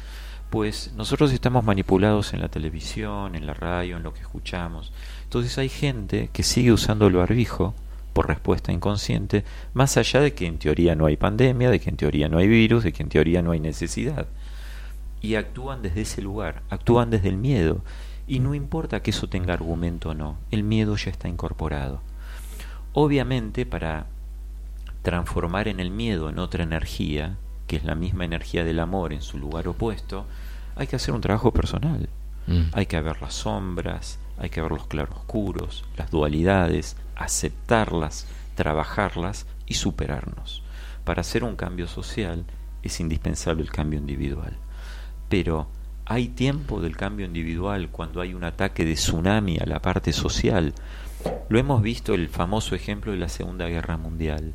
[0.50, 4.92] pues nosotros estamos manipulados en la televisión, en la radio, en lo que escuchamos.
[5.24, 7.74] Entonces hay gente que sigue usando el barbijo
[8.12, 9.44] por respuesta inconsciente,
[9.74, 12.48] más allá de que en teoría no hay pandemia, de que en teoría no hay
[12.48, 14.26] virus, de que en teoría no hay necesidad.
[15.20, 17.84] Y actúan desde ese lugar, actúan desde el miedo.
[18.26, 22.00] Y no importa que eso tenga argumento o no, el miedo ya está incorporado.
[22.92, 24.06] Obviamente para
[25.02, 27.36] transformar en el miedo en otra energía,
[27.66, 30.26] que es la misma energía del amor en su lugar opuesto,
[30.76, 32.08] hay que hacer un trabajo personal.
[32.46, 32.62] Mm.
[32.72, 39.74] Hay que ver las sombras, hay que ver los claroscuros, las dualidades, aceptarlas, trabajarlas y
[39.74, 40.62] superarnos.
[41.04, 42.44] Para hacer un cambio social
[42.82, 44.56] es indispensable el cambio individual.
[45.28, 45.68] Pero
[46.06, 50.72] hay tiempo del cambio individual cuando hay un ataque de tsunami a la parte social.
[51.48, 54.54] Lo hemos visto el famoso ejemplo de la Segunda Guerra Mundial,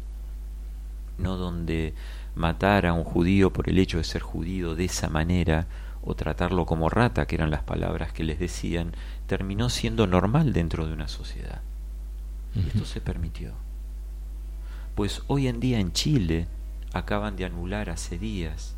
[1.18, 1.94] no donde
[2.36, 5.68] matar a un judío por el hecho de ser judío de esa manera
[6.04, 8.94] o tratarlo como rata, que eran las palabras que les decían,
[9.28, 11.62] terminó siendo normal dentro de una sociedad.
[12.56, 13.54] Y esto se permitió.
[14.96, 16.48] Pues hoy en día en Chile
[16.94, 18.76] acaban de anular hace días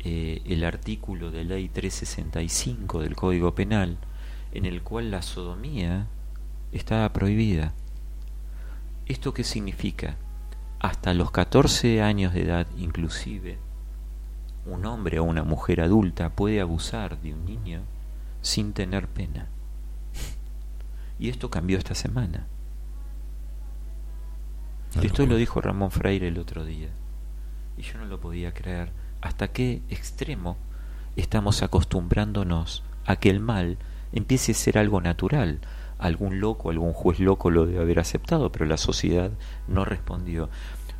[0.00, 3.98] eh, el artículo de ley 365 del Código Penal
[4.52, 6.06] en el cual la sodomía
[6.72, 7.72] estaba prohibida.
[9.06, 10.16] ¿Esto qué significa?
[10.80, 13.58] hasta los 14 años de edad inclusive,
[14.64, 17.82] un hombre o una mujer adulta puede abusar de un niño
[18.40, 19.46] sin tener pena.
[21.18, 22.46] Y esto cambió esta semana.
[25.02, 26.88] esto lo dijo Ramón Freire el otro día.
[27.76, 28.90] Y yo no lo podía creer.
[29.20, 30.56] ¿Hasta qué extremo
[31.16, 33.76] estamos acostumbrándonos a que el mal
[34.12, 35.60] empiece a ser algo natural?
[36.00, 39.30] Algún loco, algún juez loco lo debe haber aceptado, pero la sociedad
[39.68, 40.48] no respondió.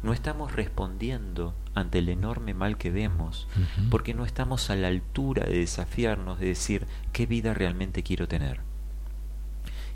[0.03, 3.49] No estamos respondiendo ante el enorme mal que vemos,
[3.91, 8.61] porque no estamos a la altura de desafiarnos, de decir qué vida realmente quiero tener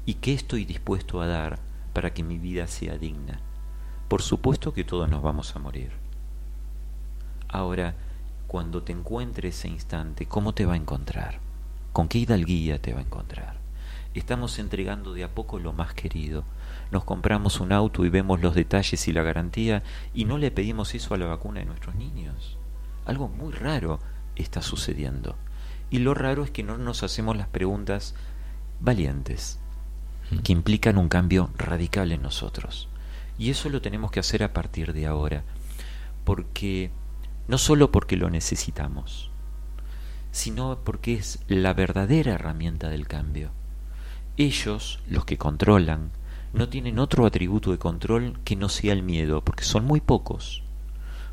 [0.07, 1.59] y qué estoy dispuesto a dar
[1.93, 3.41] para que mi vida sea digna.
[4.09, 5.93] Por supuesto que todos nos vamos a morir.
[7.49, 7.95] Ahora,
[8.47, 11.41] cuando te encuentre ese instante, ¿cómo te va a encontrar?
[11.93, 13.64] ¿Con qué hidalguía te va a encontrar?
[14.21, 16.45] Estamos entregando de a poco lo más querido.
[16.91, 19.83] Nos compramos un auto y vemos los detalles y la garantía
[20.15, 22.57] y no le pedimos eso a la vacuna de nuestros niños.
[23.07, 23.99] Algo muy raro
[24.37, 25.37] está sucediendo.
[25.91, 28.15] Y lo raro es que no nos hacemos las preguntas
[28.81, 29.59] valientes,
[30.43, 32.89] que implican un cambio radical en nosotros.
[33.39, 35.43] Y eso lo tenemos que hacer a partir de ahora,
[36.25, 36.91] porque
[37.49, 39.31] no solo porque lo necesitamos,
[40.31, 43.51] sino porque es la verdadera herramienta del cambio.
[44.37, 46.11] Ellos, los que controlan,
[46.53, 50.63] no tienen otro atributo de control que no sea el miedo, porque son muy pocos.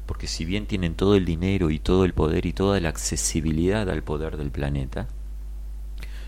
[0.06, 3.90] Porque si bien tienen todo el dinero y todo el poder y toda la accesibilidad
[3.90, 5.07] al poder del planeta,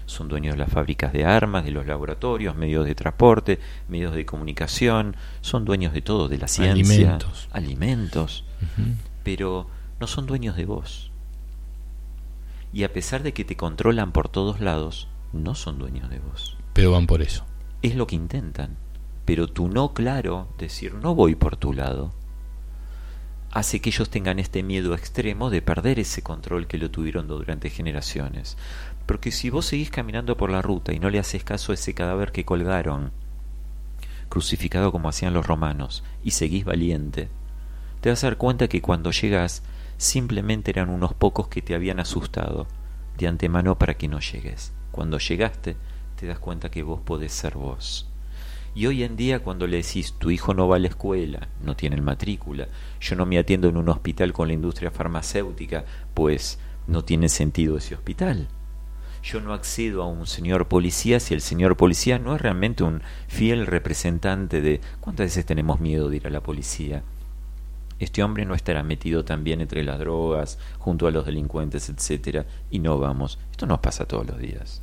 [0.06, 4.26] son dueños de las fábricas de armas, de los laboratorios, medios de transporte, medios de
[4.26, 8.44] comunicación, son dueños de todo, de la ciencia, alimentos, alimentos
[9.24, 9.68] pero
[10.00, 11.12] no son dueños de vos.
[12.74, 16.58] Y a pesar de que te controlan por todos lados, no son dueños de vos.
[16.74, 17.45] Pero van por eso.
[17.82, 18.78] Es lo que intentan.
[19.26, 22.14] Pero tu no claro, decir no voy por tu lado,
[23.52, 27.70] hace que ellos tengan este miedo extremo de perder ese control que lo tuvieron durante
[27.70, 28.58] generaciones.
[29.06, 31.94] Porque si vos seguís caminando por la ruta y no le haces caso a ese
[31.94, 33.12] cadáver que colgaron,
[34.28, 37.30] crucificado como hacían los romanos, y seguís valiente,
[38.02, 39.62] te vas a dar cuenta que cuando llegas
[39.98, 42.68] simplemente eran unos pocos que te habían asustado
[43.18, 44.74] de antemano para que no llegues.
[44.91, 45.78] Cuando llegaste,
[46.24, 48.08] te das cuenta que vos podés ser vos.
[48.74, 51.76] Y hoy en día cuando le decís tu hijo no va a la escuela, no
[51.76, 52.70] tiene matrícula,
[53.02, 55.84] yo no me atiendo en un hospital con la industria farmacéutica,
[56.14, 58.48] pues no tiene sentido ese hospital.
[59.22, 63.02] Yo no accedo a un señor policía si el señor policía no es realmente un
[63.28, 64.80] fiel representante de...
[65.02, 67.04] ¿Cuántas veces tenemos miedo de ir a la policía?
[68.00, 72.80] Este hombre no estará metido también entre las drogas, junto a los delincuentes, etcétera, y
[72.80, 73.40] no vamos.
[73.52, 74.82] Esto nos pasa todos los días.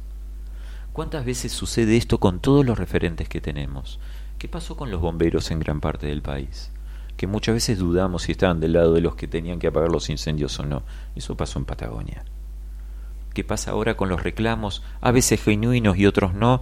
[0.93, 4.01] ¿Cuántas veces sucede esto con todos los referentes que tenemos?
[4.39, 6.73] ¿Qué pasó con los bomberos en gran parte del país?
[7.17, 10.11] Que muchas veces dudamos si estaban del lado de los que tenían que apagar los
[10.11, 10.83] incendios o no.
[11.15, 12.25] Eso pasó en Patagonia.
[13.35, 16.61] ¿Qué pasa ahora con los reclamos, a veces genuinos y otros no?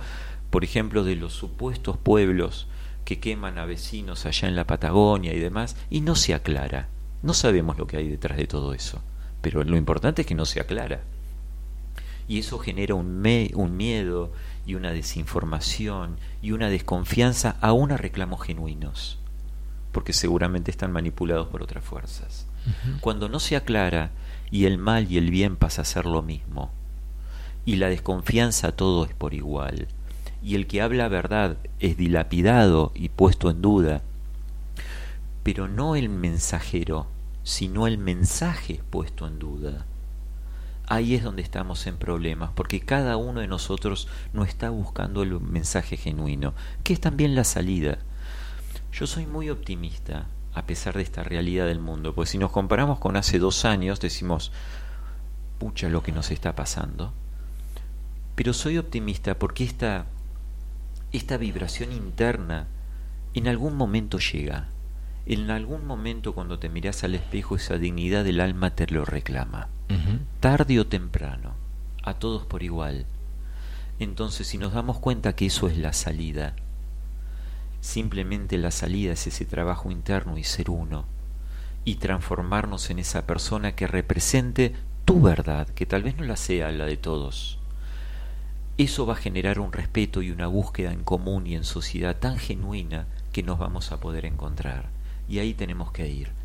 [0.51, 2.69] Por ejemplo, de los supuestos pueblos
[3.07, 6.89] que queman a vecinos allá en la Patagonia y demás, y no se aclara.
[7.23, 9.01] No sabemos lo que hay detrás de todo eso,
[9.41, 11.01] pero lo importante es que no se aclara
[12.29, 14.31] y eso genera un, un miedo
[14.67, 19.19] y una desinformación y una desconfianza aún a reclamos genuinos,
[19.93, 22.47] porque seguramente están manipulados por otras fuerzas.
[23.01, 24.11] Cuando no se aclara
[24.51, 26.71] y el mal y el bien pasa a ser lo mismo,
[27.65, 29.89] y la desconfianza todo es por igual,
[30.43, 34.03] y el que habla verdad es dilapidado y puesto en duda,
[35.43, 37.07] pero no el mensajero,
[37.43, 39.87] sino el mensaje puesto en duda
[40.89, 45.39] ahí es donde estamos en problemas, porque cada uno de nosotros no está buscando el
[45.39, 47.99] mensaje genuino, que es también la salida.
[48.93, 52.99] Yo soy muy optimista a pesar de esta realidad del mundo, pues si nos comparamos
[52.99, 54.51] con hace dos años, decimos,
[55.59, 57.13] pucha lo que nos está pasando.
[58.35, 60.07] Pero soy optimista porque esta,
[61.13, 62.67] esta vibración interna
[63.35, 64.69] en algún momento llega.
[65.27, 69.69] En algún momento cuando te miras al espejo esa dignidad del alma te lo reclama
[70.41, 71.55] tarde o temprano,
[72.03, 73.07] a todos por igual.
[73.99, 76.55] Entonces, si nos damos cuenta que eso es la salida,
[77.81, 81.05] simplemente la salida es ese trabajo interno y ser uno,
[81.85, 84.75] y transformarnos en esa persona que represente
[85.05, 87.59] tu verdad, que tal vez no la sea la de todos.
[88.77, 92.39] Eso va a generar un respeto y una búsqueda en común y en sociedad tan
[92.39, 94.91] genuina que nos vamos a poder encontrar.
[95.29, 96.38] Y ahí tenemos que ir.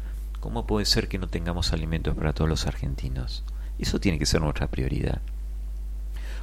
[0.43, 3.45] ¿Cómo puede ser que no tengamos alimentos para todos los argentinos?
[3.79, 5.21] Eso tiene que ser nuestra prioridad.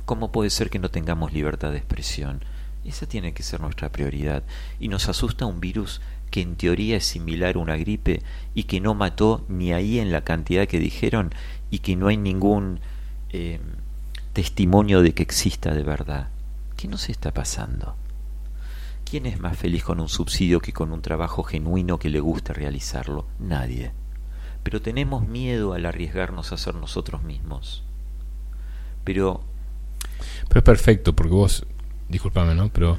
[0.06, 2.42] ¿Cómo puede ser que no tengamos libertad de expresión?
[2.82, 4.42] Esa tiene que ser nuestra prioridad.
[4.78, 6.00] Y nos asusta un virus
[6.30, 8.22] que en teoría es similar a una gripe
[8.54, 11.34] y que no mató ni ahí en la cantidad que dijeron
[11.70, 12.80] y que no hay ningún
[13.28, 13.60] eh,
[14.32, 16.30] testimonio de que exista de verdad.
[16.78, 17.99] ¿Qué nos está pasando?
[19.10, 22.52] ¿Quién es más feliz con un subsidio que con un trabajo genuino que le guste
[22.52, 23.26] realizarlo?
[23.40, 23.90] Nadie.
[24.62, 27.82] Pero tenemos miedo al arriesgarnos a ser nosotros mismos.
[29.02, 29.40] Pero...
[30.46, 31.66] Pero es perfecto, porque vos,
[32.08, 32.68] discúlpame, ¿no?
[32.68, 32.98] Pero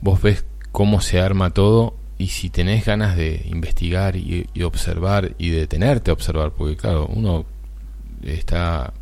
[0.00, 5.36] vos ves cómo se arma todo y si tenés ganas de investigar y, y observar
[5.38, 7.46] y detenerte a observar, porque claro, uno
[8.24, 8.92] está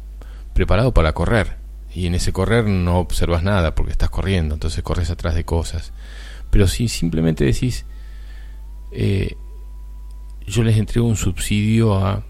[0.53, 1.57] preparado para correr
[1.95, 5.95] y en ese correr no observas nada porque estás corriendo, entonces corres atrás de cosas.
[6.51, 7.85] Pero si simplemente decís,
[8.93, 9.37] eh,
[10.47, 12.25] yo les entrego un subsidio a,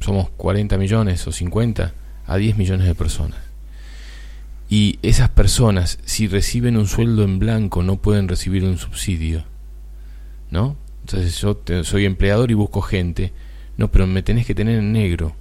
[0.00, 1.94] somos 40 millones o 50,
[2.26, 3.38] a 10 millones de personas.
[4.68, 9.44] Y esas personas, si reciben un sueldo en blanco, no pueden recibir un subsidio.
[10.50, 10.76] ¿No?
[11.00, 13.32] Entonces yo soy empleador y busco gente.
[13.76, 15.34] No, pero me tenés que tener en negro.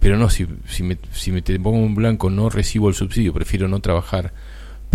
[0.00, 3.32] Pero no, si, si, me, si me te pongo en blanco no recibo el subsidio,
[3.32, 4.32] prefiero no trabajar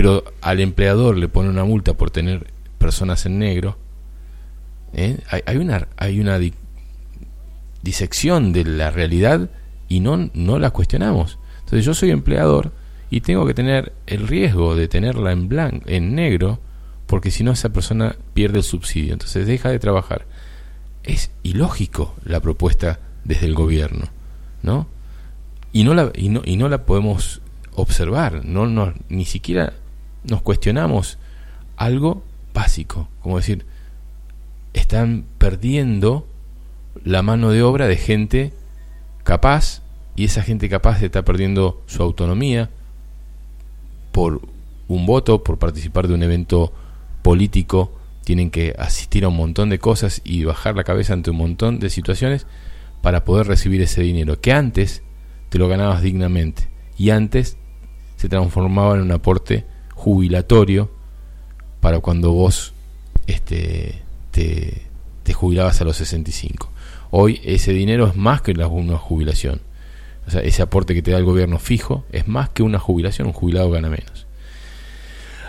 [0.01, 2.47] pero al empleador le pone una multa por tener
[2.79, 3.77] personas en negro,
[4.93, 5.19] ¿eh?
[5.45, 6.39] hay, una, hay una
[7.83, 9.51] disección de la realidad
[9.89, 11.37] y no, no la cuestionamos.
[11.59, 12.71] Entonces yo soy empleador
[13.11, 16.59] y tengo que tener el riesgo de tenerla en blanco, en negro,
[17.05, 20.25] porque si no esa persona pierde el subsidio, entonces deja de trabajar.
[21.03, 24.07] Es ilógico la propuesta desde el gobierno,
[24.63, 24.87] ¿no?
[25.71, 27.43] Y no la, y no, y no la podemos
[27.75, 29.73] observar, no, no, ni siquiera
[30.23, 31.17] nos cuestionamos
[31.77, 32.23] algo
[32.53, 33.65] básico, como decir,
[34.73, 36.27] están perdiendo
[37.03, 38.53] la mano de obra de gente
[39.23, 39.81] capaz
[40.15, 42.69] y esa gente capaz está perdiendo su autonomía
[44.11, 44.41] por
[44.87, 46.73] un voto, por participar de un evento
[47.21, 51.37] político, tienen que asistir a un montón de cosas y bajar la cabeza ante un
[51.37, 52.45] montón de situaciones
[53.01, 55.01] para poder recibir ese dinero que antes
[55.49, 57.57] te lo ganabas dignamente y antes
[58.17, 59.65] se transformaba en un aporte
[60.01, 60.89] jubilatorio
[61.79, 62.73] para cuando vos
[63.27, 64.01] este,
[64.31, 64.81] te,
[65.31, 66.69] jubilabas a los 65.
[67.11, 69.61] Hoy ese dinero es más que una jubilación.
[70.27, 73.27] O sea, ese aporte que te da el gobierno fijo es más que una jubilación,
[73.27, 74.25] un jubilado gana menos.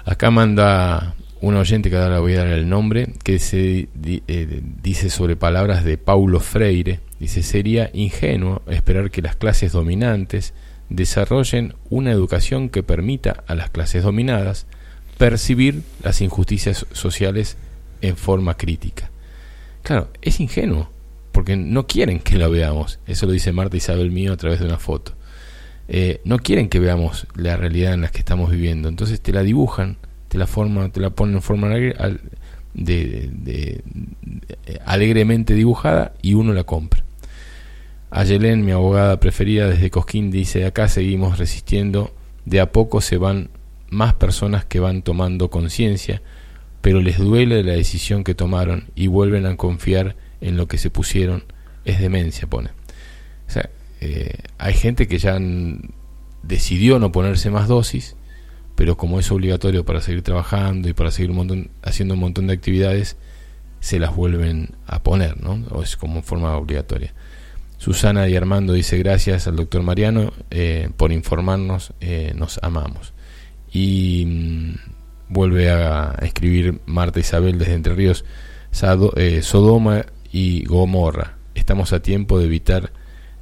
[0.04, 5.10] Acá manda un oyente que ahora voy a dar el nombre, que se eh, dice
[5.10, 10.54] sobre palabras de Paulo Freire, dice, sería ingenuo esperar que las clases dominantes
[10.94, 14.66] desarrollen una educación que permita a las clases dominadas
[15.18, 17.56] percibir las injusticias sociales
[18.00, 19.10] en forma crítica.
[19.82, 20.90] Claro, es ingenuo,
[21.32, 22.98] porque no quieren que la veamos.
[23.06, 25.12] Eso lo dice Marta Isabel Mío a través de una foto.
[25.88, 28.88] Eh, no quieren que veamos la realidad en la que estamos viviendo.
[28.88, 29.96] Entonces te la dibujan,
[30.28, 31.68] te la forma, te la ponen en forma
[32.74, 33.82] de,
[34.86, 37.04] alegremente dibujada y uno la compra.
[38.14, 42.14] Ayelén, mi abogada preferida desde Cosquín, dice, acá seguimos resistiendo,
[42.44, 43.48] de a poco se van
[43.88, 46.20] más personas que van tomando conciencia,
[46.82, 50.90] pero les duele la decisión que tomaron y vuelven a confiar en lo que se
[50.90, 51.44] pusieron
[51.86, 52.68] es demencia, pone.
[53.48, 53.70] O sea,
[54.02, 55.38] eh, hay gente que ya
[56.42, 58.16] decidió no ponerse más dosis,
[58.74, 62.46] pero como es obligatorio para seguir trabajando y para seguir un montón, haciendo un montón
[62.48, 63.16] de actividades,
[63.80, 65.64] se las vuelven a poner, ¿no?
[65.70, 67.14] O es como forma obligatoria.
[67.82, 73.12] Susana y Armando dice gracias al doctor Mariano eh, por informarnos, eh, nos amamos.
[73.72, 74.74] Y mm,
[75.28, 78.24] vuelve a escribir Marta Isabel desde Entre Ríos,
[78.70, 81.38] Sodoma y Gomorra.
[81.56, 82.92] Estamos a tiempo de evitar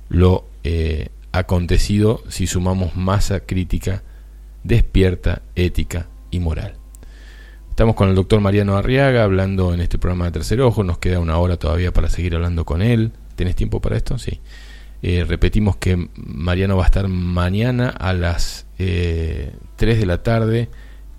[0.08, 4.02] lo eh, acontecido si sumamos masa crítica,
[4.64, 6.76] despierta, ética y moral.
[7.68, 10.82] Estamos con el doctor Mariano Arriaga hablando en este programa de Tercer Ojo.
[10.82, 13.12] Nos queda una hora todavía para seguir hablando con él.
[13.40, 14.18] ¿Tenés tiempo para esto?
[14.18, 14.38] Sí.
[15.00, 20.68] Eh, repetimos que Mariano va a estar mañana a las eh, 3 de la tarde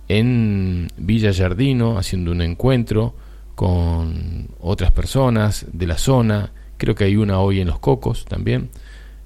[0.08, 3.16] en Villa Jardino haciendo un encuentro
[3.56, 8.70] con otras personas de la zona, creo que hay una hoy en Los Cocos también,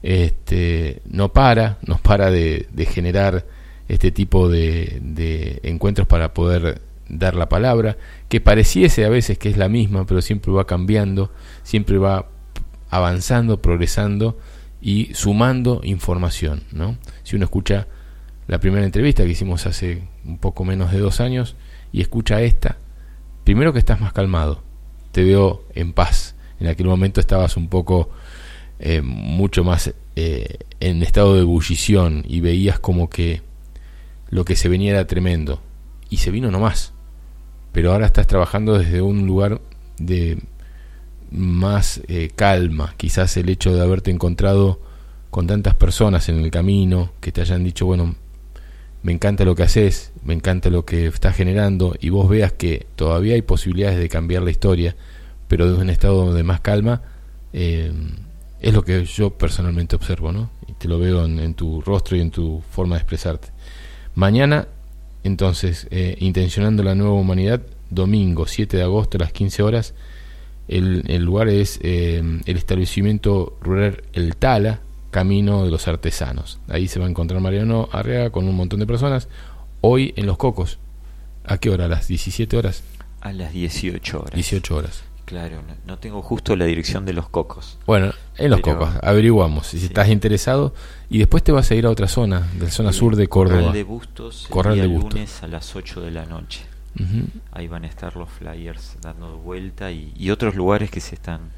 [0.01, 3.45] este, no para, nos para de, generar
[3.89, 7.97] este tipo de, de, encuentros para poder dar la palabra,
[8.29, 11.29] que pareciese a veces que es la misma, pero siempre va cambiando,
[11.61, 12.29] siempre va
[12.95, 14.37] avanzando, progresando
[14.81, 16.63] y sumando información.
[17.23, 17.87] Si uno escucha
[18.47, 21.55] la primera entrevista que hicimos hace un poco menos de dos años
[21.91, 22.77] y escucha esta,
[23.43, 24.61] primero que estás más calmado,
[25.11, 26.35] te veo en paz.
[26.59, 28.09] En aquel momento estabas un poco
[28.79, 33.41] eh, mucho más eh, en estado de ebullición y veías como que
[34.29, 35.61] lo que se venía era tremendo.
[36.09, 36.93] Y se vino nomás.
[37.71, 39.61] Pero ahora estás trabajando desde un lugar
[39.97, 40.37] de
[41.31, 42.93] más eh, calma.
[42.97, 44.79] Quizás el hecho de haberte encontrado
[45.29, 48.15] con tantas personas en el camino que te hayan dicho, bueno,
[49.03, 52.87] me encanta lo que haces, me encanta lo que estás generando y vos veas que
[52.95, 54.95] todavía hay posibilidades de cambiar la historia,
[55.47, 57.03] pero desde un estado de más calma,
[57.53, 57.91] eh,
[58.61, 60.49] es lo que yo personalmente observo, ¿no?
[60.67, 63.49] Y te lo veo en, tu rostro y en tu forma de expresarte.
[64.15, 64.67] Mañana,
[65.23, 67.61] entonces, eh, intencionando la nueva humanidad,
[67.91, 69.93] domingo 7 de agosto a las 15 horas,
[70.67, 74.81] el, el lugar es eh, el establecimiento rural El Tala,
[75.11, 76.59] Camino de los Artesanos.
[76.67, 79.29] Ahí se va a encontrar Mariano Arriaga con un montón de personas.
[79.81, 80.79] Hoy en Los Cocos.
[81.45, 81.85] ¿A qué hora?
[81.85, 82.83] ¿A las 17 horas?
[83.21, 84.33] A las 18 horas.
[84.33, 85.03] 18 horas.
[85.25, 87.79] Claro, no, tengo justo la dirección de Los Cocos.
[87.87, 90.73] Bueno, en Los Cocos, averiguamos si estás interesado.
[91.09, 93.59] Y después te vas a ir a otra zona, de la zona sur de Córdoba.
[93.59, 95.13] Corral de Bustos, Corral de Bustos.
[95.13, 96.61] lunes a las 8 de la noche.
[97.51, 101.51] Ahí van a estar los flyers dando vuelta y, y otros lugares que se están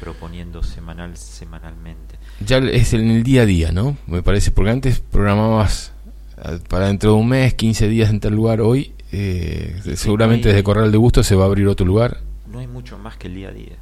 [0.00, 2.16] proponiendo semanal semanalmente.
[2.44, 3.96] Ya es en el día a día, ¿no?
[4.06, 5.92] Me parece, porque antes programabas
[6.44, 10.62] eh, para dentro de un mes, 15 días en tal lugar, hoy eh, seguramente desde
[10.62, 12.20] Corral de Gusto se va a abrir otro lugar.
[12.50, 13.76] No hay mucho más que el día a día.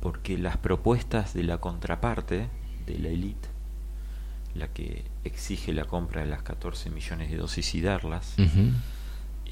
[0.00, 2.48] Porque las propuestas de la contraparte,
[2.86, 3.48] de la élite,
[4.54, 8.34] la que exige la compra de las 14 millones de dosis y darlas,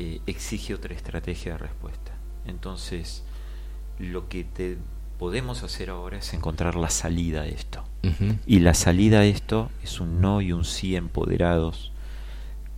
[0.02, 2.12] eh, exige otra estrategia de respuesta.
[2.47, 3.22] Entonces,
[3.98, 4.78] lo que te
[5.18, 7.85] podemos hacer ahora es encontrar la salida a esto.
[8.47, 11.93] Y la salida a esto es un no y un sí empoderados,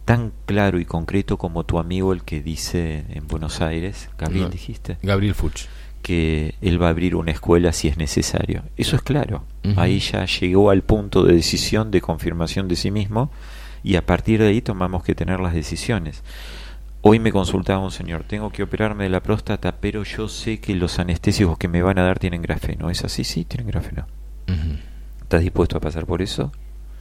[0.05, 4.99] tan claro y concreto como tu amigo el que dice en Buenos Aires, Gabriel dijiste.
[5.01, 5.69] Gabriel Fuchs.
[6.03, 8.65] Que él va a abrir una escuela si es necesario.
[8.77, 9.45] Eso es claro.
[9.77, 13.31] Ahí ya llegó al punto de decisión, de confirmación de sí mismo,
[13.85, 16.25] y a partir de ahí tomamos que tener las decisiones.
[17.05, 20.77] Hoy me consultaba un señor, tengo que operarme de la próstata, pero yo sé que
[20.77, 22.91] los anestésicos que me van a dar tienen grafeno.
[22.91, 23.25] ¿Es así?
[23.25, 24.07] Sí, tienen grafeno.
[25.21, 26.53] ¿Estás dispuesto a pasar por eso?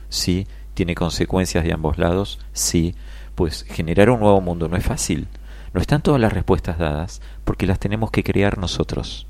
[0.09, 0.47] Sí.
[0.73, 2.39] ¿Tiene consecuencias de ambos lados?
[2.51, 2.95] Sí.
[3.35, 5.27] Pues generar un nuevo mundo no es fácil.
[5.71, 9.27] No están todas las respuestas dadas porque las tenemos que crear nosotros.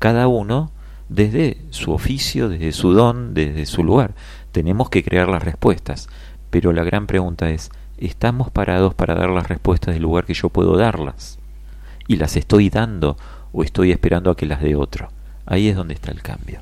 [0.00, 0.72] Cada uno
[1.08, 4.16] desde su oficio, desde su don, desde su lugar.
[4.50, 6.08] Tenemos que crear las respuestas.
[6.50, 7.70] Pero la gran pregunta es,
[8.00, 11.38] ¿estamos parados para dar las respuestas del lugar que yo puedo darlas?
[12.08, 13.16] ¿Y las estoy dando
[13.52, 15.10] o estoy esperando a que las dé otro?
[15.46, 16.60] Ahí es donde está el cambio.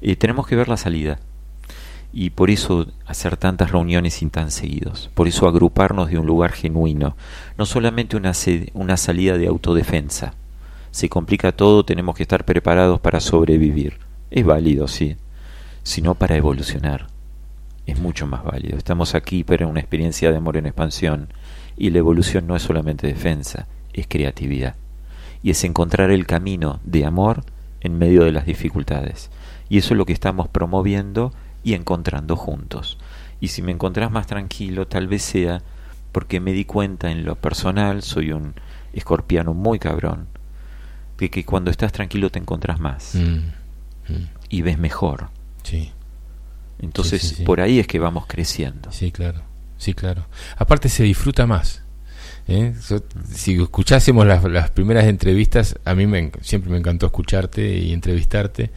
[0.00, 1.18] eh, tenemos que ver la salida
[2.12, 6.52] y por eso hacer tantas reuniones y tan seguidos, por eso agruparnos de un lugar
[6.52, 7.16] genuino,
[7.56, 8.32] no solamente una,
[8.74, 10.34] una salida de autodefensa.
[10.90, 13.98] Se complica todo, tenemos que estar preparados para sobrevivir.
[14.32, 15.16] Es válido, sí,
[15.84, 17.06] sino para evolucionar.
[17.86, 18.76] Es mucho más válido.
[18.76, 21.32] Estamos aquí para una experiencia de amor en expansión
[21.76, 24.76] y la evolución no es solamente defensa, es creatividad.
[25.42, 27.44] Y es encontrar el camino de amor
[27.80, 29.30] en medio de las dificultades.
[29.68, 31.32] Y eso es lo que estamos promoviendo
[31.64, 32.98] y encontrando juntos.
[33.40, 35.62] Y si me encontrás más tranquilo, tal vez sea
[36.12, 38.54] porque me di cuenta en lo personal, soy un
[38.92, 40.26] escorpiano muy cabrón,
[41.18, 44.28] de que cuando estás tranquilo te encontrás más mm, mm.
[44.48, 45.28] y ves mejor.
[45.62, 45.92] Sí.
[46.80, 48.90] Entonces, por ahí es que vamos creciendo.
[48.92, 49.42] Sí, claro.
[49.76, 50.26] Sí, claro.
[50.56, 51.82] Aparte se disfruta más.
[52.48, 52.74] ¿eh?
[53.32, 58.70] si escuchásemos las, las, primeras entrevistas, a mí me, siempre me encantó escucharte y entrevistarte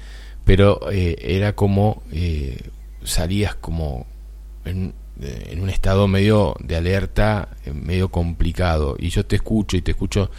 [0.46, 2.70] pero eh, era como eh,
[3.04, 4.06] salías como
[4.66, 4.94] en,
[5.62, 10.32] un estado medio de alerta, eh, medio complicado, y yo te escucho y te escucho,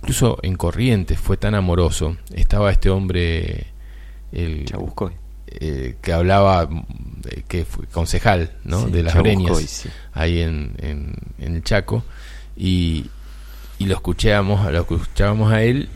[0.00, 3.68] incluso en Corrientes fue tan amoroso, estaba este hombre,
[4.30, 4.66] el
[6.00, 6.68] que hablaba,
[7.48, 8.88] que fue concejal ¿no?
[8.88, 12.04] de las Breñas, ahí en, en, en, el Chaco,
[12.56, 13.06] y,
[13.78, 15.88] y lo escuchábamos, lo escuchábamos a él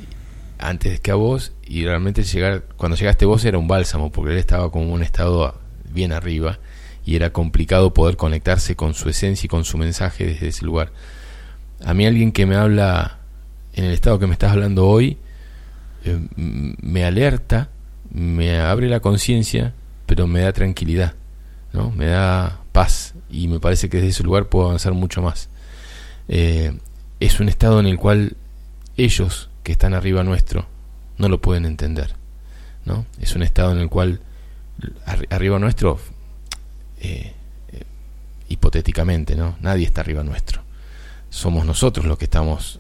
[0.58, 4.38] antes que a vos y realmente llegar cuando llegaste vos era un bálsamo porque él
[4.38, 5.58] estaba como en un estado
[5.90, 6.58] bien arriba
[7.04, 10.92] y era complicado poder conectarse con su esencia y con su mensaje desde ese lugar.
[11.84, 13.18] A mí alguien que me habla
[13.74, 15.18] en el estado que me estás hablando hoy
[16.04, 17.70] eh, me alerta,
[18.12, 19.72] me abre la conciencia,
[20.06, 21.14] pero me da tranquilidad,
[21.72, 21.90] ¿no?
[21.90, 25.48] Me da paz y me parece que desde ese lugar puedo avanzar mucho más.
[26.28, 26.78] Eh,
[27.20, 28.36] es un estado en el cual
[28.97, 30.66] ellos que están arriba nuestro
[31.18, 32.14] no lo pueden entender.
[32.84, 33.06] ¿no?
[33.20, 34.20] Es un estado en el cual
[35.30, 36.01] arriba nuestro,
[37.01, 37.32] eh,
[37.72, 37.82] eh,
[38.48, 39.56] hipotéticamente, ¿no?
[39.60, 40.62] nadie está arriba nuestro.
[41.30, 42.78] Somos nosotros los que estamos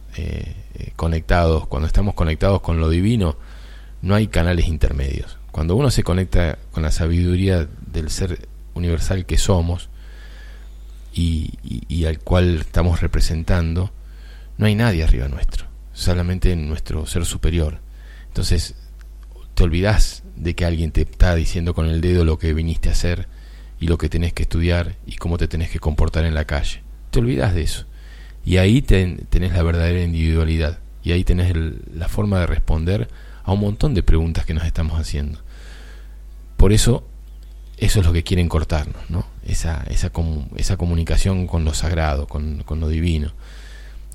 [0.96, 1.66] conectados.
[1.68, 3.36] Cuando estamos conectados con lo divino,
[4.02, 5.38] no hay canales intermedios.
[5.50, 9.88] Cuando uno se conecta con la sabiduría del ser universal que somos
[11.14, 13.90] y al cual estamos representando,
[14.58, 17.78] no hay nadie arriba nuestro solamente en nuestro ser superior.
[18.28, 18.74] Entonces,
[19.54, 22.92] te olvidas de que alguien te está diciendo con el dedo lo que viniste a
[22.92, 23.28] hacer
[23.78, 26.82] y lo que tenés que estudiar y cómo te tenés que comportar en la calle.
[27.10, 27.86] Te olvidas de eso.
[28.44, 30.78] Y ahí tenés la verdadera individualidad.
[31.04, 31.54] Y ahí tenés
[31.92, 33.08] la forma de responder
[33.44, 35.38] a un montón de preguntas que nos estamos haciendo.
[36.56, 37.04] Por eso,
[37.76, 39.26] eso es lo que quieren cortarnos, ¿no?
[39.44, 40.12] Esa, esa,
[40.56, 43.32] esa comunicación con lo sagrado, con, con lo divino.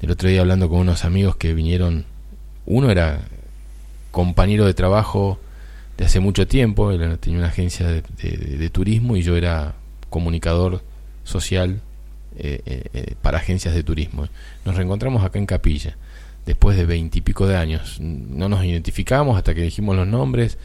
[0.01, 2.05] El otro día hablando con unos amigos que vinieron,
[2.65, 3.21] uno era
[4.11, 5.39] compañero de trabajo
[5.97, 9.73] de hace mucho tiempo, él tenía una agencia de, turismo y yo era
[10.09, 10.83] comunicador
[11.23, 11.81] social
[12.37, 14.27] eh, eh, eh, para agencias de turismo.
[14.63, 15.97] Nos reencontramos acá en Capilla,
[16.47, 17.99] después de veintipico de años.
[17.99, 20.57] No nos identificamos hasta que dijimos los nombres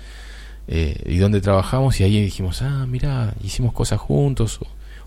[0.68, 4.60] y dónde trabajamos y ahí dijimos, ah, mira, hicimos cosas juntos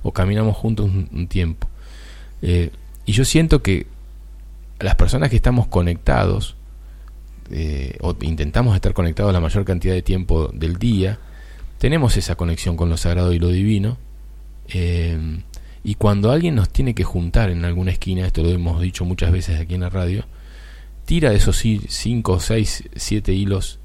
[0.04, 1.68] o, caminamos juntos un, tiempo.
[2.42, 3.88] y yo siento que
[4.80, 6.56] las personas que estamos conectados,
[7.52, 11.20] eh, o intentamos estar conectados la mayor cantidad de tiempo del día,
[11.78, 13.98] tenemos esa conexión con lo sagrado y lo divino.
[14.70, 15.42] Eh,
[15.84, 19.32] y cuando alguien nos tiene que juntar en alguna esquina, esto lo hemos dicho muchas
[19.32, 20.26] veces aquí en la radio,
[21.06, 23.80] tira de esos 5, 6, 7 hilos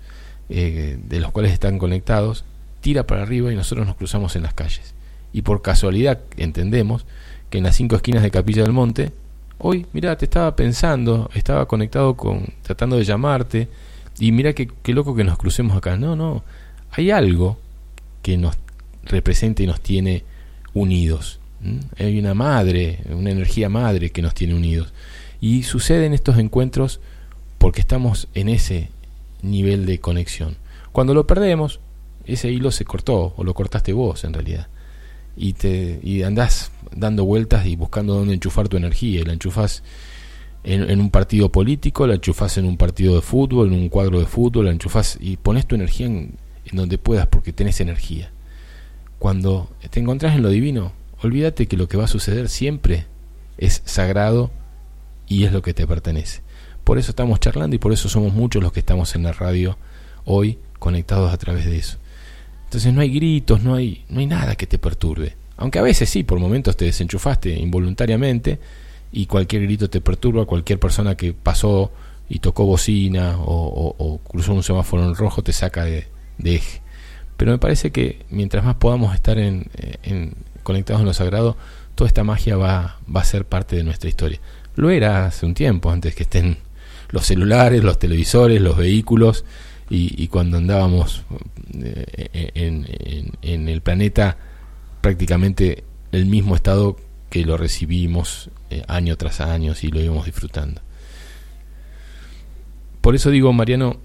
[0.49, 2.45] eh, de los cuales están conectados,
[2.81, 4.95] tira para arriba y nosotros nos cruzamos en las calles.
[5.33, 7.07] Y por casualidad entendemos
[7.51, 9.13] que en las cinco esquinas de Capilla del Monte
[9.59, 13.69] hoy, mira, te estaba pensando, estaba conectado con, tratando de llamarte,
[14.19, 15.97] y mira qué, loco que nos crucemos acá.
[15.97, 16.43] No, no,
[16.91, 17.59] hay algo
[18.23, 18.57] que nos
[19.05, 20.25] representa y nos tiene
[20.75, 21.41] unidos.
[21.99, 24.93] Hay una madre, una energía madre que nos tiene unidos.
[25.41, 27.01] Y sucede en estos encuentros
[27.61, 28.89] porque estamos en ese
[29.43, 30.57] nivel de conexión.
[30.93, 31.79] Cuando lo perdemos,
[32.25, 34.69] ese hilo se cortó, o lo cortaste vos en realidad.
[35.37, 39.21] Y, te, y andás dando vueltas y buscando dónde enchufar tu energía.
[39.21, 39.83] Y la enchufas
[40.65, 44.27] en, un partido político, la enchufas en un partido de fútbol, en un cuadro de
[44.27, 46.39] fútbol, la enchufas y pones tu energía en,
[46.73, 48.31] donde puedas porque tenés energía.
[49.19, 50.93] Cuando te encontrás en lo divino,
[51.23, 53.05] olvídate que lo que va a suceder siempre
[53.59, 54.51] es sagrado
[55.29, 56.41] y es lo que te pertenece.
[56.91, 59.79] Por eso estamos charlando y por eso somos muchos los que estamos en la radio
[60.25, 61.99] hoy conectados a través de eso.
[62.65, 65.37] Entonces no hay gritos, no hay, no hay nada que te perturbe.
[65.57, 68.59] Aunque a veces sí, por momentos te desenchufaste involuntariamente
[69.13, 71.93] y cualquier grito te perturba, cualquier persona que pasó
[72.29, 76.09] y tocó bocina o, cruzó un semáforo en rojo te saca de,
[76.43, 76.83] eje.
[77.37, 79.69] Pero me parece que mientras más podamos estar en,
[80.65, 81.57] conectados en lo sagrado,
[81.95, 84.41] toda esta magia va, va a ser parte de nuestra historia.
[84.75, 86.59] Lo era hace un tiempo, antes que estén
[87.11, 89.45] los celulares, los televisores, los vehículos,
[89.93, 91.25] y, cuando andábamos
[91.75, 94.37] eh, en, el planeta
[95.01, 95.83] prácticamente
[96.13, 96.97] el mismo estado
[97.29, 100.81] que lo recibimos eh, año tras año y lo íbamos disfrutando.
[103.01, 103.97] Por eso digo, Mariano,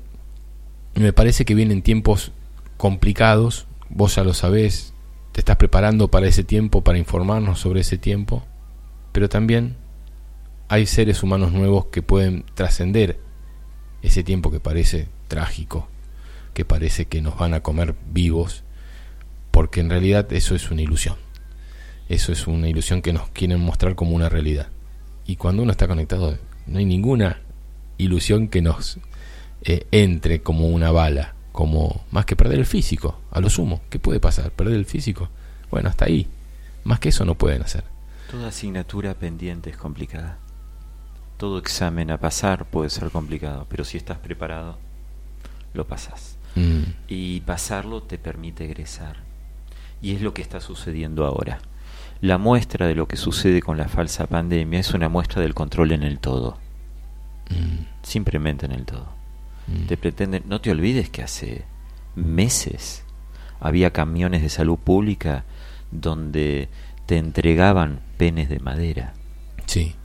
[0.96, 2.32] me parece que vienen tiempos
[2.78, 4.94] complicados, vos ya lo sabés,
[5.34, 8.44] te estás preparando para ese tiempo, para informarnos sobre ese tiempo,
[9.12, 9.76] pero también
[10.68, 13.20] hay seres humanos nuevos que pueden trascender
[14.02, 15.88] ese tiempo que parece trágico,
[16.54, 18.64] que parece que nos van a comer vivos,
[19.52, 21.16] porque en realidad eso es una ilusión.
[22.08, 24.68] Eso es una ilusión que nos quieren mostrar como una realidad.
[25.26, 26.38] Y cuando uno está conectado,
[26.68, 27.42] no hay ninguna
[27.98, 29.00] ilusión que nos
[29.64, 33.82] eh, entre como una bala, como más que perder el físico, a lo sumo.
[33.90, 34.52] ¿Qué puede pasar?
[34.52, 35.30] ¿Perder el físico?
[35.72, 36.28] Bueno, hasta ahí.
[36.84, 37.84] Más que eso no pueden hacer.
[38.30, 40.38] Toda asignatura pendiente es complicada.
[41.38, 44.78] Todo examen a pasar puede ser complicado, pero si estás preparado,
[45.74, 46.38] lo pasas.
[46.56, 46.84] Mm.
[47.08, 49.18] Y pasarlo te permite egresar.
[50.02, 51.60] Y es lo que está sucediendo ahora.
[52.22, 55.92] La muestra de lo que sucede con la falsa pandemia es una muestra del control
[55.92, 56.58] en el todo.
[57.50, 57.86] Mm.
[58.04, 59.08] Simplemente en el todo.
[59.68, 59.88] Mm.
[59.88, 61.66] Te pretenden, no te olvides que hace
[62.16, 63.04] meses
[63.60, 65.44] había camiones de salud pública
[65.92, 66.70] donde
[67.06, 69.14] te entregaban penes de madera.
[69.66, 69.96] Sí.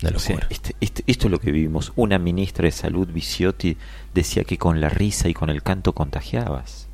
[0.00, 1.92] Este, este, esto es lo que vivimos.
[1.96, 3.76] Una ministra de salud, Viciotti,
[4.14, 6.88] decía que con la risa y con el canto contagiabas.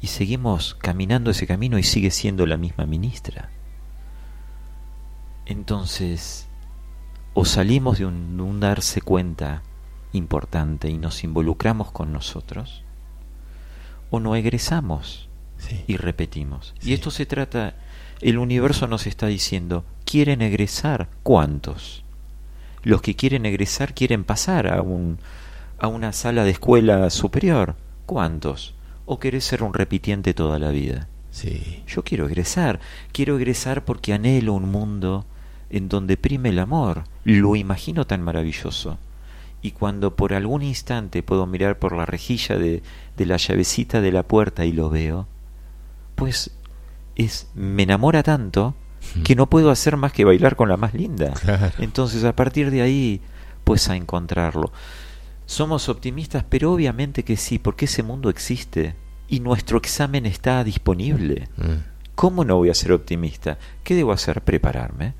[0.00, 3.50] Y seguimos caminando ese camino y sigue siendo la misma ministra.
[5.46, 6.48] Entonces,
[7.34, 9.62] o salimos de un, darse cuenta
[10.12, 12.82] importante y nos involucramos con nosotros,
[14.10, 15.28] o no egresamos
[15.86, 16.74] y repetimos.
[16.82, 17.76] Y esto se trata
[18.20, 21.08] el universo nos está diciendo, ¿quieren egresar?
[21.22, 22.04] ¿Cuántos?
[22.82, 25.18] Los que quieren egresar quieren pasar a, un,
[25.78, 27.76] a una sala de escuela superior.
[28.06, 28.74] ¿Cuántos?
[29.06, 31.08] ¿O querés ser un repitiente toda la vida?
[31.30, 31.82] Sí.
[31.86, 32.80] Yo quiero egresar.
[33.12, 35.24] Quiero egresar porque anhelo un mundo
[35.70, 37.04] en donde prime el amor.
[37.24, 38.98] Lo imagino tan maravilloso.
[39.62, 42.82] Y cuando por algún instante puedo mirar por la rejilla de,
[43.16, 45.26] de la llavecita de la puerta y lo veo,
[46.14, 46.50] pues
[47.16, 48.74] es me enamora tanto
[49.24, 51.32] que no puedo hacer más que bailar con la más linda.
[51.78, 53.20] Entonces, a partir de ahí,
[53.64, 54.72] pues a encontrarlo.
[55.46, 58.94] Somos optimistas, pero obviamente que sí, porque ese mundo existe
[59.28, 61.48] y nuestro examen está disponible.
[61.56, 61.90] Hmm.
[62.14, 63.58] ¿Cómo no voy a ser optimista?
[63.82, 64.42] ¿Qué debo hacer?
[64.42, 65.14] Prepararme.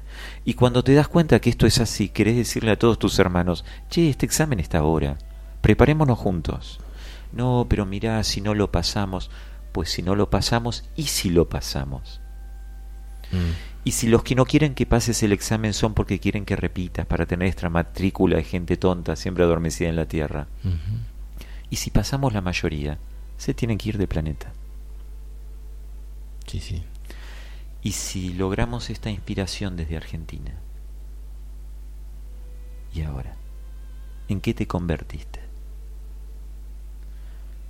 [0.44, 3.64] Y cuando te das cuenta que esto es así, querés decirle a todos tus hermanos,
[3.88, 5.16] che, este examen está ahora,
[5.62, 6.78] preparémonos juntos.
[7.32, 9.30] No, pero mirá, si no lo pasamos,
[9.72, 12.20] pues si no lo pasamos, ¿y si lo pasamos?
[13.32, 13.70] Mm.
[13.84, 17.06] Y si los que no quieren que pases el examen son porque quieren que repitas
[17.06, 20.48] para tener esta matrícula de gente tonta siempre adormecida en la Tierra.
[21.70, 22.98] Y si pasamos la mayoría,
[23.38, 24.52] se tienen que ir de planeta.
[26.47, 26.82] Sí, sí.
[27.82, 30.52] Y si logramos esta inspiración desde Argentina,
[32.92, 33.36] ¿y ahora?
[34.28, 35.30] ¿En qué te convertiste?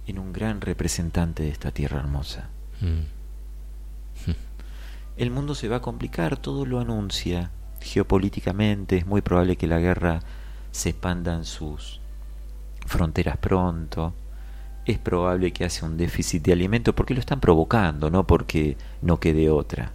[0.06, 2.48] En un gran representante de esta tierra hermosa.
[2.80, 4.30] Mm.
[5.16, 7.50] El mundo se va a complicar, todo lo anuncia.
[7.80, 10.20] Geopolíticamente es muy probable que la guerra
[10.70, 12.00] se expanda en sus
[12.86, 14.14] fronteras pronto.
[14.86, 19.20] Es probable que hace un déficit de alimento porque lo están provocando, no porque no
[19.20, 19.92] quede otra.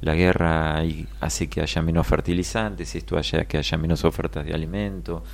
[0.00, 0.82] La guerra
[1.20, 5.24] hace que haya menos fertilizantes, esto haya que haya menos ofertas de alimento,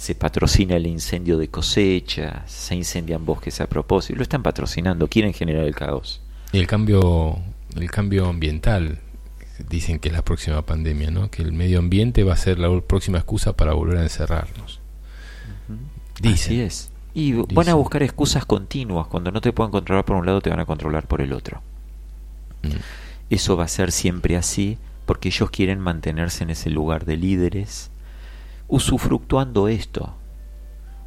[0.00, 5.34] se patrocina el incendio de cosecha, se incendian bosques a propósito, lo están patrocinando, quieren
[5.34, 6.22] generar el caos.
[6.52, 7.36] Y el cambio,
[7.76, 8.98] el cambio ambiental,
[9.68, 11.30] dicen que es la próxima pandemia, ¿no?
[11.30, 14.80] Que el medio ambiente va a ser la próxima excusa para volver a encerrarnos.
[16.24, 16.90] Así es.
[17.12, 19.06] Y van a buscar excusas continuas.
[19.06, 21.60] Cuando no te puedan controlar por un lado, te van a controlar por el otro.
[22.62, 22.68] Mm.
[23.28, 27.90] Eso va a ser siempre así porque ellos quieren mantenerse en ese lugar de líderes
[28.70, 30.14] usufructuando esto,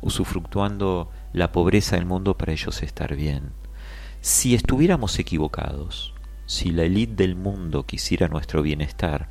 [0.02, 3.54] usufructuando la pobreza del mundo para ellos estar bien.
[4.20, 6.14] Si estuviéramos equivocados,
[6.46, 9.30] si la élite del mundo quisiera nuestro bienestar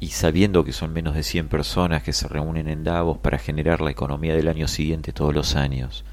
[0.00, 3.80] y sabiendo que son menos de 100 personas que se reúnen en Davos para generar
[3.80, 6.04] la economía del año siguiente todos los años,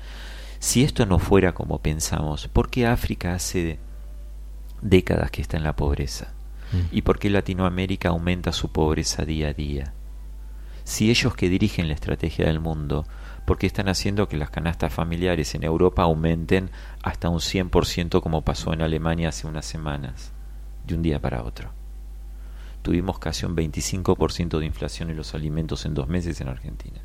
[0.60, 3.80] si esto no fuera como pensamos, ¿por qué África hace
[4.82, 6.32] décadas que está en la pobreza?
[6.72, 6.96] Mm.
[6.96, 9.94] ¿Y por qué Latinoamérica aumenta su pobreza día a día?
[10.92, 13.06] Si ellos que dirigen la estrategia del mundo,
[13.46, 16.70] ¿por qué están haciendo que las canastas familiares en Europa aumenten
[17.02, 20.34] hasta un 100% como pasó en Alemania hace unas semanas,
[20.86, 21.70] de un día para otro?
[22.82, 27.00] Tuvimos casi un 25% de inflación en los alimentos en dos meses en Argentina.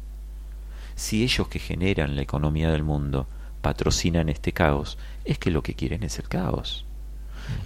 [0.97, 3.29] Si ellos que generan la economía del mundo
[3.63, 6.87] patrocinan este caos, es que lo que quieren es el caos.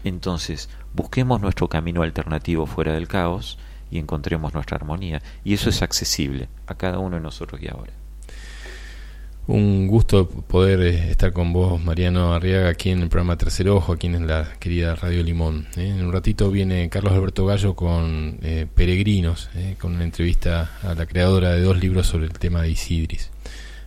[0.05, 3.59] Entonces, busquemos nuestro camino alternativo fuera del caos
[3.91, 5.23] y encontremos nuestra armonía.
[5.45, 7.93] Y eso es accesible a cada uno de nosotros y ahora.
[9.47, 13.95] Un gusto poder eh, estar con vos, Mariano Arriaga, aquí en el programa Tercer Ojo,
[13.95, 15.67] aquí en la querida Radio Limón.
[15.77, 15.89] ¿eh?
[15.89, 19.51] En un ratito viene Carlos Alberto Gallo con eh, Peregrinos,
[19.81, 23.31] con una entrevista a la creadora de dos libros sobre el tema de Isidris.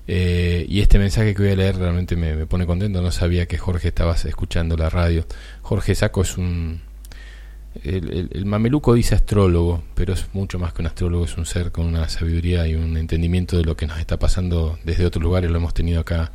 [0.06, 3.02] Eh, y este mensaje que voy a leer realmente me, pone contento.
[3.02, 5.26] No sabía que Jorge estabas escuchando la radio.
[5.62, 6.82] Jorge Saco es un.
[7.84, 11.26] El, mameluco dice astrólogo, pero es mucho más que un astrólogo.
[11.26, 14.78] Es un ser con una sabiduría y un entendimiento de lo que nos está pasando
[14.84, 15.50] desde otros lugares.
[15.50, 16.32] Lo hemos tenido acá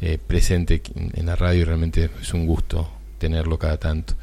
[0.00, 2.88] eh, presente en la radio y realmente es un gusto
[3.18, 4.14] tenerlo cada tanto.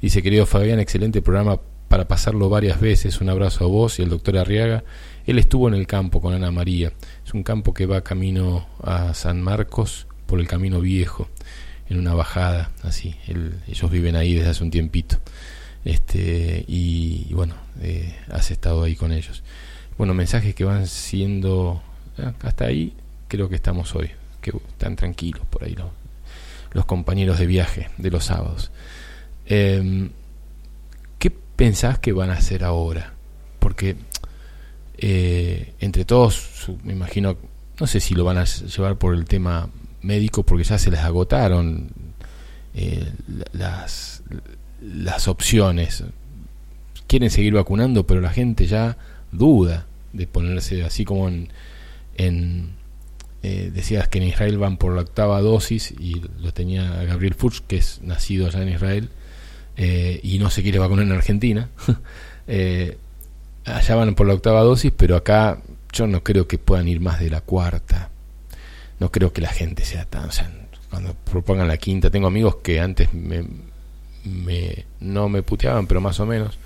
[0.00, 1.58] Dice: Querido Fabián, excelente programa
[1.88, 3.20] para pasarlo varias veces.
[3.20, 4.84] Un abrazo a vos y al doctor Arriaga.
[5.26, 6.92] Él estuvo en el campo con Ana María.
[7.24, 11.28] Es un campo que va camino a San Marcos por el camino viejo,
[11.90, 13.14] en una bajada, así.
[13.68, 15.18] ellos viven ahí desde hace un tiempito.
[15.84, 19.42] Este, y, bueno, eh, has estado ahí con ellos.
[19.98, 21.82] Bueno, mensajes que van siendo,
[22.18, 22.94] eh, hasta ahí
[23.28, 24.10] creo que estamos hoy,
[24.40, 25.76] que están tranquilos por ahí
[26.72, 28.70] los compañeros de viaje de los sábados.
[29.46, 30.10] Em,
[31.18, 33.12] ¿Qué pensás que van a hacer ahora?
[33.58, 33.96] Porque
[34.98, 37.36] eh, entre todos, me imagino,
[37.80, 39.68] no sé si lo van a llevar por el tema
[40.00, 41.90] médico, porque ya se les agotaron
[42.74, 43.12] eh,
[43.52, 44.22] las,
[44.82, 46.04] las opciones.
[47.06, 48.96] Quieren seguir vacunando, pero la gente ya
[49.30, 52.82] duda de ponerse así como en...
[53.44, 57.60] Eh, decías que en Israel van por la octava dosis y lo tenía Gabriel Fuchs,
[57.60, 59.08] que es nacido allá en Israel,
[59.76, 61.68] y no se quiere vacunar en Argentina.
[63.64, 65.58] allá van por la octava dosis, pero acá
[65.92, 68.10] yo no creo que puedan ir más de la cuarta.
[69.00, 70.28] No creo que la gente sea tan...
[70.28, 70.50] O sea,
[70.90, 73.44] cuando propongan la quinta, tengo amigos que antes me,
[74.24, 76.58] me, no me puteaban, pero más o menos,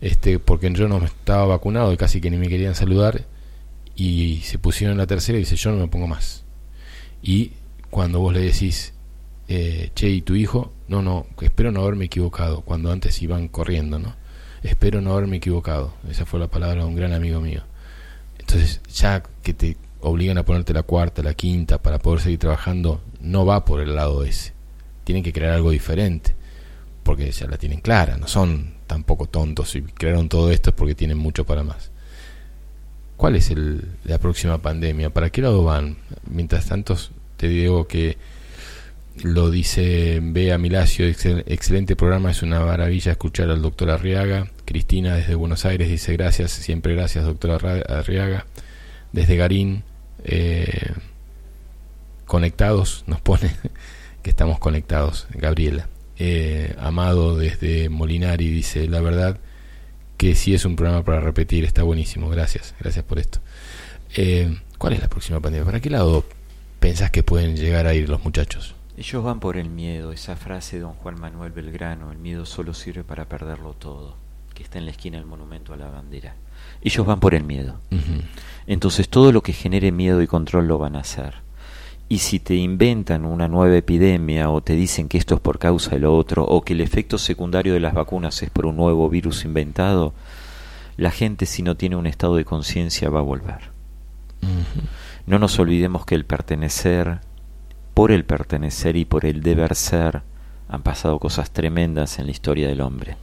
[0.00, 3.24] este, porque yo no estaba vacunado y casi que ni me querían saludar,
[3.96, 6.44] y se pusieron la tercera y dice, yo no me pongo más.
[7.22, 7.52] Y
[7.90, 8.94] cuando vos le decís,
[9.48, 10.72] eh, che, ¿y tu hijo?
[10.86, 14.14] No, no, espero no haberme equivocado, cuando antes iban corriendo, ¿no?
[14.62, 15.94] espero no haberme equivocado.
[16.08, 17.62] Esa fue la palabra de un gran amigo mío.
[18.38, 23.02] Entonces, ya que te obligan a ponerte la cuarta, la quinta para poder seguir trabajando,
[23.20, 24.52] no va por el lado ese.
[25.04, 26.34] Tienen que crear algo diferente,
[27.08, 30.94] porque ya la tienen clara, no son tampoco tontos y crearon todo esto es porque
[30.94, 31.90] tienen mucho para más.
[33.16, 35.08] ¿Cuál es el, la próxima pandemia?
[35.08, 35.96] ¿Para qué lado van?
[36.30, 36.98] Mientras tanto,
[37.38, 38.18] te digo que
[39.22, 44.50] lo dice Bea Milacio, excelente programa, es una maravilla escuchar al doctor Arriaga.
[44.66, 47.52] Cristina desde Buenos Aires dice gracias, siempre gracias doctor
[47.88, 48.44] Arriaga.
[49.12, 49.82] Desde Garín,
[50.24, 50.92] eh,
[52.26, 53.56] conectados, nos pone
[54.22, 55.88] que estamos conectados, Gabriela.
[56.18, 59.38] Eh, Amado desde Molinari dice, la verdad
[60.16, 63.38] que sí es un programa para repetir, está buenísimo, gracias, gracias por esto.
[64.16, 65.64] Eh, ¿Cuál es la próxima pandemia?
[65.64, 66.24] ¿Para qué lado
[66.80, 68.74] pensás que pueden llegar a ir los muchachos?
[68.96, 72.74] Ellos van por el miedo, esa frase de don Juan Manuel Belgrano, el miedo solo
[72.74, 74.16] sirve para perderlo todo,
[74.54, 76.34] que está en la esquina del monumento a la bandera.
[76.82, 77.78] Ellos van por el miedo.
[78.66, 81.34] Entonces todo lo que genere miedo y control lo van a hacer.
[82.08, 85.90] Y si te inventan una nueva epidemia o te dicen que esto es por causa
[85.90, 89.10] de lo otro o que el efecto secundario de las vacunas es por un nuevo
[89.10, 90.14] virus inventado,
[90.96, 93.70] la gente si no tiene un estado de conciencia va a volver.
[95.26, 97.20] No nos olvidemos que el pertenecer,
[97.92, 100.22] por el pertenecer y por el deber ser
[100.68, 103.16] han pasado cosas tremendas en la historia del hombre.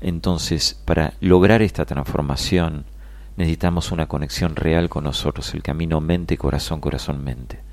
[0.00, 2.84] Entonces, para lograr esta transformación,
[3.36, 7.63] necesitamos una conexión real con nosotros, el camino mente, corazón, corazón, mente.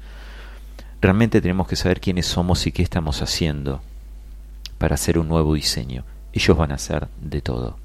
[1.01, 3.81] Realmente tenemos que saber quiénes somos y qué estamos haciendo
[4.77, 6.03] para hacer un nuevo diseño.
[6.31, 7.77] Ellos van a hacer de todo.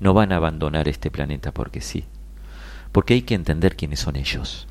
[0.00, 2.04] No van a abandonar este planeta porque sí.
[2.90, 4.66] Porque hay que entender quiénes son ellos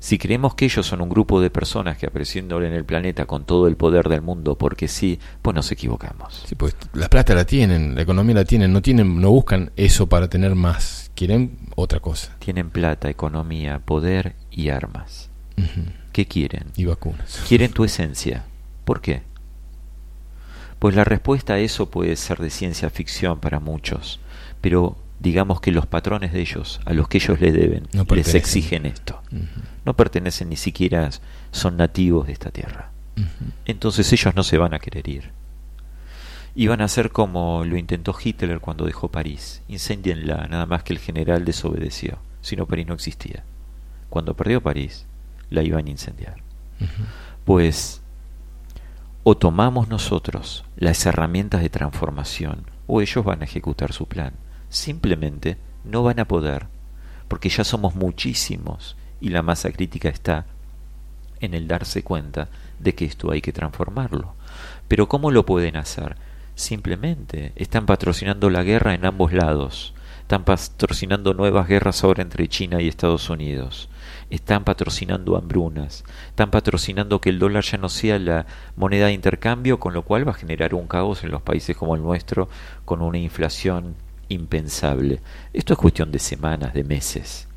[0.00, 3.44] Si creemos que ellos son un grupo de personas que apreciándole en el planeta con
[3.44, 6.42] todo el poder del mundo porque sí, pues nos equivocamos.
[6.46, 10.08] Sí, pues la plata la tienen, la economía la tienen, no tienen, no buscan eso
[10.08, 12.36] para tener más, quieren otra cosa.
[12.38, 15.30] Tienen plata, economía, poder y armas.
[16.20, 16.66] ¿Qué quieren?
[16.76, 17.42] Y vacunas.
[17.48, 18.44] Quieren tu esencia.
[18.84, 19.22] ¿Por qué?
[20.78, 24.20] Pues la respuesta a eso puede ser de ciencia ficción para muchos,
[24.60, 28.84] pero digamos que los patrones de ellos, a los que ellos le deben, les exigen
[28.84, 29.22] esto.
[29.86, 31.08] No pertenecen ni siquiera,
[31.52, 32.90] son nativos de esta tierra.
[33.64, 35.30] Entonces ellos no se van a querer ir.
[36.54, 39.62] Y van a hacer como lo intentó Hitler cuando dejó París.
[39.68, 42.18] Incendienla, nada más que el general desobedeció.
[42.42, 43.42] Si no, París no existía.
[44.10, 45.06] Cuando perdió París,
[45.50, 46.36] la iban a incendiar.
[47.44, 48.00] Pues
[49.22, 54.32] o tomamos nosotros las herramientas de transformación o ellos van a ejecutar su plan
[54.70, 56.66] simplemente no van a poder,
[57.28, 60.46] porque ya somos muchísimos y la masa crítica está
[61.40, 62.48] en el darse cuenta
[62.78, 64.34] de que esto hay que transformarlo.
[64.88, 66.16] Pero ¿cómo lo pueden hacer?
[66.54, 72.80] Simplemente están patrocinando la guerra en ambos lados, están patrocinando nuevas guerras ahora entre China
[72.80, 73.88] y Estados Unidos,
[74.30, 78.46] están patrocinando hambrunas, están patrocinando que el dólar ya no sea la
[78.76, 81.96] moneda de intercambio, con lo cual va a generar un caos en los países como
[81.96, 82.48] el nuestro,
[82.84, 83.96] con una inflación
[84.28, 85.20] impensable.
[85.52, 87.48] Esto es cuestión de semanas, de meses.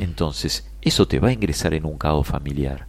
[0.00, 2.86] Entonces, eso te va a ingresar en un caos familiar.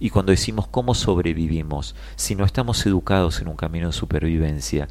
[0.00, 4.88] Y cuando decimos cómo sobrevivimos, si no estamos educados en un camino de supervivencia,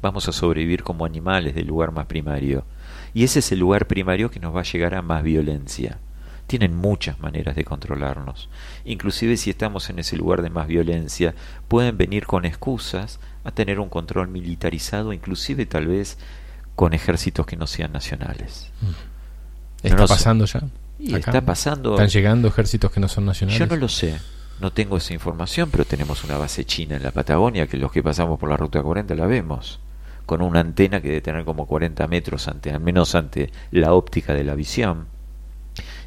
[0.00, 2.64] vamos a sobrevivir como animales del lugar más primario.
[3.14, 5.98] Y ese es el lugar primario que nos va a llegar a más violencia.
[6.46, 8.48] Tienen muchas maneras de controlarnos.
[8.84, 11.34] Inclusive si estamos en ese lugar de más violencia,
[11.68, 16.18] pueden venir con excusas a tener un control militarizado, inclusive tal vez
[16.74, 18.70] con ejércitos que no sean nacionales.
[18.80, 19.86] Mm.
[19.86, 20.62] ¿Está pasando ya?
[20.98, 21.92] está pasando.
[21.92, 23.58] ¿Están llegando ejércitos que no son nacionales?
[23.58, 24.18] Yo no lo sé.
[24.60, 28.02] No tengo esa información, pero tenemos una base china en la Patagonia que los que
[28.02, 29.80] pasamos por la Ruta 40 la vemos.
[30.26, 34.34] Con una antena que debe tener como 40 metros, ante, al menos ante la óptica
[34.34, 35.06] de la visión.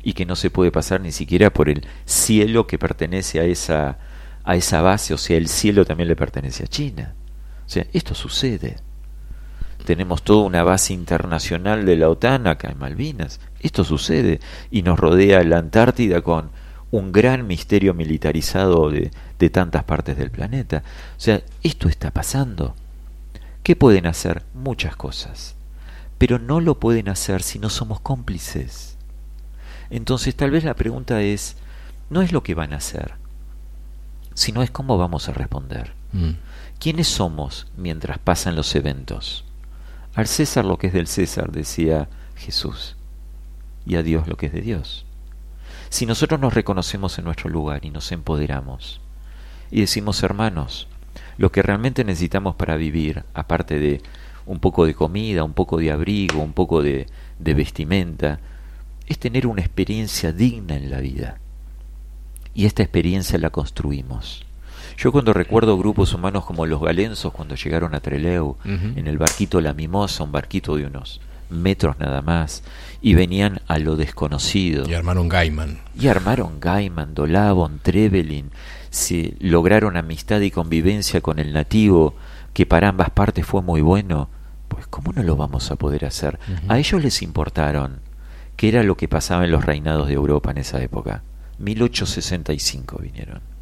[0.05, 3.97] Y que no se puede pasar ni siquiera por el cielo que pertenece a esa,
[4.45, 7.15] a esa base, o sea, el cielo también le pertenece a China.
[7.65, 8.77] O sea, esto sucede.
[9.85, 13.39] Tenemos toda una base internacional de la OTAN acá en Malvinas.
[13.59, 14.39] Esto sucede.
[14.71, 16.49] Y nos rodea la Antártida con
[16.91, 20.83] un gran misterio militarizado de, de tantas partes del planeta.
[21.17, 22.75] O sea, esto está pasando.
[23.63, 24.43] ¿Qué pueden hacer?
[24.53, 25.55] Muchas cosas.
[26.17, 28.94] Pero no lo pueden hacer si no somos cómplices.
[29.89, 31.57] Entonces tal vez la pregunta es,
[32.09, 33.13] no es lo que van a hacer,
[34.33, 35.93] sino es cómo vamos a responder.
[36.13, 36.31] Mm.
[36.79, 39.45] ¿Quiénes somos mientras pasan los eventos?
[40.13, 42.95] Al César lo que es del César, decía Jesús,
[43.85, 45.05] y a Dios lo que es de Dios.
[45.89, 49.01] Si nosotros nos reconocemos en nuestro lugar y nos empoderamos
[49.71, 50.87] y decimos, hermanos,
[51.37, 54.01] lo que realmente necesitamos para vivir, aparte de
[54.45, 57.07] un poco de comida, un poco de abrigo, un poco de,
[57.39, 58.39] de vestimenta,
[59.07, 61.39] es tener una experiencia digna en la vida.
[62.53, 64.45] Y esta experiencia la construimos.
[64.97, 69.59] Yo cuando recuerdo grupos humanos como los galensos cuando llegaron a Treleu, en el barquito
[69.59, 71.19] La Mimosa, un barquito de unos
[71.49, 72.63] metros nada más,
[73.01, 74.87] y venían a lo desconocido.
[74.89, 75.79] Y armaron Gaiman.
[75.99, 78.51] Y armaron Gaiman, Dolavon, Trevelin,
[78.89, 82.15] se lograron amistad y convivencia con el nativo,
[82.53, 84.29] que para ambas partes fue muy bueno,
[84.69, 86.39] pues ¿cómo no lo vamos a poder hacer?
[86.69, 87.99] A ellos les importaron
[88.55, 91.23] qué era lo que pasaba en los reinados de Europa en esa época.
[91.59, 93.55] 1865 vinieron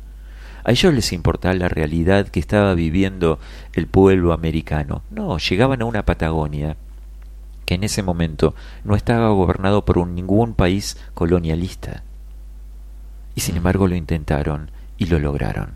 [0.64, 3.40] a ellos les importaba la realidad que estaba viviendo
[3.74, 5.04] el pueblo americano.
[5.10, 6.78] No, llegaban a una Patagonia
[7.66, 12.04] que en ese momento no estaba gobernado por ningún país colonialista.
[13.36, 15.74] Y sin embargo lo intentaron y lo lograron.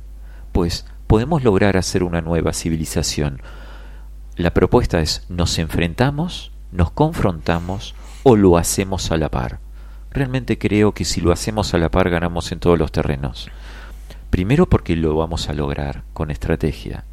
[0.53, 3.41] Pues podemos lograr hacer una nueva civilización.
[4.35, 7.93] La propuesta es nos enfrentamos, nos confrontamos
[8.29, 9.59] o lo hacemos a la par.
[10.11, 13.49] Realmente creo que si lo hacemos a la par ganamos en todos los terrenos.
[14.29, 17.05] Primero porque lo vamos a lograr con estrategia.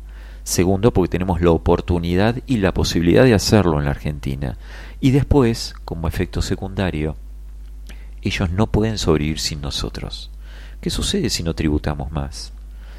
[0.43, 4.59] Segundo porque tenemos la oportunidad y la posibilidad de hacerlo en la Argentina.
[5.01, 7.15] Y después, como efecto secundario,
[8.23, 10.32] ellos no pueden sobrevivir sin nosotros.
[10.81, 12.53] ¿Qué sucede si no tributamos más?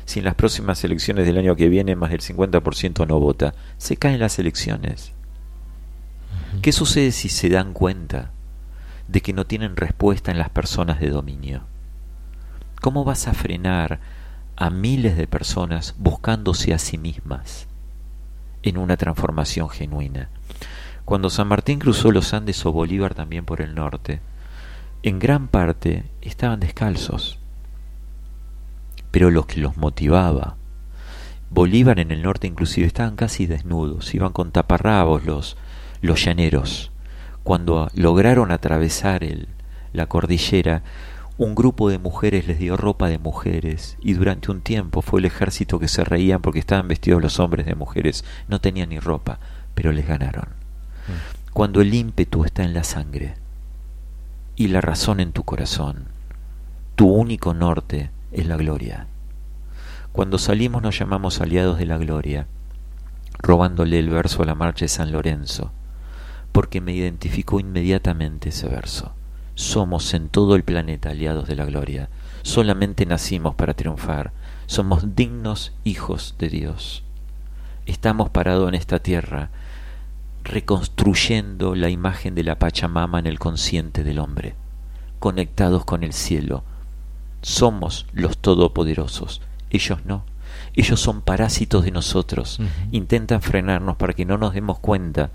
[0.06, 3.98] Si en las próximas elecciones del año que viene más del 50% no vota, se
[3.98, 5.15] caen las elecciones.
[6.62, 8.32] ¿Qué sucede si se dan cuenta
[9.08, 11.64] de que no tienen respuesta en las personas de dominio?
[12.82, 14.00] ¿Cómo vas a frenar
[14.56, 17.68] a miles de personas buscándose a sí mismas
[18.64, 20.30] en una transformación genuina?
[21.04, 24.22] Cuando San Martín cruzó los Andes o Bolívar también por el norte,
[25.04, 27.38] en gran parte estaban descalzos.
[29.12, 30.58] Pero lo que los motivaba,
[31.52, 35.58] Bolívar en el norte inclusive estaban casi desnudos, iban con taparrabos los,
[36.06, 36.92] los llaneros.
[37.44, 39.48] Cuando lograron atravesar el,
[39.94, 40.84] la cordillera,
[41.38, 45.26] un grupo de mujeres les dio ropa de mujeres y durante un tiempo fue el
[45.26, 49.40] ejército que se reían porque estaban vestidos los hombres de mujeres, no tenían ni ropa,
[49.74, 50.46] pero les ganaron.
[50.46, 51.52] Mm.
[51.52, 53.36] Cuando el ímpetu está en la sangre
[54.56, 56.06] y la razón en tu corazón,
[56.96, 59.08] tu único norte es la gloria.
[60.14, 62.48] Cuando salimos nos llamamos aliados de la gloria,
[63.40, 65.74] robándole el verso a la marcha de San Lorenzo,
[66.56, 69.12] porque me identificó inmediatamente ese verso.
[69.56, 72.08] Somos en todo el planeta aliados de la gloria.
[72.44, 74.32] Solamente nacimos para triunfar.
[74.66, 77.04] Somos dignos hijos de Dios.
[77.86, 79.50] Estamos parados en esta tierra
[80.46, 84.56] reconstruyendo la imagen de la Pachamama en el consciente del hombre,
[85.20, 86.64] conectados con el cielo.
[87.42, 89.42] Somos los todopoderosos,
[89.72, 90.24] ellos no.
[90.74, 92.62] Ellos son parásitos de nosotros,
[92.94, 95.32] intentan frenarnos para que no nos demos cuenta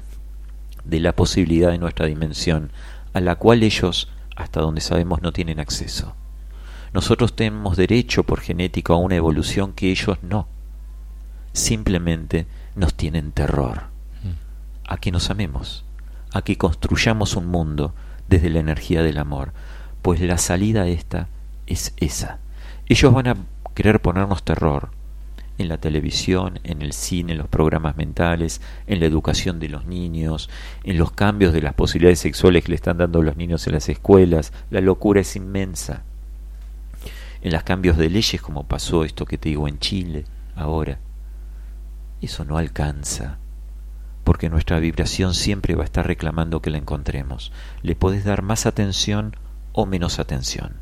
[0.85, 2.71] de la posibilidad de nuestra dimensión,
[3.13, 6.15] a la cual ellos, hasta donde sabemos, no tienen acceso.
[6.93, 10.49] Nosotros tenemos derecho por genética a una evolución que ellos no.
[11.53, 13.85] Simplemente nos tienen terror.
[14.87, 15.85] A que nos amemos,
[16.33, 17.95] a que construyamos un mundo
[18.29, 19.53] desde la energía del amor,
[20.03, 21.29] pues la salida esta
[21.67, 22.39] es esa.
[22.87, 23.37] Ellos van a
[23.75, 24.91] querer ponernos terror,
[25.61, 29.85] en la televisión, en el cine, en los programas mentales, en la educación de los
[29.85, 30.49] niños,
[30.85, 33.89] en los cambios de las posibilidades sexuales que le están dando los niños en las
[33.89, 34.53] escuelas.
[34.71, 36.03] La locura es inmensa.
[37.43, 40.25] En los cambios de leyes, como pasó esto que te digo en Chile
[40.57, 40.99] ahora.
[42.21, 43.39] Eso no alcanza,
[44.25, 47.53] porque nuestra vibración siempre va a estar reclamando que la encontremos.
[47.83, 49.37] Le puedes dar más atención
[49.73, 50.75] o menos atención,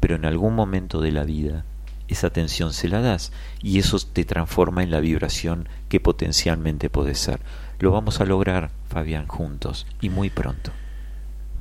[0.00, 1.64] pero en algún momento de la vida
[2.12, 3.32] esa atención se la das
[3.62, 7.40] y eso te transforma en la vibración que potencialmente puede ser.
[7.78, 10.72] Lo vamos a lograr, Fabián, juntos y muy pronto.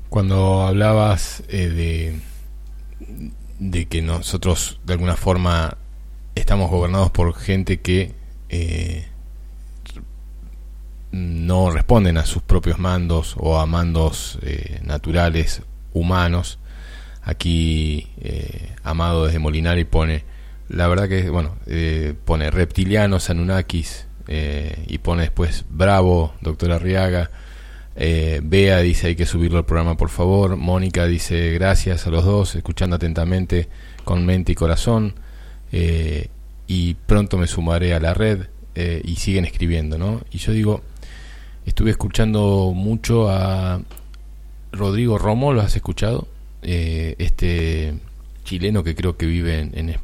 [0.09, 2.19] Cuando hablabas eh, de,
[3.59, 5.77] de que nosotros de alguna forma
[6.35, 8.13] estamos gobernados por gente que
[8.49, 9.07] eh,
[11.11, 15.61] no responden a sus propios mandos o a mandos eh, naturales
[15.93, 16.59] humanos.
[17.21, 18.07] Aquí
[18.83, 20.23] Amado desde Molinari pone
[20.69, 27.31] la verdad que, bueno, eh, pone reptilianos, Anunnakis, eh, y pone después Bravo, doctora Arriaga.
[27.95, 30.55] Eh, Bea dice hay que subirlo al programa por favor.
[30.55, 33.67] Mónica dice gracias a los dos, escuchando atentamente
[34.03, 35.15] con mente y corazón.
[36.67, 40.21] y pronto me sumaré a la red y siguen escribiendo, ¿no?
[40.31, 40.81] Y yo digo,
[41.65, 43.81] estuve escuchando mucho a
[44.71, 46.27] Rodrigo Romo, ¿lo has escuchado?
[46.61, 47.95] este
[48.49, 49.95] chileno que creo que vive en,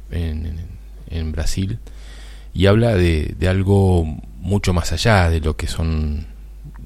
[1.09, 1.79] en, Brasil
[2.53, 4.05] y habla de, algo
[4.39, 6.27] mucho más allá de lo que son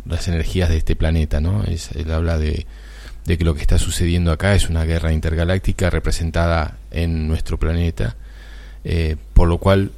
[0.06, 1.66] las energías de este planeta, ¿no?
[1.66, 2.66] Es, él habla de,
[3.26, 8.16] de que lo que está sucediendo acá es una guerra intergaláctica representada en nuestro planeta,
[8.86, 9.92] eh, por lo cual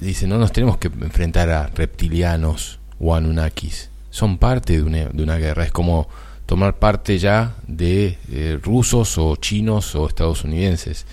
[0.00, 5.22] dice, no nos tenemos que enfrentar a reptilianos o anunnakis, son parte de una, de
[5.22, 6.08] una guerra, es como
[6.46, 11.06] tomar parte ya de eh, rusos o chinos o estadounidenses.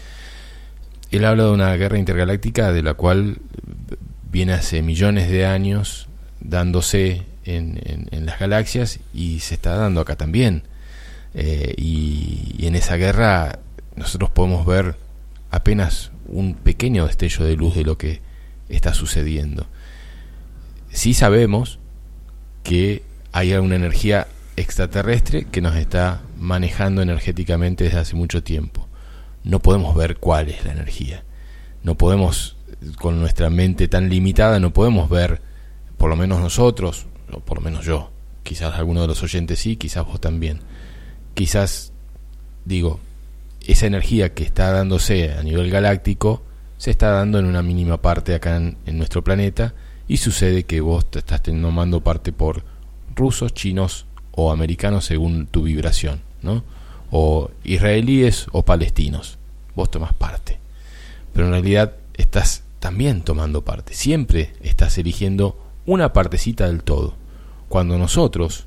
[1.12, 3.38] Él habla de una guerra intergaláctica de la cual
[4.32, 6.08] viene hace millones de años
[6.40, 10.64] dándose en, en, las galaxias y se está dando acá también.
[11.34, 13.60] Eh, y, y en esa guerra
[13.96, 14.96] nosotros podemos ver
[15.50, 18.22] apenas un pequeño destello de luz de lo que
[18.70, 19.68] está sucediendo.
[20.90, 21.80] Sí sabemos
[22.64, 24.28] que hay una energía
[24.62, 28.88] extraterrestre que nos está manejando energéticamente desde hace mucho tiempo.
[29.44, 31.24] No podemos ver cuál es la energía.
[31.84, 32.58] No podemos,
[33.00, 35.42] con nuestra mente tan limitada, no podemos ver,
[35.98, 38.12] por lo menos nosotros, o por lo menos yo,
[38.44, 40.60] quizás alguno de los oyentes sí, quizás vos también.
[41.34, 41.92] Quizás,
[42.66, 43.00] digo,
[43.66, 46.44] esa energía que está dándose a nivel galáctico
[46.78, 49.74] se está dando en una mínima parte acá en, nuestro planeta
[50.08, 52.64] y sucede que vos te estás tomando parte por
[53.16, 56.64] rusos, chinos o americanos según tu vibración, ¿no?
[57.12, 59.38] O israelíes o palestinos.
[59.76, 60.60] Vos tomas parte.
[61.34, 63.94] Pero en realidad estás también tomando parte.
[63.94, 67.16] Siempre estás eligiendo una partecita del todo.
[67.70, 68.66] Cuando nosotros,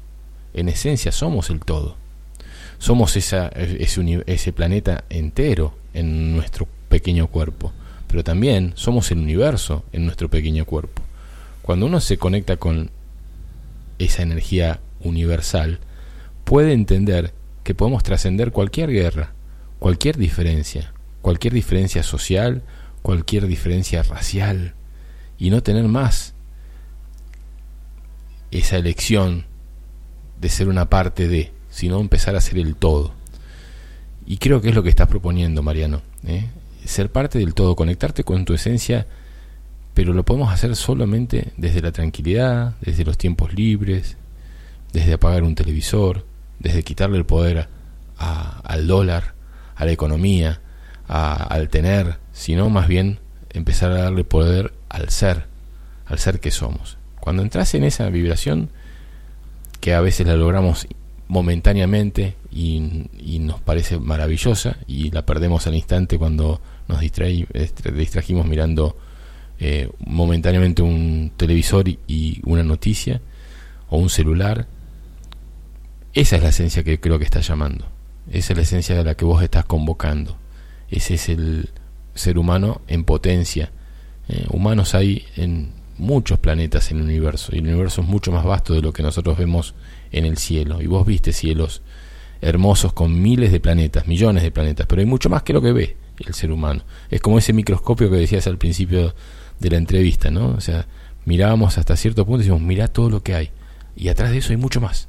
[0.54, 1.96] en esencia, somos el todo.
[2.78, 3.50] Somos ese,
[4.26, 7.72] ese planeta entero en nuestro pequeño cuerpo.
[8.08, 11.02] Pero también somos el universo en nuestro pequeño cuerpo.
[11.62, 12.90] Cuando uno se conecta con
[13.98, 15.78] esa energía universal,
[16.44, 17.32] puede entender
[17.62, 19.32] que podemos trascender cualquier guerra,
[19.78, 22.62] cualquier diferencia, cualquier diferencia social,
[23.02, 24.74] cualquier diferencia racial,
[25.38, 26.34] y no tener más
[28.50, 29.44] esa elección
[30.40, 33.12] de ser una parte de, sino empezar a ser el todo.
[34.26, 36.02] Y creo que es lo que estás proponiendo, Mariano.
[36.26, 36.46] ¿eh?
[36.84, 39.06] Ser parte del todo, conectarte con tu esencia,
[39.92, 44.16] pero lo podemos hacer solamente desde la tranquilidad, desde los tiempos libres,
[44.94, 46.24] desde apagar un televisor,
[46.58, 47.68] desde quitarle el poder
[48.16, 49.34] al dólar,
[49.76, 50.60] a la economía,
[51.06, 53.18] al tener, sino más bien
[53.50, 55.46] empezar a darle poder al ser,
[56.06, 56.96] al ser que somos.
[57.20, 58.70] Cuando entras en esa vibración,
[59.80, 60.86] que a veces la logramos
[61.28, 62.80] momentáneamente y,
[63.40, 68.96] nos parece maravillosa y la perdemos al instante cuando nos este, distrajimos mirando
[69.58, 73.20] eh, momentáneamente un televisor y, una noticia
[73.90, 74.66] o un celular.
[76.14, 77.86] Esa es la esencia que creo que está llamando.
[78.30, 80.36] Esa es la esencia de la que vos estás convocando.
[80.88, 81.70] Ese es el
[82.14, 83.72] ser humano en potencia.
[84.28, 88.44] Eh, humanos hay en muchos planetas en el universo y el universo es mucho más
[88.44, 89.74] vasto de lo que nosotros vemos
[90.12, 90.80] en el cielo.
[90.80, 91.82] Y vos viste cielos
[92.40, 95.72] hermosos con miles de planetas, millones de planetas, pero hay mucho más que lo que
[95.72, 96.84] ve el ser humano.
[97.10, 99.16] Es como ese microscopio que decías al principio
[99.58, 100.50] de la entrevista, ¿no?
[100.50, 100.86] O sea,
[101.24, 103.50] mirábamos hasta cierto punto y decimos, mirá todo lo que hay.
[103.96, 105.08] Y atrás de eso hay mucho más.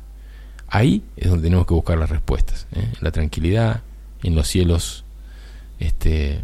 [0.68, 2.68] Ahí es donde tenemos que buscar las respuestas.
[2.74, 2.92] ¿eh?
[3.02, 3.82] La tranquilidad,
[4.24, 5.06] en los cielos
[5.80, 6.42] este,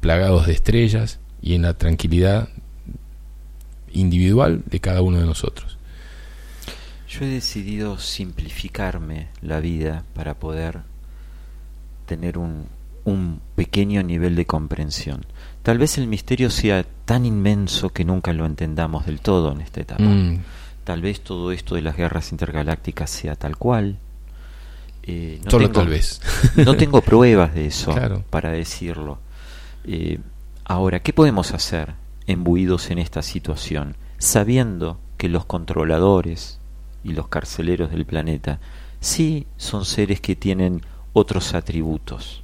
[0.00, 2.48] plagados de estrellas y en la tranquilidad
[3.92, 5.76] individual de cada uno de nosotros.
[7.08, 10.80] Yo he decidido simplificarme la vida para poder
[12.06, 12.66] tener un,
[13.04, 15.24] un pequeño nivel de comprensión.
[15.62, 19.80] Tal vez el misterio sea tan inmenso que nunca lo entendamos del todo en esta
[19.80, 20.02] etapa.
[20.02, 20.40] Mm.
[20.88, 23.98] Tal vez todo esto de las guerras intergalácticas sea tal cual.
[25.02, 26.22] Eh, no Solo tal vez.
[26.56, 27.94] no tengo pruebas de eso
[28.30, 29.18] para decirlo.
[29.84, 30.18] Eh,
[30.64, 31.92] ahora, ¿qué podemos hacer
[32.26, 36.58] embuidos en esta situación, sabiendo que los controladores
[37.04, 38.58] y los carceleros del planeta
[38.98, 40.80] sí son seres que tienen
[41.12, 42.42] otros atributos?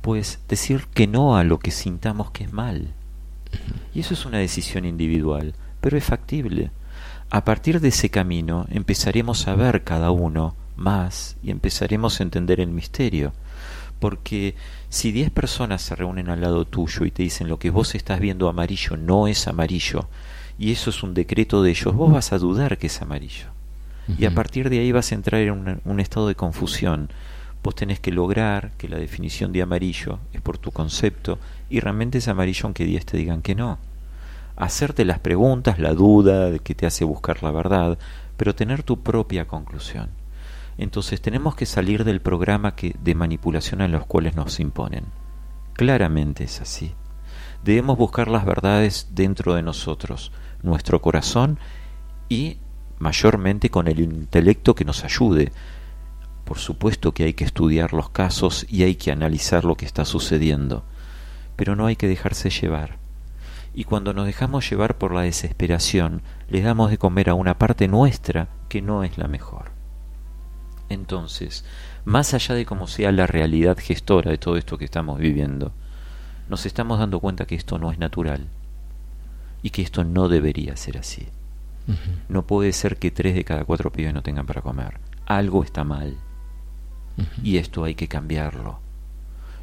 [0.00, 2.94] Pues decir que no a lo que sintamos que es mal.
[3.92, 6.70] Y eso es una decisión individual, pero es factible.
[7.34, 12.60] A partir de ese camino empezaremos a ver cada uno más y empezaremos a entender
[12.60, 13.32] el misterio.
[14.00, 14.54] Porque
[14.90, 18.20] si diez personas se reúnen al lado tuyo y te dicen lo que vos estás
[18.20, 20.10] viendo amarillo no es amarillo,
[20.58, 23.46] y eso es un decreto de ellos, vos vas a dudar que es amarillo.
[24.18, 27.08] Y a partir de ahí vas a entrar en un, estado de confusión.
[27.62, 31.38] Vos tenés que lograr que la definición de amarillo es por tu concepto
[31.70, 33.78] y realmente es amarillo aunque diez te digan que no.
[34.56, 37.98] Hacerte las preguntas, la duda que te hace buscar la verdad,
[38.36, 40.10] pero tener tu propia conclusión.
[40.78, 45.04] Entonces tenemos que salir del programa que, de manipulación a los cuales nos imponen.
[45.74, 46.94] Claramente es así.
[47.64, 50.32] Debemos buscar las verdades dentro de nosotros,
[50.62, 51.58] nuestro corazón
[52.28, 52.58] y
[52.98, 55.52] mayormente con el intelecto que nos ayude.
[56.44, 60.04] Por supuesto que hay que estudiar los casos y hay que analizar lo que está
[60.04, 60.84] sucediendo,
[61.56, 63.01] pero no hay que dejarse llevar.
[63.74, 67.88] Y cuando nos dejamos llevar por la desesperación, le damos de comer a una parte
[67.88, 69.72] nuestra que no es la mejor.
[70.88, 71.64] Entonces,
[72.04, 75.72] más allá de cómo sea la realidad gestora de todo esto que estamos viviendo,
[76.48, 78.48] nos estamos dando cuenta que esto no es natural
[79.62, 81.28] y que esto no debería ser así.
[82.28, 84.98] No puede ser que tres de cada cuatro pibes no tengan para comer.
[85.26, 86.16] Algo está mal.
[87.42, 88.80] Y esto hay que cambiarlo.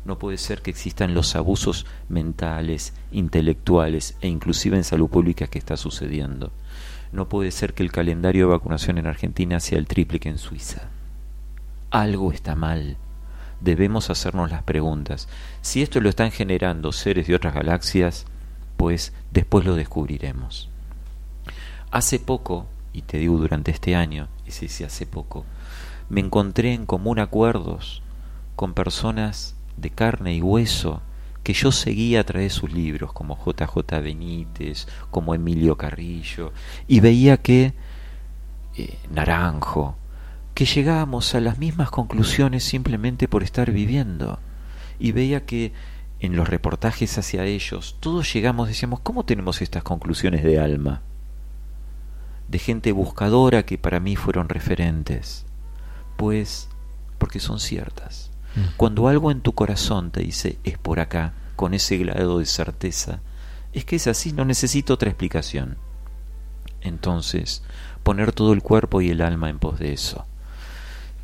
[0.05, 5.59] No puede ser que existan los abusos mentales, intelectuales e inclusive en salud pública que
[5.59, 6.51] está sucediendo.
[7.11, 10.37] No puede ser que el calendario de vacunación en Argentina sea el triple que en
[10.37, 10.89] Suiza
[11.91, 12.97] algo está mal.
[13.61, 15.27] Debemos hacernos las preguntas.
[15.61, 18.25] Si esto lo están generando seres de otras galaxias,
[18.77, 20.69] pues después lo descubriremos.
[21.91, 25.45] Hace poco, y te digo durante este año, y si sí, hace poco,
[26.09, 28.01] me encontré en común acuerdos
[28.55, 31.01] con personas de carne y hueso
[31.43, 36.51] que yo seguía a través de sus libros, como JJ Benítez, como Emilio Carrillo,
[36.87, 37.73] y veía que
[38.75, 39.95] eh, Naranjo,
[40.53, 44.39] que llegábamos a las mismas conclusiones simplemente por estar viviendo.
[44.99, 45.71] Y veía que
[46.19, 51.01] en los reportajes hacia ellos, todos llegamos, decíamos, ¿cómo tenemos estas conclusiones de alma?
[52.49, 55.45] De gente buscadora que para mí fueron referentes.
[56.17, 56.67] Pues
[57.17, 58.28] porque son ciertas.
[58.77, 63.19] Cuando algo en tu corazón te dice es por acá, con ese grado de certeza,
[63.73, 65.77] es que es así, no necesito otra explicación.
[66.81, 67.63] Entonces,
[68.03, 70.25] poner todo el cuerpo y el alma en pos de eso.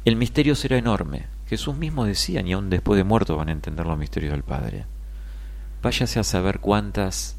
[0.04, 3.86] El misterio será enorme, Jesús mismo decía, ni aun después de muerto van a entender
[3.86, 4.86] los misterios del Padre.
[5.82, 7.36] Váyase a saber cuántos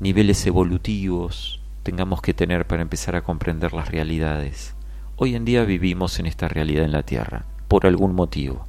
[0.00, 4.74] niveles evolutivos tengamos que tener para empezar a comprender las realidades.
[5.16, 8.66] Hoy en día vivimos en esta realidad en la Tierra, por algún motivo.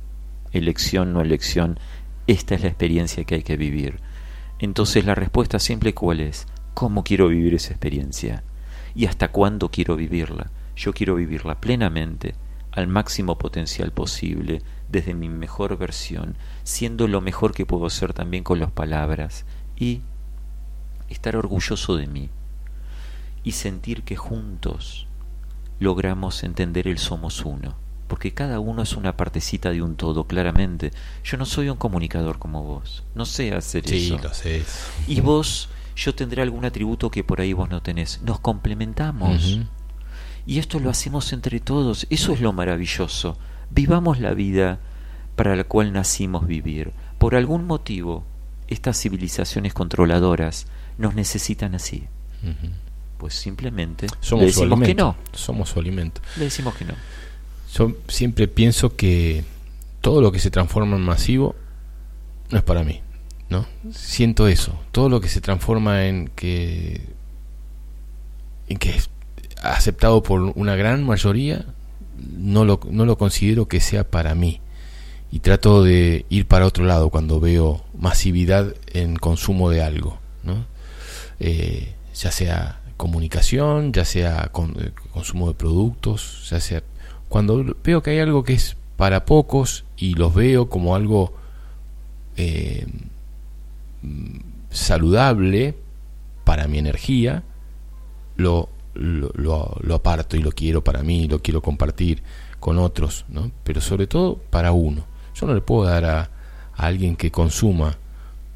[0.54, 1.80] Elección, no elección,
[2.28, 4.00] esta es la experiencia que hay que vivir.
[4.60, 8.44] Entonces la respuesta siempre cuál es, ¿cómo quiero vivir esa experiencia?
[8.96, 10.52] ¿Y hasta cuándo quiero vivirla?
[10.76, 12.36] Yo quiero vivirla plenamente,
[12.72, 18.44] al máximo potencial posible, desde mi mejor versión, siendo lo mejor que puedo ser también
[18.44, 20.02] con las palabras y
[21.10, 22.30] estar orgulloso de mí
[23.44, 25.08] y sentir que juntos
[25.80, 27.76] logramos entender el somos uno,
[28.08, 30.92] porque cada uno es una partecita de un todo, claramente.
[31.24, 34.20] Yo no soy un comunicador como vos, no sé hacer sí, eso.
[34.22, 34.64] lo sé.
[35.08, 38.22] Y vos, yo tendré algún atributo que por ahí vos no tenés.
[38.24, 39.60] Nos complementamos.
[40.46, 42.06] Y esto lo hacemos entre todos.
[42.10, 43.38] Eso es lo maravilloso.
[43.70, 44.80] Vivamos la vida
[45.36, 46.92] para la cual nacimos vivir.
[47.18, 48.26] Por algún motivo,
[48.68, 50.68] estas civilizaciones controladoras
[50.98, 52.08] nos necesitan así.
[53.18, 55.16] Pues simplemente Somos le su decimos que alimento.
[55.32, 55.38] no.
[55.38, 56.22] Somos su alimento.
[56.38, 56.94] Le decimos que no.
[57.74, 59.44] Yo siempre pienso que
[60.02, 61.56] todo lo que se transforma en masivo
[62.52, 63.02] no es para mí,
[63.50, 63.66] ¿no?
[63.92, 64.80] Siento eso.
[64.92, 67.02] Todo lo que se transforma en que
[68.68, 69.10] en que es
[69.62, 71.66] aceptado por una gran mayoría
[72.38, 74.62] no lo, no lo considero que sea para mí.
[75.32, 80.66] Y trato de ir para otro lado cuando veo masividad en consumo de algo, ¿no?
[81.40, 86.84] Eh, ya sea comunicación, ya sea eh, consumo de productos, ya sea
[87.34, 91.34] cuando veo que hay algo que es para pocos y los veo como algo
[92.38, 92.86] eh,
[94.70, 95.74] saludable
[96.44, 97.42] para mi energía,
[98.36, 102.22] lo, lo, lo- lo aparto y lo quiero para mí, lo quiero compartir
[102.60, 103.50] con otros, ¿no?
[103.64, 105.04] pero sobre todo para uno.
[105.34, 106.30] Yo no le puedo dar a,
[106.76, 107.98] alguien que consuma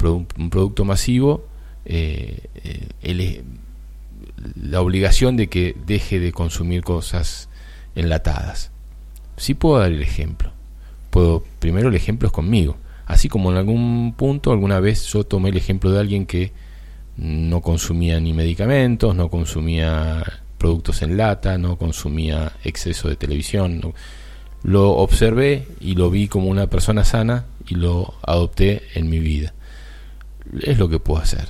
[0.04, 1.46] un producto masivo
[1.84, 2.44] eh,
[3.02, 3.42] eh,
[4.54, 7.47] la obligación de que deje de consumir cosas
[7.98, 8.70] enlatadas.
[9.36, 10.52] Sí puedo dar el ejemplo.
[11.10, 12.76] Puedo, primero el ejemplo es conmigo.
[13.06, 16.52] Así como en algún punto, alguna vez yo tomé el ejemplo de alguien que
[17.16, 20.22] no consumía ni medicamentos, no consumía
[20.58, 23.94] productos en lata, no consumía exceso de televisión.
[24.62, 29.54] Lo observé y lo vi como una persona sana y lo adopté en mi vida.
[30.62, 31.48] Es lo que puedo hacer.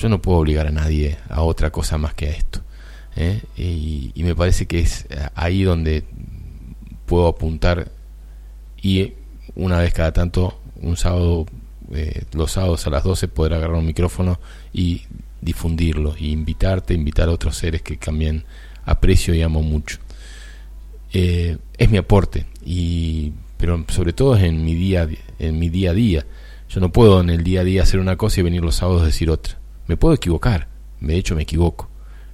[0.00, 2.60] Yo no puedo obligar a nadie a otra cosa más que a esto.
[3.16, 3.42] ¿Eh?
[3.56, 6.04] Y, y me parece que es ahí donde
[7.06, 7.90] puedo apuntar
[8.82, 9.14] y
[9.54, 11.46] una vez cada tanto, un sábado,
[11.92, 14.38] eh, los sábados a las 12, poder agarrar un micrófono
[14.72, 15.02] y
[15.40, 18.44] difundirlo, y invitarte, invitar a otros seres que también
[18.84, 19.98] aprecio y amo mucho.
[21.12, 25.90] Eh, es mi aporte, y, pero sobre todo es en mi, día, en mi día
[25.90, 26.26] a día.
[26.68, 29.02] Yo no puedo en el día a día hacer una cosa y venir los sábados
[29.02, 29.58] a decir otra.
[29.86, 30.68] Me puedo equivocar,
[31.00, 31.88] de hecho me equivoco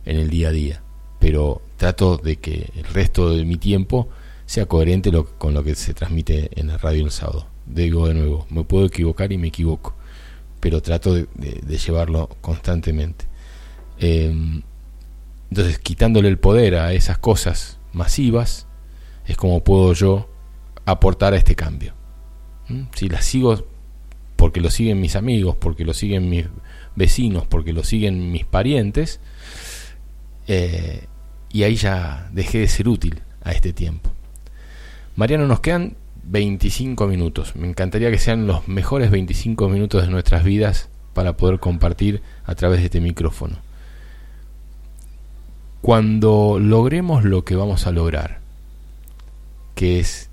[0.05, 0.83] en el día a día,
[1.21, 4.09] pero trato de que el resto de mi tiempo
[4.47, 7.47] sea coherente lo- con lo que se transmite en la radio el sábado.
[7.67, 9.95] Digo de nuevo, me puedo equivocar y me equivoco,
[10.61, 11.27] pero trato de,
[11.79, 13.27] llevarlo constantemente.
[13.99, 14.35] Eh,
[15.51, 18.67] entonces, quitándole el poder a esas cosas masivas,
[19.27, 20.29] es como puedo yo
[20.87, 21.95] aportar a este cambio.
[22.69, 22.83] ¿Mm?
[22.95, 23.67] Si las sigo
[24.37, 26.47] porque lo siguen mis amigos, porque lo siguen mis
[26.97, 29.21] vecinos, porque lo siguen mis parientes,
[30.47, 31.07] eh,
[31.51, 34.11] y ahí ya dejé de ser útil a este tiempo.
[35.17, 37.57] Mariano, nos quedan 25 minutos.
[37.57, 42.55] Me encantaría que sean los mejores 25 minutos de nuestras vidas para poder compartir a
[42.55, 43.57] través de este micrófono.
[45.83, 48.41] Cuando logremos lo que vamos a lograr,
[49.75, 50.31] que es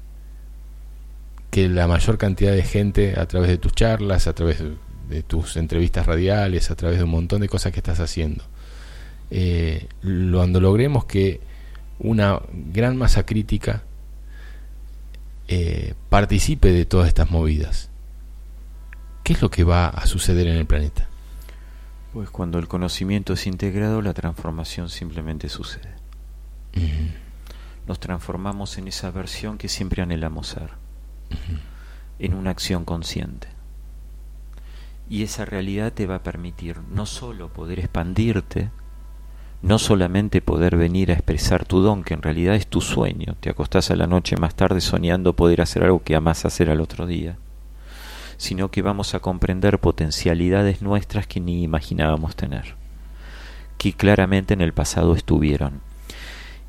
[1.50, 4.64] que la mayor cantidad de gente a través de tus charlas, a través
[5.10, 8.44] de tus entrevistas radiales, a través de un montón de cosas que estás haciendo,
[9.32, 11.42] eh, cuando logremos que
[12.00, 13.84] una gran masa crítica
[15.48, 17.90] eh, participe de todas estas movidas,
[19.24, 21.08] ¿qué es lo que va a suceder en el planeta?
[22.14, 25.94] Pues cuando el conocimiento es integrado, la transformación simplemente sucede.
[27.88, 30.70] Nos transformamos en esa versión que siempre anhelamos ser,
[32.20, 33.48] en una acción consciente.
[35.10, 38.70] Y esa realidad te va a permitir no solo poder expandirte,
[39.62, 43.50] no solamente poder venir a expresar tu don, que en realidad es tu sueño, te
[43.50, 47.06] acostás a la noche más tarde soñando poder hacer algo que amás hacer al otro
[47.06, 47.38] día,
[48.38, 52.76] sino que vamos a comprender potencialidades nuestras que ni imaginábamos tener,
[53.78, 55.82] que claramente en el pasado estuvieron.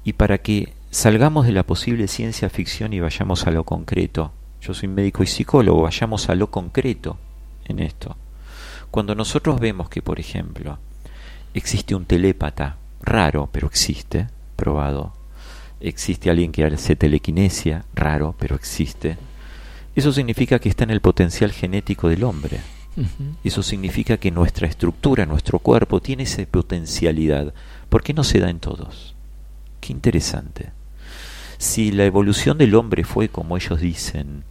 [0.02, 4.74] Y para que salgamos de la posible ciencia ficción y vayamos a lo concreto, yo
[4.74, 7.18] soy médico y psicólogo, vayamos a lo concreto
[7.66, 8.16] en esto.
[8.90, 10.78] Cuando nosotros vemos que, por ejemplo,
[11.54, 15.14] existe un telépata, raro, pero existe, probado,
[15.80, 19.16] existe alguien que hace telequinesia, raro, pero existe,
[19.94, 22.60] eso significa que está en el potencial genético del hombre.
[23.44, 27.54] Eso significa que nuestra estructura, nuestro cuerpo, tiene esa potencialidad.
[27.88, 29.14] ¿Por qué no se da en todos?
[29.80, 30.72] Qué interesante.
[31.58, 34.44] Si la evolución del hombre fue como ellos dicen,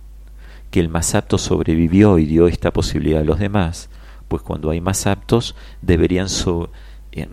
[0.72, 3.90] que el más apto sobrevivió y dio esta posibilidad a los demás,
[4.28, 6.68] pues cuando hay más aptos deberían eh,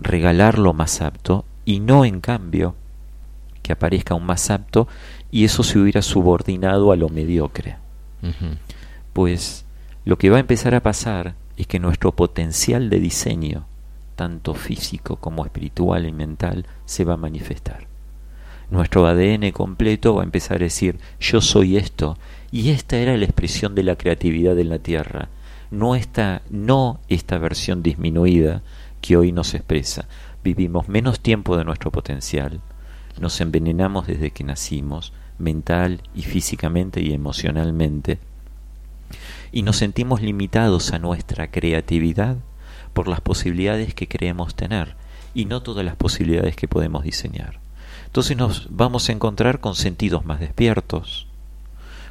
[0.00, 2.74] regalar lo más apto y no en cambio
[3.62, 4.86] que aparezca un más apto
[5.30, 7.76] y eso se hubiera subordinado a lo mediocre.
[9.12, 9.64] Pues
[10.04, 13.66] lo que va a empezar a pasar es que nuestro potencial de diseño,
[14.14, 17.86] tanto físico como espiritual y mental, se va a manifestar.
[18.70, 22.18] Nuestro ADN completo va a empezar a decir, yo soy esto,
[22.50, 25.28] y esta era la expresión de la creatividad en la Tierra,
[25.70, 28.62] no esta, no esta versión disminuida
[29.00, 30.06] que hoy nos expresa.
[30.42, 32.60] Vivimos menos tiempo de nuestro potencial,
[33.20, 38.18] nos envenenamos desde que nacimos, mental y físicamente y emocionalmente,
[39.52, 42.36] y nos sentimos limitados a nuestra creatividad
[42.92, 44.94] por las posibilidades que creemos tener
[45.34, 47.60] y no todas las posibilidades que podemos diseñar.
[48.06, 51.26] Entonces nos vamos a encontrar con sentidos más despiertos,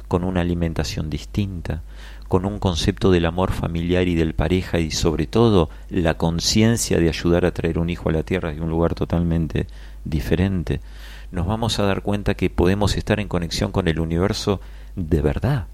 [0.08, 1.82] con una alimentación distinta,
[2.28, 7.08] con un concepto del amor familiar y del pareja y sobre todo la conciencia de
[7.08, 9.66] ayudar a traer un hijo a la tierra de un lugar totalmente
[10.04, 10.80] diferente,
[11.30, 14.60] nos vamos a dar cuenta que podemos estar en conexión con el universo
[14.94, 15.66] de verdad.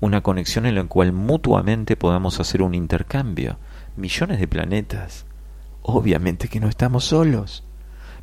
[0.00, 3.56] Una conexión en la cual mutuamente podamos hacer un intercambio.
[3.96, 5.26] Millones de planetas.
[5.82, 7.62] Obviamente que no estamos solos.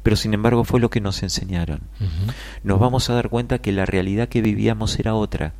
[0.03, 1.81] Pero sin embargo fue lo que nos enseñaron.
[2.63, 5.53] Nos vamos a dar cuenta que la realidad que vivíamos era otra.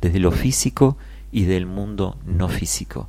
[0.00, 0.96] Desde lo físico
[1.32, 3.08] y del mundo no físico.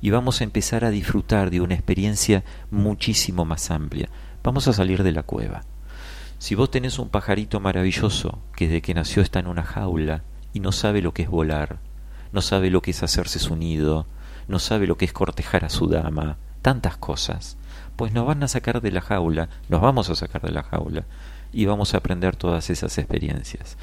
[0.00, 4.08] Y vamos a empezar a disfrutar de una experiencia muchísimo más amplia.
[4.42, 5.62] Vamos a salir de la cueva
[6.44, 10.60] si vos tenés un pajarito maravilloso que desde que nació está en una jaula y
[10.60, 11.78] no sabe lo que es volar,
[12.32, 14.06] no sabe lo que es hacerse su nido,
[14.46, 17.56] no sabe lo que es cortejar a su dama, tantas cosas,
[17.96, 21.04] pues nos van a sacar de la jaula, nos vamos a sacar de la jaula
[21.50, 23.78] y vamos a aprender todas esas experiencias.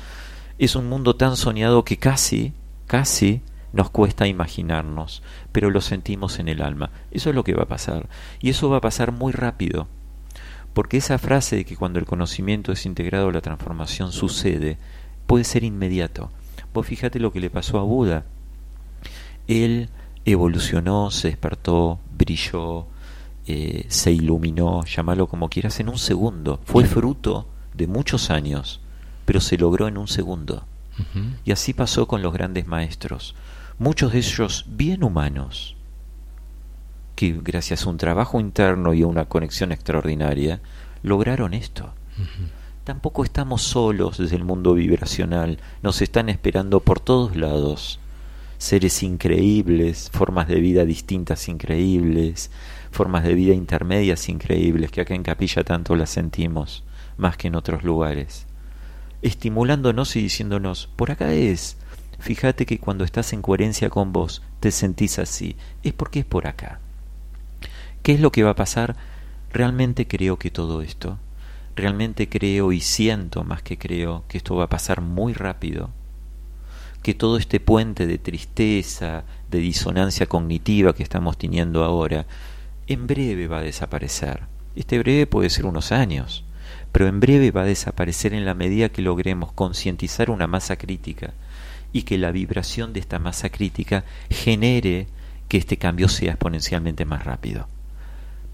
[0.62, 2.54] Es un mundo tan soñado que casi,
[2.86, 3.42] casi
[3.74, 6.92] nos cuesta imaginarnos, pero lo sentimos en el alma.
[7.10, 8.08] Eso es lo que va a pasar.
[8.42, 9.88] Y eso va a pasar muy rápido.
[10.76, 14.78] Porque esa frase de que cuando el conocimiento es integrado la transformación sucede,
[15.26, 16.30] puede ser inmediato.
[16.76, 18.26] Vos fíjate lo que le pasó a Buda.
[19.48, 19.90] Él
[20.26, 22.86] evolucionó, se despertó, brilló,
[23.48, 26.60] eh, se iluminó, llámalo como quieras, en un segundo.
[26.66, 28.81] Fue fruto de muchos años,
[29.26, 30.66] pero se logró en un segundo.
[31.46, 33.34] Y así pasó con los grandes maestros.
[33.80, 35.76] Muchos de ellos bien humanos,
[37.16, 40.62] que gracias a un trabajo interno y a una conexión extraordinaria
[41.02, 41.94] lograron esto.
[42.84, 48.00] Tampoco estamos solos desde el mundo vibracional, nos están esperando por todos lados
[48.62, 52.52] seres increíbles, formas de vida distintas increíbles,
[52.92, 56.84] formas de vida intermedias increíbles, que acá en Capilla tanto las sentimos,
[57.18, 58.46] más que en otros lugares,
[59.22, 61.78] estimulándonos y diciéndonos, por acá es,
[62.20, 66.48] fíjate que cuando estás en coherencia con vos, te sentís así, es porque es por
[66.48, 66.80] acá.
[68.04, 68.96] ¿Qué es lo que va a pasar?
[69.52, 71.20] Realmente creo que todo esto,
[71.76, 75.92] realmente creo y siento más que creo que esto va a pasar muy rápido,
[77.04, 82.26] que todo este puente de tristeza, de disonancia cognitiva que estamos teniendo ahora,
[82.88, 84.44] en breve va a desaparecer.
[84.76, 86.44] Este breve puede ser unos años,
[86.92, 91.34] pero en breve va a desaparecer en la medida que logremos concientizar una masa crítica
[91.94, 95.08] y que la vibración de esta masa crítica genere
[95.48, 97.68] que este cambio sea exponencialmente más rápido.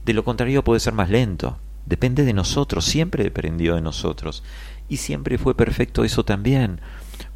[0.06, 1.60] De lo contrario puede ser más lento.
[1.86, 4.44] Depende de nosotros, siempre dependió de nosotros.
[4.90, 6.80] Y siempre fue perfecto eso también.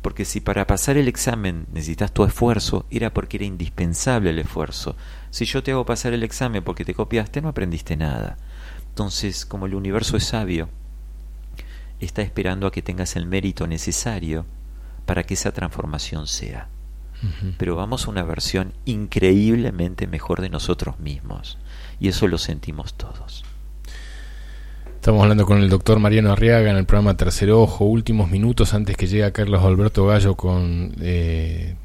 [0.01, 4.95] Porque si para pasar el examen necesitas tu esfuerzo, era porque era indispensable el esfuerzo.
[5.29, 8.37] Si yo te hago pasar el examen porque te copiaste, no aprendiste nada.
[8.89, 10.69] Entonces, como el universo es sabio,
[12.05, 14.45] está esperando a que tengas el mérito necesario
[15.05, 16.69] para que esa transformación sea.
[17.59, 21.59] Pero vamos a una versión increíblemente mejor de nosotros mismos
[21.99, 23.45] y eso lo sentimos todos.
[24.95, 28.97] Estamos hablando con el doctor Mariano Arriaga en el programa Tercer Ojo, últimos minutos antes
[28.97, 31.75] que llegue Carlos Alberto Gallo con eh,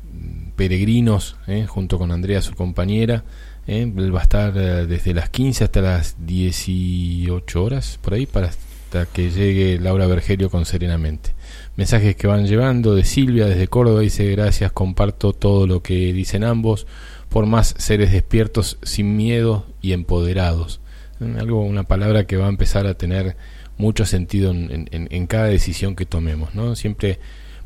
[0.54, 3.24] Peregrinos, eh, junto con Andrea, su compañera.
[3.66, 8.50] Eh, él va a estar desde las 15 hasta las 18 horas, por ahí, para
[8.86, 11.34] hasta que llegue Laura Bergerio con Serenamente.
[11.74, 16.44] Mensajes que van llevando de Silvia desde Córdoba, dice gracias, comparto todo lo que dicen
[16.44, 16.86] ambos,
[17.28, 20.80] por más seres despiertos, sin miedo y empoderados.
[21.18, 23.36] Mm, algo, una palabra que va a empezar a tener
[23.76, 26.76] mucho sentido en, cada decisión que tomemos, ¿no?
[26.76, 27.18] Siempre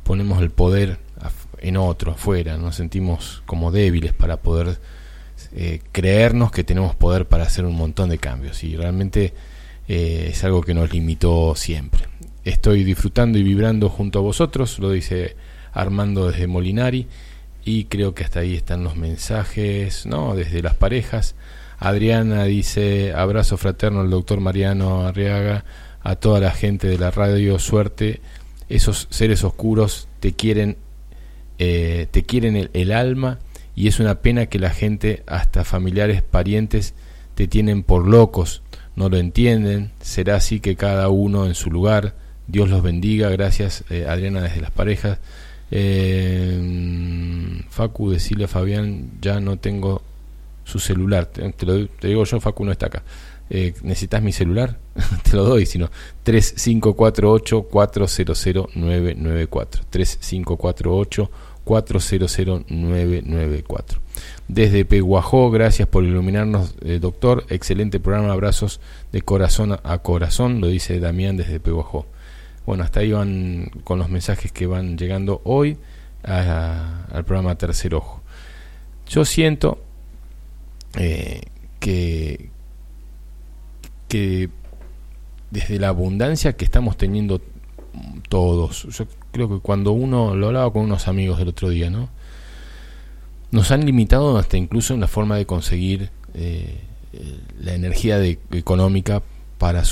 [0.03, 0.99] ponemos el poder
[1.59, 4.81] en otro, afuera, nos sentimos como débiles para poder
[5.53, 9.35] eh, creernos que tenemos poder para hacer un montón de cambios y realmente
[9.93, 12.05] eh, es algo que nos limitó siempre.
[12.45, 15.35] Estoy disfrutando y vibrando junto a vosotros, lo dice
[15.73, 17.09] Armando desde Molinari
[17.65, 21.35] y creo que hasta ahí están los mensajes, no, desde las parejas.
[21.81, 25.65] Adriana dice abrazo fraterno al doctor Mariano Arriaga,
[26.03, 28.21] a toda la gente de la radio, suerte,
[28.69, 30.77] esos seres oscuros te quieren,
[31.59, 33.41] eh, te quieren el alma
[33.75, 36.95] y es una pena que la gente, hasta familiares, parientes,
[37.35, 38.63] te tienen por locos,
[38.97, 42.15] no lo entienden, será así que cada uno en su lugar,
[42.47, 45.19] Dios los bendiga, gracias eh, Adriana desde las parejas.
[45.71, 50.03] Eh, Facu, decirle a Fabián, ya no tengo
[50.65, 53.03] su celular, te, lo, te digo yo, Facu no está acá.
[53.53, 54.79] Eh, ¿Necesitas mi celular?
[55.29, 55.91] te lo doy, sino
[56.23, 61.31] 3548 400994 3548
[61.71, 64.01] 400994.
[64.49, 67.45] Desde Peguajó, gracias por iluminarnos, eh, doctor.
[67.49, 68.81] Excelente programa, abrazos
[69.13, 72.07] de corazón a corazón, lo dice Damián desde Peguajó.
[72.67, 75.79] Bueno, hasta ahí van con los mensajes que van llegando hoy
[76.25, 78.21] al programa Tercer Ojo.
[79.09, 79.81] Yo siento
[80.97, 81.43] eh,
[81.79, 82.51] que,
[84.09, 84.49] que
[85.53, 87.41] desde la abundancia que estamos teniendo
[88.29, 92.09] todos, yo creo que cuando uno lo hablaba con unos amigos el otro día, ¿no?
[93.51, 96.81] Nos han limitado hasta incluso en la forma de conseguir eh,
[97.61, 99.23] la energía de, económica
[99.59, 99.83] para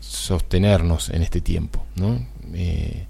[0.00, 2.24] sostenernos en este tiempo, ¿no?
[2.54, 3.06] Eh,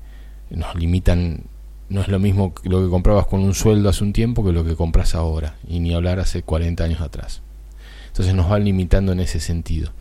[0.50, 1.42] nos limitan,
[1.90, 4.64] no es lo mismo lo que comprabas con un sueldo hace un tiempo que lo
[4.64, 7.42] que compras ahora, y ni hablar hace 40 años atrás.
[8.08, 9.92] Entonces nos van limitando en ese sentido.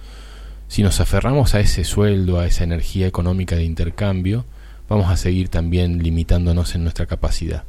[0.68, 4.46] Si nos aferramos a ese sueldo, a esa energía económica de intercambio,
[4.90, 7.64] vamos a seguir también limitándonos en nuestra capacidad.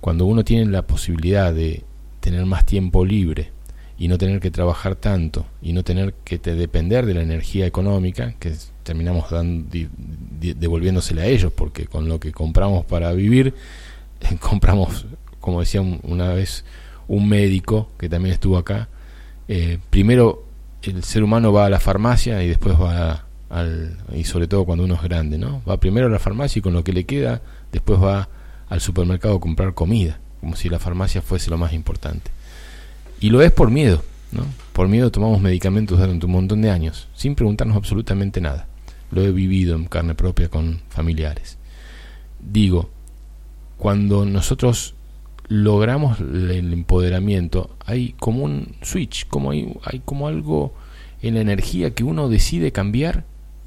[0.00, 1.84] Cuando uno tiene la posibilidad de
[2.20, 3.50] tener más tiempo libre
[3.98, 8.34] y no tener que trabajar tanto y no tener que depender de la energía económica,
[8.38, 9.68] que terminamos dando,
[10.40, 13.54] devolviéndosela a ellos, porque con lo que compramos para vivir,
[14.40, 15.06] compramos,
[15.40, 16.64] como decía una vez
[17.08, 18.88] un médico que también estuvo acá,
[19.48, 20.44] eh, primero
[20.90, 23.24] el ser humano va a la farmacia y después va a
[24.14, 25.62] y sobre todo cuando uno es grande, ¿no?
[25.68, 28.28] Va primero a la farmacia y con lo que le queda, después va
[28.68, 32.30] al supermercado a comprar comida, como si la farmacia fuese lo más importante.
[33.20, 34.02] Y lo es por miedo,
[34.32, 34.46] ¿no?
[34.72, 38.66] Por miedo tomamos medicamentos durante un montón de años, sin preguntarnos absolutamente nada.
[39.10, 41.58] Lo he vivido en carne propia con familiares.
[42.40, 42.88] Digo,
[43.76, 44.94] cuando nosotros
[45.52, 50.72] logramos el empoderamiento, hay como un switch, como hay, hay como algo
[51.20, 53.24] en la energía que uno decide cambiar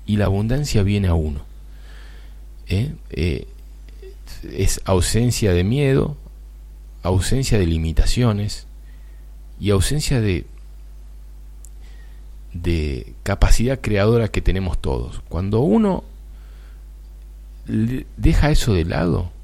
[0.07, 1.41] y la abundancia viene a uno.
[2.67, 2.95] ¿Eh?
[3.11, 3.47] Eh,
[4.51, 6.17] es ausencia de miedo,
[7.03, 8.65] ausencia de limitaciones
[9.59, 10.47] y ausencia de,
[12.53, 15.22] de capacidad creadora que tenemos todos.
[15.30, 16.03] Cuando uno
[17.67, 19.34] deja eso de lado,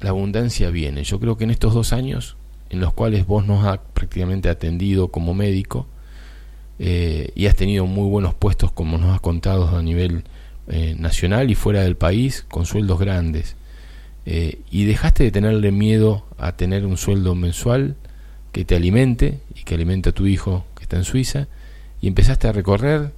[0.00, 1.04] la abundancia viene.
[1.04, 2.36] Yo creo que en estos dos años
[2.70, 5.86] en los cuales vos nos has prácticamente atendido como médico,
[6.78, 10.24] eh, y has tenido muy buenos puestos, como nos has contado, a nivel
[10.68, 13.56] eh, nacional y fuera del país, con sueldos grandes.
[14.26, 17.96] Eh, y dejaste de tenerle miedo a tener un sueldo mensual
[18.52, 21.48] que te alimente y que alimente a tu hijo que está en Suiza,
[22.00, 23.12] y empezaste a recorrer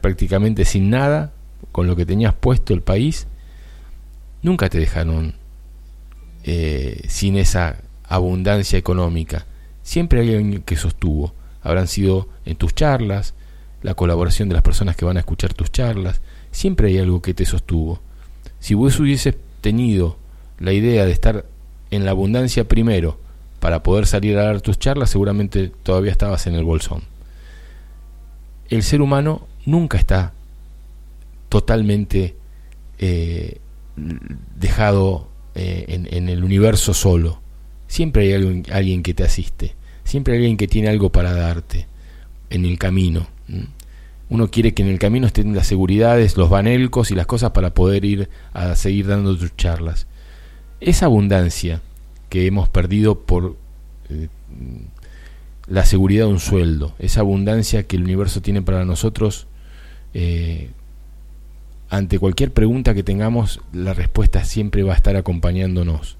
[0.00, 1.32] prácticamente sin nada,
[1.72, 3.26] con lo que tenías puesto el país,
[4.42, 5.34] nunca te dejaron
[6.44, 7.76] sin esa
[8.08, 9.46] abundancia económica.
[9.82, 13.34] Siempre hay alguien que sostuvo habrán sido en tus charlas,
[13.82, 17.34] la colaboración de las personas que van a escuchar tus charlas, siempre hay algo que
[17.34, 18.00] te sostuvo.
[18.60, 20.16] Si vos hubieses tenido
[20.58, 21.44] la idea de estar
[21.90, 23.18] en la abundancia primero
[23.60, 27.02] para poder salir a dar tus charlas, seguramente todavía estabas en el bolsón.
[28.68, 30.32] El ser humano nunca está
[31.48, 32.34] totalmente
[32.98, 33.58] eh,
[34.56, 37.40] dejado eh, en, el universo solo.
[37.86, 39.74] Siempre hay alguien, alguien que te asiste.
[40.04, 41.86] Siempre hay alguien que tiene algo para darte
[42.50, 43.26] en el camino.
[44.28, 47.74] Uno quiere que en el camino estén las seguridades, los banelcos y las cosas para
[47.74, 50.06] poder ir a seguir dando tus charlas.
[50.80, 51.82] Esa abundancia
[52.28, 53.56] que hemos perdido por
[54.08, 54.28] eh,
[55.66, 59.46] la seguridad de un sueldo, esa abundancia que el universo tiene para nosotros,
[60.14, 60.70] eh,
[61.92, 66.16] ante cualquier pregunta que tengamos, la respuesta siempre va a estar acompañándonos.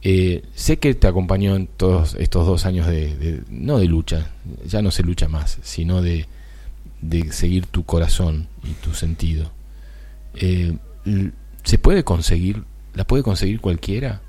[0.00, 4.30] Eh, sé que te acompañó en todos estos dos años de, no de lucha,
[4.66, 6.28] ya no se lucha más, sino de,
[7.02, 9.52] de seguir tu corazón y tu sentido.
[10.34, 10.78] Eh,
[11.62, 12.64] ¿Se puede conseguir?
[12.94, 14.22] ¿La puede conseguir cualquiera?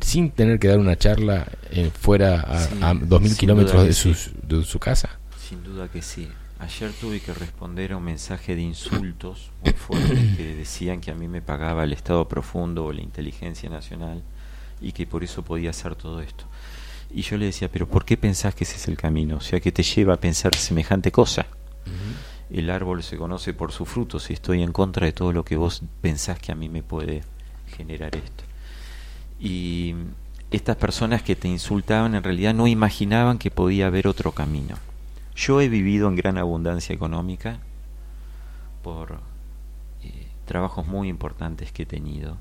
[0.00, 2.46] Sin tener que dar una charla eh, fuera
[2.80, 5.18] a, dos mil kilómetros de, de su casa.
[5.46, 6.28] Sin duda que sí.
[6.60, 11.14] Ayer tuve que responder a un mensaje de insultos muy fuertes que decían que a
[11.14, 14.22] mí me pagaba el Estado profundo o la inteligencia nacional
[14.80, 16.44] y que por eso podía hacer todo esto.
[17.10, 19.36] Y yo le decía, pero ¿por qué pensás que ese es el camino?
[19.36, 21.46] O sea, que te lleva a pensar semejante cosa.
[22.50, 25.56] El árbol se conoce por sus frutos y estoy en contra de todo lo que
[25.56, 27.22] vos pensás que a mí me puede
[27.76, 28.44] generar esto.
[29.40, 29.94] Y
[30.50, 34.76] estas personas que te insultaban en realidad no imaginaban que podía haber otro camino.
[35.36, 37.58] Yo he vivido en gran abundancia económica
[38.82, 39.18] por
[40.02, 42.36] eh, trabajos muy importantes que he tenido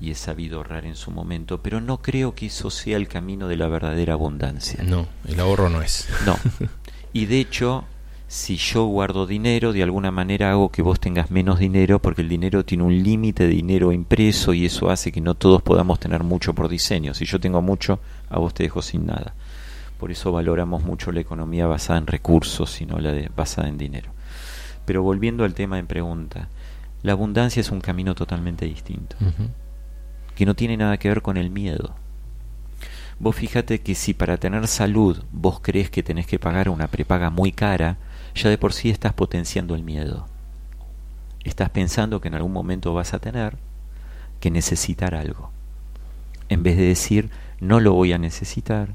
[0.00, 3.48] y he sabido ahorrar en su momento, pero no creo que eso sea el camino
[3.48, 4.82] de la verdadera abundancia.
[4.82, 6.08] No, el ahorro no es.
[6.26, 6.36] No.
[7.12, 7.84] Y de hecho,
[8.26, 12.28] si yo guardo dinero, de alguna manera hago que vos tengas menos dinero, porque el
[12.28, 16.24] dinero tiene un límite de dinero impreso y eso hace que no todos podamos tener
[16.24, 17.14] mucho por diseño.
[17.14, 19.34] Si yo tengo mucho, a vos te dejo sin nada.
[20.04, 23.78] Por eso valoramos mucho la economía basada en recursos y no la de, basada en
[23.78, 24.10] dinero.
[24.84, 26.48] Pero volviendo al tema en pregunta,
[27.02, 29.16] la abundancia es un camino totalmente distinto,
[30.34, 31.94] que no tiene nada que ver con el miedo.
[33.18, 37.30] Vos fíjate que si para tener salud vos crees que tenés que pagar una prepaga
[37.30, 37.96] muy cara,
[38.34, 40.26] ya de por sí estás potenciando el miedo.
[41.44, 43.56] Estás pensando que en algún momento vas a tener
[44.38, 45.50] que necesitar algo.
[46.50, 48.90] En vez de decir, no lo voy a necesitar,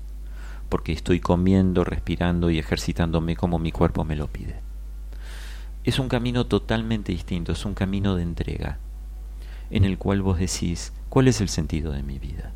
[0.70, 4.62] porque estoy comiendo, respirando y ejercitándome como mi cuerpo me lo pide.
[5.84, 8.78] Es un camino totalmente distinto, es un camino de entrega,
[9.72, 12.54] en el cual vos decís, ¿cuál es el sentido de mi vida?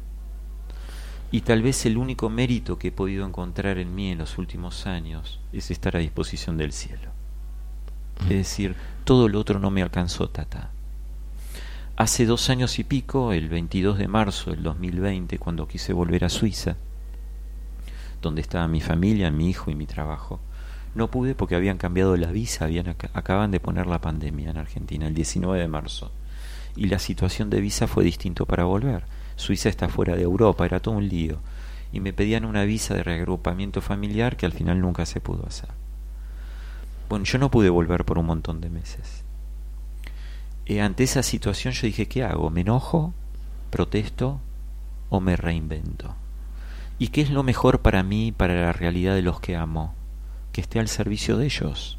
[1.32, 4.86] Y tal vez el único mérito que he podido encontrar en mí en los últimos
[4.86, 7.10] años es estar a disposición del cielo.
[8.22, 10.70] Es decir, todo lo otro no me alcanzó, tata.
[11.96, 16.30] Hace dos años y pico, el 22 de marzo del 2020, cuando quise volver a
[16.30, 16.78] Suiza,
[18.24, 20.40] donde estaba mi familia, mi hijo y mi trabajo.
[20.96, 25.08] No pude porque habían cambiado la visa, habían acaban de poner la pandemia en Argentina
[25.08, 26.12] el 19 de marzo.
[26.76, 29.04] Y la situación de visa fue distinto para volver.
[29.36, 31.40] Suiza está fuera de Europa, era todo un lío.
[31.92, 35.70] Y me pedían una visa de reagrupamiento familiar que al final nunca se pudo hacer.
[37.10, 39.24] Bueno, yo no pude volver por un montón de meses.
[40.66, 42.50] Eh, ante esa situación yo dije, ¿qué hago?
[42.50, 43.14] ¿Me enojo?
[43.70, 44.40] ¿Protesto?
[45.10, 46.16] ¿O me reinvento?
[47.00, 49.96] ¿Y qué es lo mejor para mí, para la realidad de los que amo?
[50.52, 51.98] Que esté al servicio de ellos.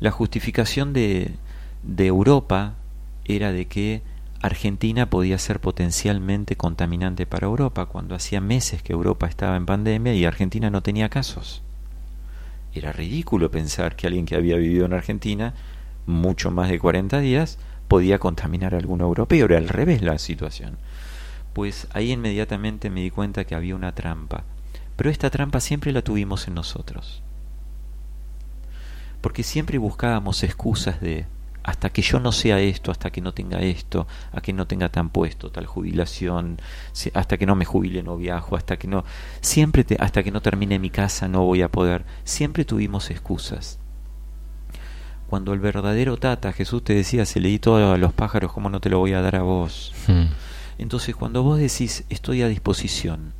[0.00, 1.32] La justificación de,
[1.82, 2.74] de Europa
[3.24, 4.02] era de que
[4.40, 10.14] Argentina podía ser potencialmente contaminante para Europa, cuando hacía meses que Europa estaba en pandemia
[10.14, 11.62] y Argentina no tenía casos.
[12.74, 15.54] Era ridículo pensar que alguien que había vivido en Argentina
[16.06, 19.44] mucho más de 40 días podía contaminar a algún europeo.
[19.44, 20.78] Era al revés la situación
[21.52, 24.44] pues ahí inmediatamente me di cuenta que había una trampa.
[24.96, 27.22] Pero esta trampa siempre la tuvimos en nosotros.
[29.20, 31.26] Porque siempre buscábamos excusas de
[31.64, 34.88] hasta que yo no sea esto, hasta que no tenga esto, a que no tenga
[34.88, 36.60] tan puesto tal jubilación,
[37.14, 39.04] hasta que no me jubile no viajo, hasta que no
[39.40, 42.04] siempre hasta que no termine mi casa no voy a poder.
[42.24, 43.78] Siempre tuvimos excusas.
[45.28, 48.80] Cuando el verdadero Tata Jesús te decía, se leí todo a los pájaros, ¿cómo no
[48.80, 49.94] te lo voy a dar a vos?
[50.06, 50.26] Hmm.
[50.78, 53.34] Entonces cuando vos decís estoy a disposición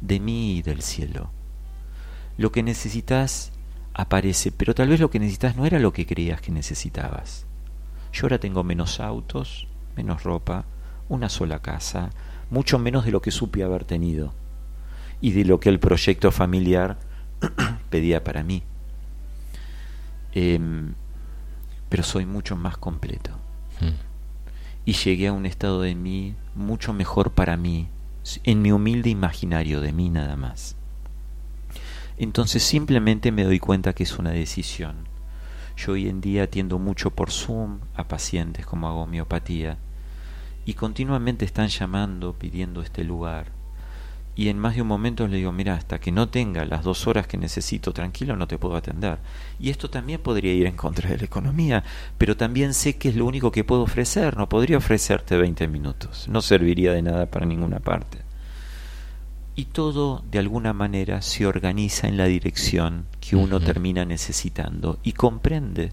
[0.00, 1.30] de mí y del cielo,
[2.36, 3.52] lo que necesitas
[3.94, 7.46] aparece, pero tal vez lo que necesitas no era lo que creías que necesitabas.
[8.12, 10.64] Yo ahora tengo menos autos, menos ropa,
[11.08, 12.10] una sola casa,
[12.50, 14.32] mucho menos de lo que supe haber tenido
[15.20, 16.98] y de lo que el proyecto familiar
[17.90, 18.62] pedía para mí.
[20.32, 20.94] Em,
[21.88, 23.37] pero soy mucho más completo.
[24.88, 27.88] Y llegué a un estado de mí mucho mejor para mí,
[28.42, 30.76] en mi humilde imaginario de mí nada más.
[32.16, 35.06] Entonces simplemente me doy cuenta que es una decisión.
[35.76, 39.76] Yo hoy en día atiendo mucho por Zoom a pacientes como hago homeopatía
[40.64, 43.52] y continuamente están llamando pidiendo este lugar
[44.38, 47.08] y en más de un momento le digo, mira, hasta que no tenga las dos
[47.08, 49.18] horas que necesito tranquilo no te puedo atender.
[49.58, 51.82] Y esto también podría ir en contra de la economía,
[52.18, 56.28] pero también sé que es lo único que puedo ofrecer, no podría ofrecerte 20 minutos,
[56.28, 58.18] no serviría de nada para ninguna parte.
[59.56, 65.14] Y todo de alguna manera se organiza en la dirección que uno termina necesitando y
[65.14, 65.90] comprende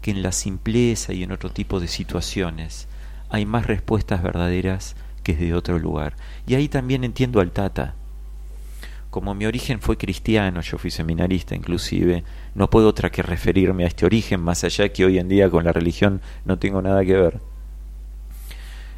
[0.00, 2.86] que en la simpleza y en otro tipo de situaciones
[3.30, 4.94] hay más respuestas verdaderas
[5.36, 6.14] que de otro lugar.
[6.46, 7.94] Y ahí también entiendo al Tata.
[9.10, 12.24] Como mi origen fue cristiano, yo fui seminarista inclusive,
[12.54, 15.64] no puedo otra que referirme a este origen, más allá que hoy en día con
[15.64, 17.40] la religión no tengo nada que ver.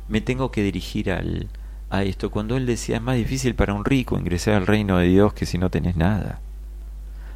[0.08, 1.48] Me tengo que dirigir al,
[1.90, 5.08] a esto cuando él decía es más difícil para un rico ingresar al reino de
[5.08, 6.40] Dios que si no tenés nada.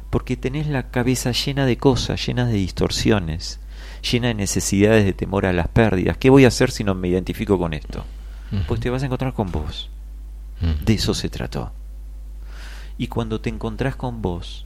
[0.09, 3.59] Porque tenés la cabeza llena de cosas, llena de distorsiones,
[4.09, 6.17] llena de necesidades de temor a las pérdidas.
[6.17, 8.05] ¿Qué voy a hacer si no me identifico con esto?
[8.67, 9.89] Pues te vas a encontrar con vos.
[10.85, 11.71] De eso se trató.
[12.97, 14.65] Y cuando te encontrás con vos,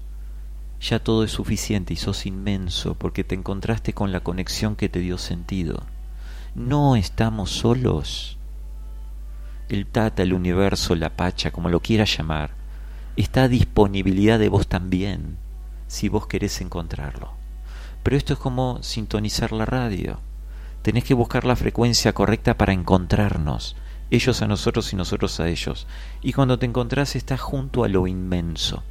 [0.79, 4.99] ya todo es suficiente y sos inmenso porque te encontraste con la conexión que te
[4.99, 5.83] dio sentido.
[6.55, 8.39] No estamos solos
[9.69, 12.51] el Tata, el universo, la Pacha, como lo quieras llamar,
[13.15, 15.37] está a disponibilidad de vos también,
[15.87, 17.33] si vos querés encontrarlo.
[18.01, 20.19] Pero esto es como sintonizar la radio.
[20.81, 23.75] Tenés que buscar la frecuencia correcta para encontrarnos,
[24.11, 25.87] ellos a nosotros y nosotros a ellos.
[26.21, 28.83] Y cuando te encontrás estás junto a lo inmenso.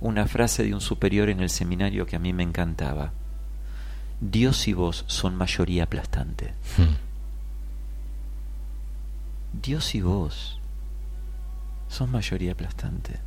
[0.00, 3.12] Una frase de un superior en el seminario que a mí me encantaba.
[4.20, 6.54] Dios y vos son mayoría aplastante.
[6.76, 6.96] Hmm.
[9.60, 10.60] Dios y vos
[11.88, 13.20] son mayoría aplastante.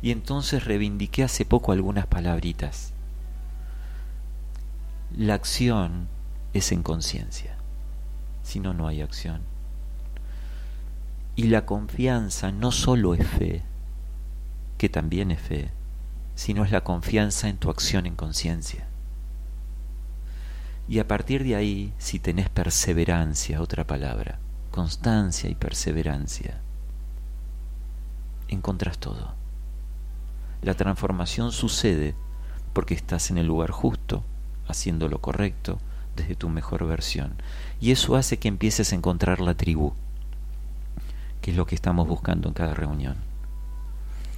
[0.00, 2.92] Y entonces reivindiqué hace poco algunas palabritas.
[5.16, 6.08] La acción
[6.54, 7.56] es en conciencia,
[8.44, 9.42] si no, no hay acción.
[11.36, 13.62] Y la confianza no solo es fe,
[14.78, 15.70] que también es fe,
[16.36, 18.86] sino es la confianza en tu acción en conciencia.
[20.88, 24.38] Y a partir de ahí, si tenés perseverancia, otra palabra,
[24.70, 26.60] constancia y perseverancia,
[28.48, 29.34] encontras todo.
[30.62, 32.14] La transformación sucede
[32.72, 34.22] porque estás en el lugar justo,
[34.68, 35.78] haciendo lo correcto,
[36.16, 37.34] desde tu mejor versión.
[37.80, 39.94] Y eso hace que empieces a encontrar la tribu,
[41.40, 43.16] que es lo que estamos buscando en cada reunión.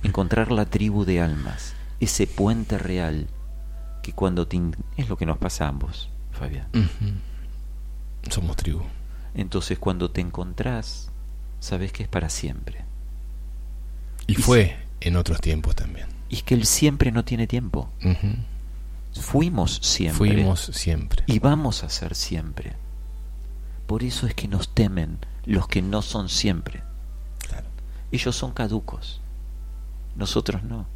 [0.03, 3.29] Encontrar la tribu de almas, ese puente real
[4.03, 4.61] que cuando te...
[4.97, 6.69] es lo que nos pasa a ambos, Fabián.
[8.31, 8.83] Somos tribu.
[9.35, 11.11] Entonces cuando te encontrás,
[11.61, 12.85] sabes que es para siempre.
[14.27, 16.07] Y, fue en otros tiempos también.
[16.29, 17.91] Y es que el siempre no tiene tiempo.
[19.20, 20.17] Fuimos siempre.
[20.17, 21.25] Fuimos siempre.
[21.27, 22.75] Y vamos a ser siempre.
[23.86, 26.83] Por eso es que nos temen los que no son siempre.
[28.12, 29.20] Ellos son caducos.
[30.17, 30.86] Nosotros no.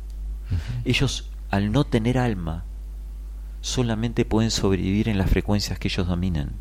[0.85, 2.65] Ellos, al no tener alma,
[3.61, 6.55] solamente pueden sobrevivir en las frecuencias que ellos dominan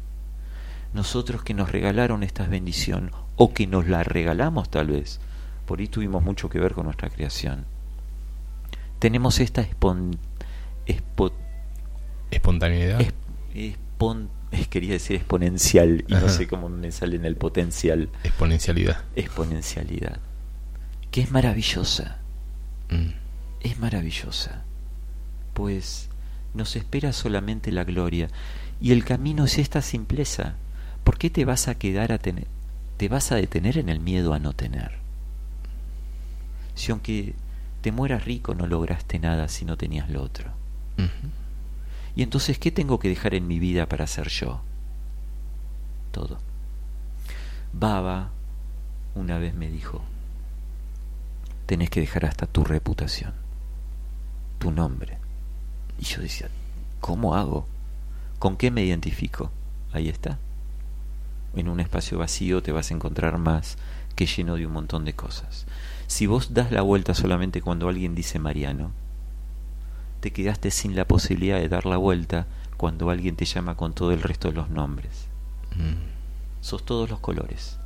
[0.93, 5.19] nosotros que nos regalaron esta bendición o que nos la regalamos tal vez,
[5.65, 7.65] por ahí tuvimos mucho que ver con nuestra creación.
[8.97, 9.61] Tenemos esta
[10.85, 11.48] espontaneidad.
[14.69, 18.09] Quería decir exponencial y no sé cómo me sale en el potencial.
[18.23, 19.03] Exponencialidad.
[19.15, 20.19] Exponencialidad.
[21.11, 22.19] Que es maravillosa.
[22.89, 23.11] Mm.
[23.61, 24.63] Es maravillosa.
[25.53, 26.09] Pues
[26.53, 28.29] nos espera solamente la gloria.
[28.81, 30.55] Y el camino es esta simpleza.
[31.09, 32.45] ¿por qué te vas a quedar a tener,
[32.97, 34.91] te vas a detener en el miedo a no tener?
[36.75, 37.33] Si aunque
[37.81, 40.51] te mueras rico no lograste nada si no tenías lo otro.
[42.15, 44.61] Y entonces, ¿qué tengo que dejar en mi vida para ser yo?
[46.11, 46.39] Todo.
[47.73, 48.31] Baba
[49.15, 50.01] una vez me dijo,
[51.65, 53.33] tenés que dejar hasta tu reputación,
[54.59, 55.17] tu nombre.
[55.99, 56.49] Y yo decía,
[56.99, 57.67] ¿cómo hago?
[58.39, 59.51] ¿Con qué me identifico?
[59.91, 60.39] Ahí está
[61.55, 63.77] en un espacio vacío te vas a encontrar más
[64.15, 65.65] que lleno de un montón de cosas.
[66.07, 68.91] Si vos das la vuelta solamente cuando alguien dice Mariano,
[70.19, 74.11] te quedaste sin la posibilidad de dar la vuelta cuando alguien te llama con todo
[74.11, 75.27] el resto de los nombres.
[75.75, 76.61] Mm.
[76.61, 77.79] Sos todos los colores,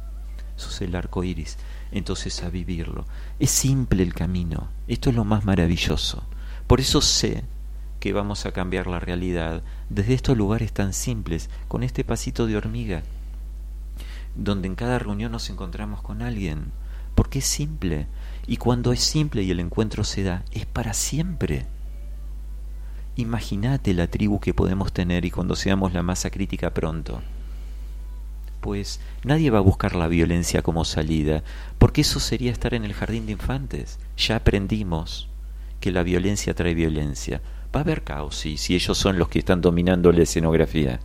[0.55, 1.57] sos el arco iris,
[1.91, 3.05] entonces a vivirlo.
[3.39, 6.23] Es simple el camino, esto es lo más maravilloso.
[6.67, 7.43] Por eso sé
[7.99, 12.57] que vamos a cambiar la realidad desde estos lugares tan simples, con este pasito de
[12.57, 13.03] hormiga
[14.35, 16.71] donde en cada reunión nos encontramos con alguien,
[17.15, 18.07] porque es simple,
[18.47, 21.65] y cuando es simple y el encuentro se da, es para siempre.
[23.15, 27.21] Imagínate la tribu que podemos tener y cuando seamos la masa crítica pronto.
[28.61, 31.43] Pues nadie va a buscar la violencia como salida,
[31.77, 33.99] porque eso sería estar en el jardín de infantes.
[34.17, 35.27] Ya aprendimos
[35.79, 37.41] que la violencia trae violencia.
[37.75, 40.99] Va a haber caos, sí, si ellos son los que están dominando la escenografía.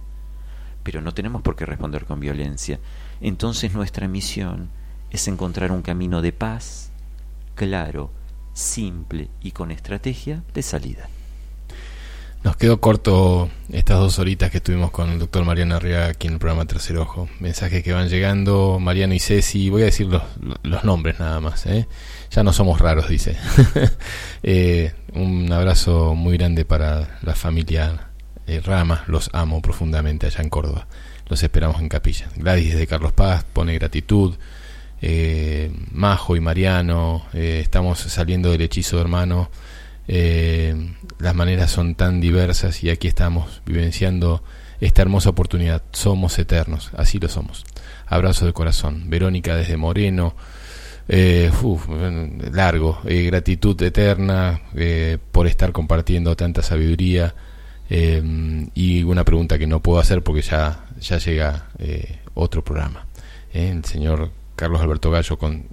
[0.82, 2.78] Pero no tenemos por qué responder con violencia
[3.20, 4.70] entonces nuestra misión
[5.10, 6.90] es encontrar un camino de paz,
[7.54, 8.10] claro,
[8.52, 11.08] simple y con estrategia de salida.
[12.44, 16.34] Nos quedó corto estas dos horitas que estuvimos con el doctor Mariano Arriaga aquí en
[16.34, 17.28] el programa Tercer Ojo.
[17.40, 20.22] Mensajes que van llegando, Mariano y Ceci, voy a decir los,
[20.62, 21.88] los nombres nada más, ¿eh?
[22.30, 23.36] ya no somos raros, dice.
[24.44, 28.08] Eh, un abrazo muy grande para la familia
[28.46, 30.86] eh, Rama, los amo profundamente allá en Córdoba.
[31.28, 32.28] Los esperamos en capilla.
[32.36, 34.36] Gladys de Carlos Paz pone gratitud.
[35.92, 39.50] Majo y Mariano, estamos saliendo del hechizo hermano
[40.08, 44.42] eh, las maneras son tan diversas y aquí estamos vivenciando
[44.80, 45.82] esta hermosa oportunidad.
[45.92, 47.64] Somos eternos, así lo somos.
[48.06, 49.10] Abrazo de corazón.
[49.10, 50.34] Verónica desde Moreno.
[51.10, 51.50] Eh,
[52.52, 57.34] largo, eh, gratitud eterna eh, por estar compartiendo tanta sabiduría
[57.90, 61.70] y una pregunta que no puedo hacer porque ya, ya llega
[62.34, 63.06] otro programa.
[63.54, 65.64] el señor Carlos Alberto Gallo con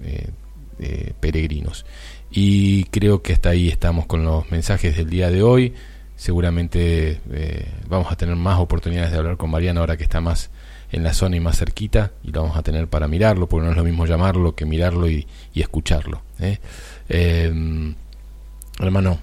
[1.20, 1.84] Peregrinos.
[2.30, 5.74] Y creo que hasta ahí estamos con los mensajes del día de hoy.
[6.16, 10.50] Seguramente eh, vamos a tener más oportunidades de hablar con Mariano ahora que está más
[10.90, 13.72] en la zona y más cerquita y lo vamos a tener para mirarlo, porque no
[13.72, 16.22] es lo mismo llamarlo que mirarlo y, escucharlo.
[16.40, 16.58] ¿eh?
[17.08, 17.94] Em,
[18.78, 19.18] hermano,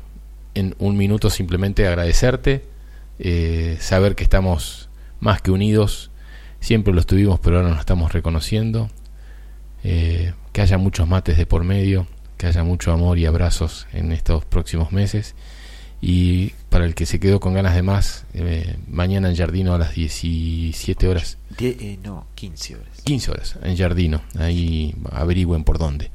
[0.53, 2.64] en un minuto simplemente agradecerte,
[3.19, 6.11] eh, saber que estamos más que unidos,
[6.59, 8.90] siempre lo estuvimos, pero ahora nos estamos reconociendo,
[9.82, 12.07] que haya muchos mates de por medio,
[12.43, 15.33] que haya mucho amor y abrazos en estos próximos meses.
[16.01, 19.77] Y para el que se quedó con ganas de más, eh, mañana en Jardino a
[19.77, 21.38] las 17 horas.
[21.57, 23.01] Eh, no, 15 horas.
[23.05, 26.11] 15 horas en Jardino, ahí averigüen por dónde.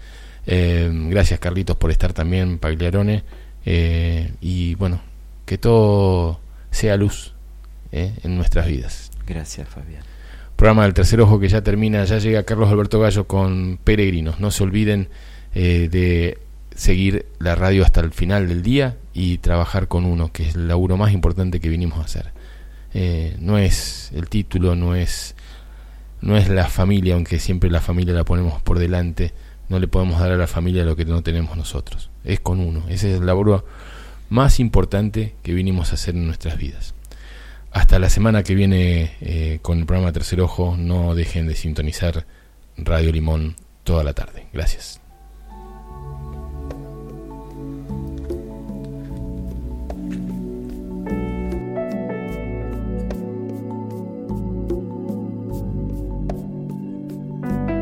[0.47, 3.25] Eh, gracias Carlitos por estar también, Pagliarone.
[3.65, 5.01] y bueno,
[5.47, 6.41] que todo
[6.71, 7.33] sea luz
[7.91, 9.11] en nuestras vidas.
[9.27, 10.03] Gracias Fabián.
[10.57, 14.41] Programa del tercer ojo que ya termina, ya llega Carlos Alberto Gallo con Peregrinos.
[14.41, 15.09] No se olviden
[15.55, 16.39] eh, de
[16.75, 20.69] seguir la radio hasta el final del día y trabajar con uno, que es el
[20.69, 22.33] laburo más importante que vinimos a hacer.
[22.95, 25.35] Eh, no es el título, no es,
[26.21, 29.33] no es la familia, aunque siempre la familia la ponemos por delante,
[29.69, 32.11] no le podemos dar a la familia lo que no tenemos nosotros.
[32.25, 33.67] Es con uno, ese es el laburo
[34.31, 36.95] más importante que vinimos a hacer en nuestras vidas.
[37.71, 42.27] Hasta la semana que viene eh, con el programa Tercer Ojo, no dejen de sintonizar
[42.77, 44.47] Radio Limón toda la tarde.
[44.53, 44.98] Gracias.